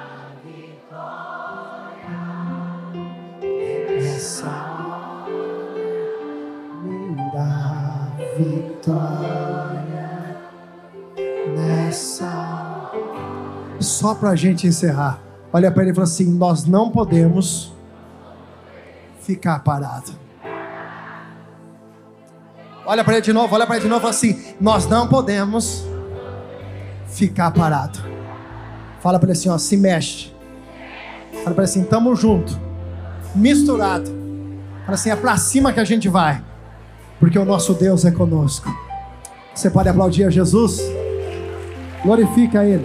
vitória 8.84 10.36
nessa 11.56 12.90
Só 13.80 14.14
pra 14.14 14.36
gente 14.36 14.66
encerrar. 14.66 15.20
Olha 15.52 15.70
para 15.70 15.82
ele 15.82 15.92
e 15.92 15.94
fala 15.94 16.04
assim: 16.04 16.26
Nós 16.26 16.64
não 16.64 16.90
podemos 16.90 17.72
ficar 19.20 19.60
parado. 19.60 20.12
Olha 22.86 23.02
para 23.02 23.14
ele 23.14 23.22
de 23.22 23.32
novo, 23.32 23.54
olha 23.54 23.66
para 23.66 23.76
ele 23.76 23.84
de 23.84 23.88
novo 23.88 24.00
e 24.00 24.02
fala 24.02 24.14
assim: 24.14 24.54
Nós 24.60 24.86
não 24.86 25.08
podemos 25.08 25.84
ficar 27.06 27.50
parado. 27.50 27.98
Fala 29.00 29.18
para 29.18 29.28
ele 29.28 29.38
assim: 29.38 29.48
ó, 29.48 29.58
se 29.58 29.76
mexe. 29.76 30.32
Fala 31.42 31.54
para 31.54 31.64
ele 31.64 31.70
assim: 31.70 31.84
tamo 31.84 32.14
junto, 32.16 32.58
misturado. 33.34 34.10
Fala 34.84 34.94
assim: 34.94 35.10
é 35.10 35.16
para 35.16 35.36
cima 35.36 35.72
que 35.72 35.80
a 35.80 35.84
gente 35.84 36.08
vai, 36.08 36.42
porque 37.24 37.38
o 37.38 37.44
nosso 37.46 37.72
Deus 37.72 38.04
é 38.04 38.10
conosco. 38.10 38.68
Você 39.54 39.70
pode 39.70 39.88
aplaudir 39.88 40.24
a 40.24 40.30
Jesus? 40.30 40.78
Glorifica 42.02 42.62
Ele. 42.62 42.84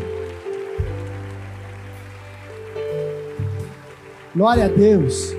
Glória 4.34 4.64
a 4.64 4.68
Deus. 4.70 5.36